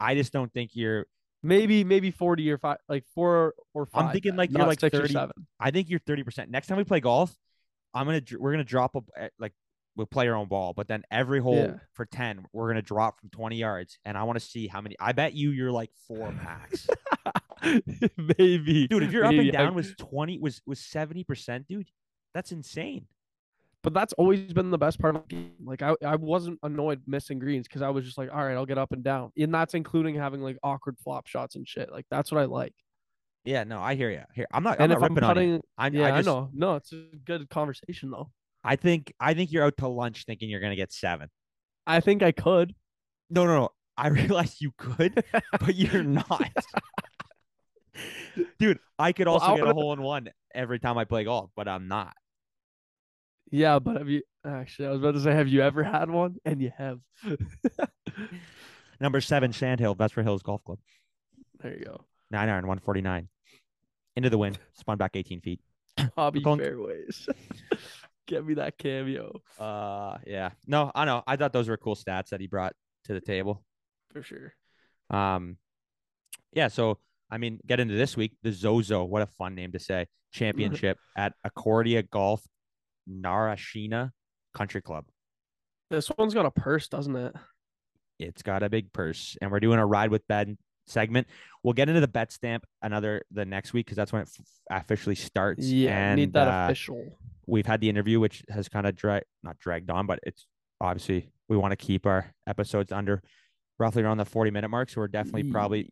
I 0.04 0.16
just 0.16 0.34
don't 0.34 0.51
think 0.54 0.72
you're. 0.74 1.06
Maybe 1.45 1.84
maybe 1.84 2.10
40 2.12 2.51
or 2.51 2.58
five, 2.58 2.78
like 2.88 3.04
four 3.14 3.54
or 3.74 3.86
five. 3.86 4.06
I'm 4.06 4.12
thinking 4.14 4.36
like 4.38 4.49
you're 4.51 4.66
like 4.66 4.80
six 4.80 4.97
30. 4.97 5.16
I 5.60 5.72
think 5.72 5.89
you're 5.89 5.99
thirty 5.99 6.24
percent. 6.24 6.49
Next 6.49 6.68
time 6.68 6.78
we 6.78 6.86
play 6.86 7.01
golf, 7.01 7.36
I'm 7.93 8.06
gonna 8.06 8.22
we're 8.39 8.51
gonna 8.51 8.64
drop 8.64 8.95
a 8.95 9.01
eh, 9.22 9.28
like 9.39 9.51
we'll 9.97 10.08
play 10.08 10.28
our 10.30 10.36
own 10.36 10.47
ball, 10.47 10.72
but 10.74 10.88
then 10.88 11.04
every 11.12 11.41
hole 11.41 11.56
Yeah. 11.56 11.74
for 11.95 12.06
ten 12.06 12.45
we're 12.54 12.70
gonna 12.70 12.82
drop 12.82 13.20
from 13.20 13.30
twenty 13.30 13.58
yards, 13.58 13.99
and 14.06 14.18
I 14.18 14.24
want 14.24 14.39
to 14.39 14.45
see 14.45 14.68
how 14.68 14.80
many. 14.80 14.95
I 15.01 15.12
bet 15.12 15.34
you 15.34 15.49
you're 15.51 15.72
like 15.72 15.89
four 16.08 16.32
max, 16.32 16.88
maybe, 18.38 18.88
dude. 18.88 19.04
If 19.04 19.12
your 19.12 19.26
up 19.26 19.32
maybe. 19.32 19.49
and 19.49 19.51
down 19.51 19.76
was 19.76 19.93
twenty 19.97 20.39
was 20.39 20.62
was 20.66 20.80
seventy 20.80 21.26
percent, 21.26 21.68
dude, 21.68 21.89
that's 22.34 22.51
insane. 22.54 23.08
But 23.84 23.94
that's 23.94 24.14
always 24.14 24.54
been 24.54 24.72
the 24.72 24.78
best 24.78 25.00
part 25.00 25.16
of 25.16 25.24
the 25.28 25.36
game. 25.36 25.52
Like 25.64 25.82
I, 25.82 25.94
I 26.06 26.16
wasn't 26.16 26.60
annoyed 26.64 27.02
missing 27.06 27.38
greens 27.38 27.68
because 27.68 27.82
I 27.82 27.90
was 27.90 28.06
just 28.06 28.18
like, 28.18 28.30
all 28.34 28.44
right, 28.44 28.56
I'll 28.56 28.66
get 28.66 28.78
up 28.78 28.94
and 28.94 29.04
down, 29.04 29.32
and 29.38 29.54
that's 29.54 29.74
including 29.74 30.16
having 30.16 30.42
like 30.42 30.58
awkward 30.64 30.98
flop 31.04 31.28
shots 31.28 31.56
and 31.56 31.68
shit. 31.68 31.92
Like 31.92 32.06
that's 32.10 32.32
what 32.32 32.42
I 32.42 32.46
like. 32.46 32.74
Yeah, 33.46 33.66
no, 33.66 33.82
I 33.82 33.96
hear 33.96 34.10
you. 34.10 34.22
Here, 34.34 34.48
I'm 34.52 34.64
not. 34.64 34.80
I'm 34.80 34.84
and 34.84 34.90
not 34.92 34.98
if 34.98 35.04
I'm 35.04 35.14
ripping 35.14 35.30
on 35.30 35.36
putting, 35.36 35.62
I'm, 35.78 35.94
yeah, 35.94 36.08
I 36.08 36.20
I, 36.20 36.22
know, 36.22 36.50
no, 36.54 36.76
it's 36.76 36.94
a 36.94 37.04
good 37.26 37.50
conversation 37.50 38.10
though. 38.10 38.32
I 38.64 38.78
think 38.78 39.14
I 39.20 39.34
think 39.34 39.52
you're 39.52 39.66
out 39.66 39.76
to 39.78 39.90
lunch 39.90 40.24
thinking 40.26 40.50
you're 40.50 40.62
gonna 40.62 40.78
get 40.78 40.94
seven. 40.94 41.30
I 41.86 42.00
think 42.00 42.24
I 42.24 42.32
could. 42.32 42.74
No, 43.30 43.46
no, 43.46 43.56
no. 43.56 43.70
I 43.98 44.08
realize 44.10 44.62
you 44.62 44.72
could, 44.78 45.24
but 45.60 45.76
you're 45.76 46.04
not. 46.04 46.52
Dude, 48.60 48.80
I 48.98 49.12
could 49.12 49.28
Well, 49.28 49.36
also 49.36 49.54
I 49.54 49.58
get 49.58 49.68
a 49.68 49.74
hole 49.74 49.94
in 49.94 50.02
one 50.02 50.30
every 50.56 50.80
time 50.80 50.98
I 50.98 51.06
play 51.06 51.26
golf, 51.26 51.52
but 51.56 51.68
I'm 51.68 51.88
not. 51.88 52.16
Yeah, 53.54 53.78
but 53.78 53.97
have 53.97 54.10
you 54.10 54.24
actually? 54.43 54.88
I 54.88 54.91
was 54.91 54.99
about 54.99 55.14
to 55.14 55.20
say, 55.22 55.32
have 55.32 55.47
you 55.47 55.62
ever 55.62 55.84
had 55.84 56.10
one? 56.10 56.38
And 56.43 56.60
you 56.60 56.72
have. 56.76 56.99
Number 58.99 59.22
seven, 59.22 59.54
Sandhill, 59.54 59.93
Vesper 59.93 60.24
Hills 60.24 60.41
Golf 60.41 60.64
Club. 60.64 60.80
there 61.62 61.78
you 61.78 61.86
go. 61.86 62.04
Nine 62.32 62.49
iron, 62.49 62.66
149. 62.66 63.28
Into 64.16 64.30
the 64.32 64.39
wind, 64.39 64.58
spun 64.74 64.97
back 64.97 65.12
18 65.16 65.41
feet. 65.41 65.62
Hobby 66.16 66.41
fairways. 66.41 67.30
Get 68.28 68.43
me 68.43 68.56
that 68.56 68.78
cameo 68.80 69.39
Uh, 69.60 70.18
yeah. 70.26 70.49
No, 70.66 70.91
I 70.95 71.06
know. 71.06 71.22
I 71.28 71.36
thought 71.36 71.54
those 71.54 71.70
were 71.70 71.78
cool 71.78 71.95
stats 71.95 72.30
that 72.30 72.39
he 72.41 72.47
brought 72.47 72.74
to 73.06 73.14
the 73.14 73.22
table. 73.22 73.64
for 74.12 74.24
sure. 74.24 74.54
Um, 75.12 75.58
yeah. 76.54 76.70
So, 76.70 76.97
I 77.30 77.38
mean, 77.38 77.60
get 77.68 77.80
into 77.80 77.93
this 77.93 78.18
week. 78.18 78.32
The 78.41 78.51
Zozo, 78.51 79.04
what 79.04 79.22
a 79.22 79.28
fun 79.28 79.54
name 79.54 79.74
to 79.74 79.80
say. 79.80 80.08
Championship 80.32 80.97
at 81.16 81.34
Accordia 81.45 82.01
Golf 82.10 82.41
Narashino 83.10 84.12
Country 84.54 84.82
Club. 84.82 85.06
This 85.89 86.12
one's 86.18 86.34
got 86.34 86.45
a 86.45 86.51
purse, 86.51 86.88
doesn't 86.88 87.16
it? 87.16 87.36
It's 88.20 88.41
got 88.41 88.64
a 88.64 88.70
big 88.70 88.93
purse, 88.93 89.38
and 89.41 89.51
we're 89.51 89.60
doing 89.60 89.80
a 89.80 89.86
ride 89.86 90.10
with 90.12 90.28
Ben 90.28 90.58
segment. 90.88 91.28
We'll 91.64 91.74
get 91.74 91.89
into 91.89 92.01
the 92.01 92.08
bet 92.08 92.32
stamp 92.32 92.66
another 92.82 93.24
the 93.32 93.45
next 93.45 93.74
week 93.74 93.86
because 93.86 93.97
that's 93.97 94.12
when 94.12 94.24
it 94.24 94.30
f- 94.39 94.82
officially 94.82 95.16
starts. 95.16 95.66
Yeah, 95.66 95.97
and, 95.97 96.20
need 96.20 96.34
that 96.34 96.47
uh, 96.47 96.66
official. 96.66 97.18
we've 97.45 97.66
had 97.66 97.82
the 97.82 97.89
interview, 97.89 98.20
which 98.20 98.43
has 98.49 98.70
kind 98.70 98.86
of 98.86 98.95
drag 98.95 99.24
not 99.41 99.60
dragged 99.60 99.89
on, 99.89 100.06
but 100.06 100.20
it's 100.24 100.45
obviously 100.82 101.32
we 101.49 101.58
want 101.58 101.72
to 101.72 101.76
keep 101.76 102.06
our 102.06 102.34
episodes 102.47 102.91
under 102.91 103.22
roughly 103.80 104.04
around 104.04 104.18
the 104.18 104.26
40 104.26 104.51
minute 104.51 104.70
mark. 104.70 104.89
So 104.89 105.01
we're 105.01 105.08
definitely 105.08 105.51
probably 105.51 105.89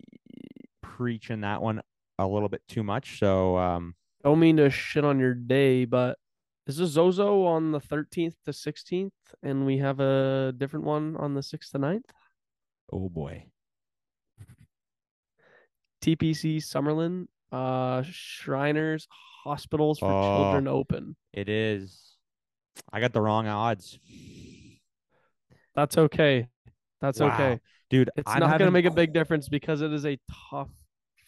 preaching 0.81 1.41
that 1.41 1.61
one 1.61 1.81
a 2.19 2.27
little 2.27 2.49
bit 2.49 2.61
too 2.67 2.83
much. 2.83 3.19
So 3.19 3.57
um 3.57 3.95
Don't 4.23 4.39
mean 4.39 4.57
to 4.57 4.69
shit 4.69 5.03
on 5.03 5.19
your 5.19 5.33
day, 5.33 5.85
but 5.85 6.17
this 6.65 6.79
is 6.79 6.91
Zozo 6.91 7.43
on 7.45 7.71
the 7.71 7.79
13th 7.79 8.35
to 8.45 8.51
16th, 8.51 9.11
and 9.43 9.65
we 9.65 9.77
have 9.79 9.99
a 9.99 10.53
different 10.57 10.85
one 10.85 11.15
on 11.17 11.33
the 11.33 11.41
6th 11.41 11.71
to 11.71 11.79
9th. 11.79 12.03
oh 12.91 13.09
boy. 13.09 13.45
TPC 16.01 16.57
Summerlin, 16.57 17.27
uh, 17.51 18.01
Shriners 18.03 19.07
Hospitals 19.43 19.99
for 19.99 20.11
Oh. 20.11 20.21
Children 20.43 20.67
Open. 20.67 21.15
It 21.33 21.47
is 21.49 22.17
I 22.91 22.99
got 22.99 23.13
the 23.13 23.21
wrong 23.21 23.47
odds. 23.47 23.99
That's 25.75 25.97
okay. 25.97 26.47
That's 27.01 27.19
Wow. 27.19 27.33
okay. 27.33 27.59
Dude, 27.89 28.09
It's 28.15 28.29
I'm 28.31 28.39
not 28.39 28.57
going 28.57 28.67
to 28.67 28.71
make 28.71 28.85
a 28.85 28.91
big 28.91 29.13
difference 29.13 29.49
because 29.49 29.81
it 29.81 29.91
is 29.91 30.05
a 30.05 30.17
tough 30.49 30.69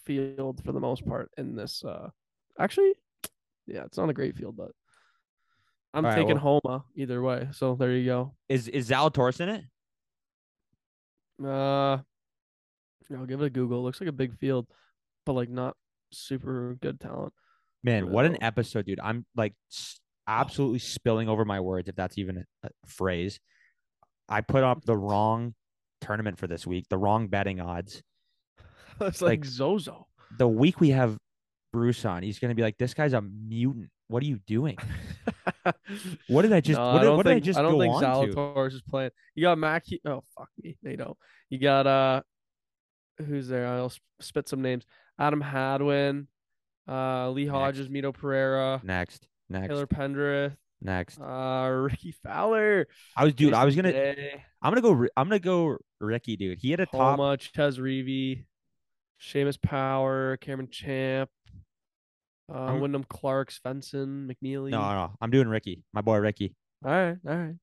field 0.05 0.61
for 0.63 0.71
the 0.71 0.79
most 0.79 1.05
part 1.05 1.29
in 1.38 1.55
this. 1.55 1.84
Uh, 1.84 2.09
actually, 2.57 2.93
yeah, 3.67 3.84
it's 3.84 3.97
not 3.97 4.09
a 4.09 4.13
great 4.13 4.36
field, 4.38 4.55
but 4.55 4.71
I'm 5.93 6.05
All 6.05 6.11
right, 6.11 6.17
taking 6.17 6.37
Homa 6.37 6.83
either 6.95 7.21
way. 7.21 7.47
So 7.51 7.75
there 7.75 7.91
you 7.91 8.05
go. 8.05 8.33
Is 8.49 8.67
is 8.67 8.89
Zalatoris 8.89 9.39
in 9.41 9.49
it? 9.49 9.63
Uh, 11.43 11.97
I'll 13.15 13.25
give 13.27 13.41
it 13.41 13.45
a 13.45 13.49
Google. 13.49 13.79
It 13.79 13.83
looks 13.83 14.01
like 14.01 14.09
a 14.09 14.13
big 14.13 14.37
field, 14.37 14.67
but 15.25 15.33
like 15.33 15.49
not 15.49 15.75
super 16.11 16.77
good 16.81 16.99
talent. 16.99 17.33
Man, 17.83 18.11
what 18.11 18.25
an 18.25 18.41
episode, 18.41 18.85
dude. 18.85 18.99
I'm 19.01 19.25
like 19.35 19.53
s- 19.71 19.99
absolutely 20.27 20.79
spilling 20.79 21.27
over 21.29 21.43
my 21.45 21.59
words, 21.59 21.89
if 21.89 21.95
that's 21.95 22.17
even 22.17 22.45
a, 22.63 22.69
phrase. 22.87 23.39
I 24.29 24.41
put 24.41 24.63
up 24.63 24.85
the 24.85 24.97
wrong 24.97 25.53
tournament 26.01 26.39
for 26.39 26.47
this 26.47 26.65
week, 26.65 26.85
the 26.89 26.97
wrong 26.97 27.27
betting 27.27 27.59
odds. 27.59 28.01
it's 29.01 29.21
Like- 29.21 29.39
like 29.39 29.45
Zozo. 29.45 30.07
The 30.39 30.47
week 30.47 30.79
we 30.79 30.89
have 30.91 31.17
Bruce 31.71 32.05
on, 32.05 32.23
he's 32.23 32.39
gonna 32.39 32.55
be 32.55 32.61
like, 32.63 32.77
This 32.77 32.93
guy's 32.93 33.13
a 33.13 33.21
mutant. 33.21 33.89
What 34.08 34.24
are 34.24 34.26
you 34.26 34.39
doing? 34.45 34.78
What 36.28 36.41
did 36.43 36.54
I 36.54 36.60
just 36.62 36.78
No, 36.78 36.88
what, 36.93 36.99
did, 36.99 37.06
don't 37.06 37.18
what 37.18 37.26
did 37.26 37.36
I 37.36 37.39
just 37.39 37.60
I 37.60 37.62
don't 37.62 37.80
think? 37.80 37.93
Zalatoris 37.95 38.74
is 38.74 38.82
playing. 38.82 39.12
You 39.36 39.43
got 39.43 39.58
Mac. 39.58 39.86
Oh 40.06 40.24
fuck 40.38 40.49
me, 40.62 40.78
they 40.84 40.95
don't. 40.95 41.18
You 41.49 41.60
got 41.60 41.88
uh, 41.88 42.22
who's 43.18 43.47
there? 43.47 43.68
I'll 43.68 43.91
spit 44.20 44.47
some 44.49 44.62
names. 44.62 44.86
Adam 45.20 45.41
Hadwin, 45.41 46.28
uh, 46.88 47.30
Lee 47.30 47.45
Hodges, 47.47 47.88
Mito 47.88 48.14
Pereira, 48.14 48.82
Next. 48.84 49.28
Next. 49.49 49.68
Taylor 49.70 49.88
Pendrith, 49.88 50.56
Next. 50.82 51.20
uh, 51.20 51.70
Rickie 51.70 52.16
Fowler. 52.24 52.88
I 53.16 53.26
was 53.26 53.34
dude, 53.34 53.54
I 53.54 53.66
was 53.66 53.76
gonna 53.76 53.91
Day, 53.91 54.43
I'm 54.62 54.72
gonna 54.72 54.82
go 54.82 55.08
I'm 55.16 55.28
gonna 55.28 55.39
go 55.39 55.78
Rickie, 55.99 56.36
dude. 56.36 56.60
He 56.60 56.72
had 56.72 56.80
a 56.80 56.86
top 56.86 57.18
Homa, 57.20 57.38
Chez 57.38 57.78
Reavie, 57.80 58.45
Seamus 59.22 59.62
Power, 59.62 60.38
Cameron 60.38 60.70
Champ, 60.72 61.30
uh, 62.51 62.57
I'm- 62.65 62.79
Wyndham 62.81 63.03
Clark, 63.03 63.51
Svensson, 63.51 64.27
McNealy. 64.31 64.71
No, 64.71 64.79
no, 64.81 65.11
I'm 65.21 65.31
doing 65.31 65.47
Rickie. 65.47 65.83
My 65.93 66.01
boy 66.01 66.17
Rickie. 66.17 66.55
All 66.85 66.91
right, 66.91 67.17
all 67.27 67.35
right, 67.37 67.55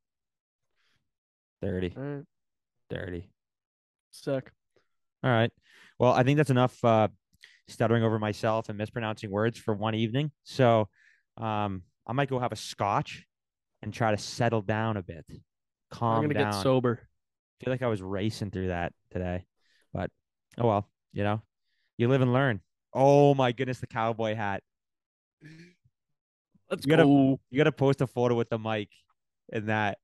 30. 1.62 1.94
all 1.96 2.02
right. 2.02 2.24
30. 2.90 3.30
Sick. 4.10 4.50
All 5.22 5.30
right. 5.30 5.52
Well, 5.98 6.12
I 6.12 6.22
think 6.24 6.38
that's 6.38 6.50
enough 6.50 6.82
uh, 6.84 7.08
stuttering 7.68 8.02
over 8.02 8.18
myself 8.18 8.68
and 8.68 8.76
mispronouncing 8.78 9.30
words 9.30 9.58
for 9.58 9.74
one 9.74 9.94
evening. 9.94 10.32
So 10.44 10.88
um, 11.36 11.82
I 12.06 12.12
might 12.14 12.28
go 12.30 12.38
have 12.38 12.52
a 12.52 12.56
scotch 12.56 13.24
and 13.82 13.92
try 13.94 14.10
to 14.10 14.18
settle 14.18 14.62
down 14.62 14.96
a 14.96 15.02
bit, 15.02 15.24
calm 15.90 16.16
I'm 16.16 16.22
gonna 16.22 16.34
down. 16.34 16.52
get 16.52 16.62
sober. 16.62 17.00
feel 17.62 17.72
like 17.72 17.82
I 17.82 17.86
was 17.86 18.02
racing 18.02 18.50
through 18.50 18.68
that 18.68 18.92
today, 19.10 19.44
but 19.92 20.10
oh 20.58 20.66
well, 20.66 20.90
you 21.12 21.22
know, 21.22 21.42
you 21.98 22.08
live 22.08 22.22
and 22.22 22.32
learn. 22.32 22.60
Oh 22.92 23.34
my 23.34 23.52
goodness, 23.52 23.78
the 23.78 23.86
cowboy 23.86 24.34
hat. 24.34 24.62
Let's 26.70 26.84
You 26.86 26.90
gotta- 26.90 27.04
go. 27.04 27.40
You 27.50 27.58
got 27.58 27.64
to 27.64 27.72
post 27.72 28.00
a 28.00 28.06
photo 28.06 28.34
with 28.36 28.48
the 28.50 28.58
mic 28.58 28.88
and 29.52 29.68
that. 29.68 29.98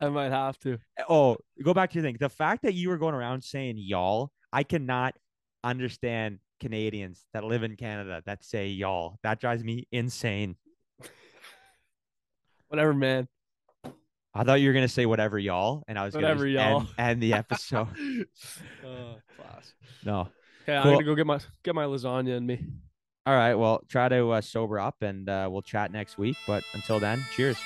I 0.00 0.08
might 0.10 0.30
have 0.30 0.58
to. 0.60 0.78
Oh, 1.08 1.36
go 1.62 1.72
back 1.72 1.90
to 1.90 1.94
your 1.94 2.02
thing. 2.02 2.16
The 2.20 2.28
fact 2.28 2.62
that 2.62 2.74
you 2.74 2.90
were 2.90 2.98
going 2.98 3.14
around 3.14 3.42
saying 3.42 3.76
y'all, 3.78 4.30
I 4.52 4.62
cannot 4.62 5.16
understand 5.64 6.40
Canadians 6.60 7.24
that 7.32 7.42
live 7.42 7.62
in 7.62 7.74
Canada 7.76 8.22
that 8.26 8.44
say 8.44 8.68
y'all. 8.68 9.18
That 9.22 9.40
drives 9.40 9.64
me 9.64 9.88
insane. 9.90 10.56
Whatever, 12.68 12.92
man. 12.92 13.28
I 14.34 14.44
thought 14.44 14.60
you 14.60 14.68
were 14.68 14.74
gonna 14.74 14.88
say 14.88 15.06
whatever 15.06 15.38
y'all, 15.38 15.82
and 15.88 15.98
I 15.98 16.04
was 16.04 16.14
Whatever, 16.14 16.40
gonna 16.44 16.50
y'all. 16.50 16.80
End, 16.80 16.88
end 16.98 17.22
the 17.22 17.32
episode. 17.32 17.88
uh, 18.86 19.14
class. 19.36 19.72
no. 20.04 20.28
Okay, 20.62 20.76
I'm 20.76 20.84
gonna 20.92 21.02
go 21.02 21.14
get 21.14 21.26
my 21.26 21.40
get 21.64 21.74
my 21.74 21.84
lasagna 21.84 22.36
in 22.36 22.46
me. 22.46 22.62
All 23.28 23.34
right. 23.34 23.52
Well, 23.52 23.82
try 23.90 24.08
to 24.08 24.30
uh, 24.30 24.40
sober 24.40 24.80
up, 24.80 25.02
and 25.02 25.28
uh, 25.28 25.50
we'll 25.52 25.60
chat 25.60 25.92
next 25.92 26.16
week. 26.16 26.38
But 26.46 26.64
until 26.72 26.98
then, 26.98 27.22
cheers. 27.36 27.58